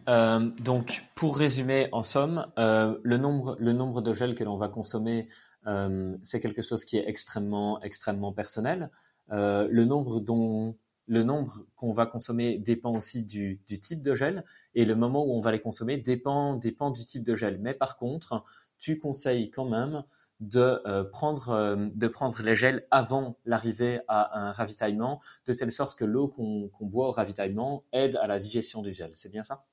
Euh, 0.09 0.51
donc, 0.61 1.05
pour 1.16 1.37
résumer, 1.37 1.88
en 1.90 2.05
somme, 2.05 2.47
euh, 2.59 2.97
le, 3.03 3.16
nombre, 3.16 4.03
de 4.03 4.12
gel 4.12 4.37
que 4.37 4.45
l'on 4.45 4.57
va 4.57 4.69
consommer, 4.69 5.29
euh, 5.66 6.16
c'est 6.23 6.40
quelque 6.40 6.62
chose 6.62 6.85
qui 6.85 6.97
est 6.97 7.09
extrêmement, 7.09 7.83
extrêmement 7.83 8.33
personnel. 8.33 8.90
le 9.31 9.85
nombre 9.85 10.21
dont 10.21 10.77
le 11.07 11.25
nombre 11.25 11.64
qu'on 11.75 11.93
va 11.93 12.07
consommer 12.07 12.57
dépend 12.59 12.93
aussi 12.93 13.25
du, 13.25 13.61
du, 13.66 13.81
type 13.81 14.01
de 14.01 14.14
gel 14.14 14.45
et 14.77 14.85
le 14.85 14.95
moment 14.95 15.25
où 15.25 15.33
on 15.33 15.40
va 15.40 15.51
les 15.51 15.61
consommer 15.61 15.97
dépend, 15.97 16.55
dépend 16.55 16.93
du 16.93 17.05
type 17.05 17.25
de 17.25 17.35
gel. 17.35 17.59
Mais 17.59 17.75
par 17.75 17.97
contre, 17.97 18.45
tu 18.79 19.01
conseilles 19.01 19.51
quand 19.51 19.69
même 19.69 20.05
de 20.40 20.81
euh, 20.87 21.05
prendre 21.05 21.50
euh, 21.50 21.76
de 21.94 22.09
prendre 22.09 22.42
les 22.42 22.55
gels 22.55 22.87
avant 22.90 23.38
l'arrivée 23.44 24.00
à 24.09 24.38
un 24.38 24.53
ravitaillement, 24.53 25.20
de 25.46 25.53
telle 25.53 25.70
sorte 25.70 25.98
que 25.98 26.05
l'eau 26.05 26.29
qu'on 26.29 26.70
boit 26.81 27.09
au 27.09 27.12
ravitaillement 27.12 27.85
aide 27.92 28.16
à 28.16 28.26
la 28.26 28.38
digestion 28.38 28.83
du 28.83 28.92
gel. 28.92 29.11
C'est 29.14 29.31
bien 29.31 29.42
ça? 29.42 29.66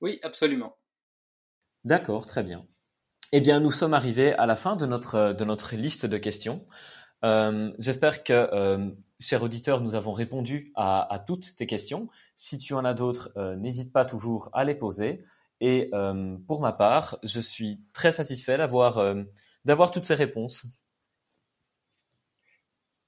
Oui, 0.00 0.20
absolument. 0.22 0.76
D'accord, 1.84 2.26
très 2.26 2.42
bien. 2.42 2.64
Eh 3.32 3.40
bien, 3.40 3.58
nous 3.58 3.72
sommes 3.72 3.94
arrivés 3.94 4.32
à 4.34 4.46
la 4.46 4.56
fin 4.56 4.76
de 4.76 4.86
notre 4.86 5.32
de 5.32 5.44
notre 5.44 5.74
liste 5.74 6.06
de 6.06 6.16
questions. 6.16 6.64
Euh, 7.24 7.72
j'espère 7.78 8.22
que, 8.22 8.94
chers 9.18 9.42
auditeurs, 9.42 9.80
nous 9.80 9.94
avons 9.94 10.12
répondu 10.12 10.72
à, 10.76 11.12
à, 11.12 11.18
toutes 11.18 11.56
tes 11.56 11.66
questions. 11.66 12.08
Si 12.36 12.58
tu 12.58 12.74
en 12.74 12.84
as 12.84 12.94
d'autres, 12.94 13.32
n'hésite 13.56 13.92
pas 13.92 14.04
toujours 14.04 14.50
à 14.52 14.64
les 14.64 14.74
poser. 14.74 15.24
Et 15.60 15.90
pour 16.46 16.60
ma 16.60 16.72
part, 16.72 17.18
je 17.22 17.40
suis 17.40 17.80
très 17.92 18.12
satisfait 18.12 18.58
d'avoir 18.58 19.00
d'avoir 19.64 19.90
toutes 19.90 20.04
ces 20.04 20.14
réponses. 20.14 20.66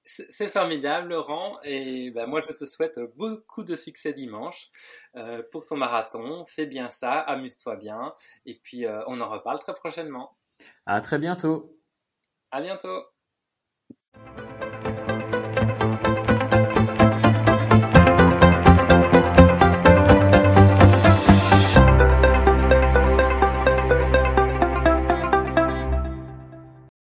C'est 0.07 0.49
formidable, 0.49 1.09
Laurent. 1.09 1.59
Et 1.65 2.13
ben, 2.13 2.27
moi, 2.27 2.41
je 2.49 2.53
te 2.55 2.65
souhaite 2.65 3.01
beaucoup 3.17 3.65
de 3.65 3.75
succès 3.75 4.13
dimanche 4.13 4.71
euh, 5.17 5.43
pour 5.51 5.67
ton 5.67 5.77
marathon. 5.77 6.45
Fais 6.47 6.67
bien 6.67 6.91
ça, 6.91 7.19
amuse-toi 7.21 7.77
bien. 7.77 8.15
Et 8.47 8.55
puis, 8.63 8.87
euh, 8.87 9.03
on 9.09 9.21
en 9.21 9.29
reparle 9.29 9.59
très 9.59 9.75
prochainement. 9.75 10.37
À 10.87 11.01
très 11.01 11.19
bientôt. 11.19 11.77
À 12.53 12.63
bientôt. 12.63 13.03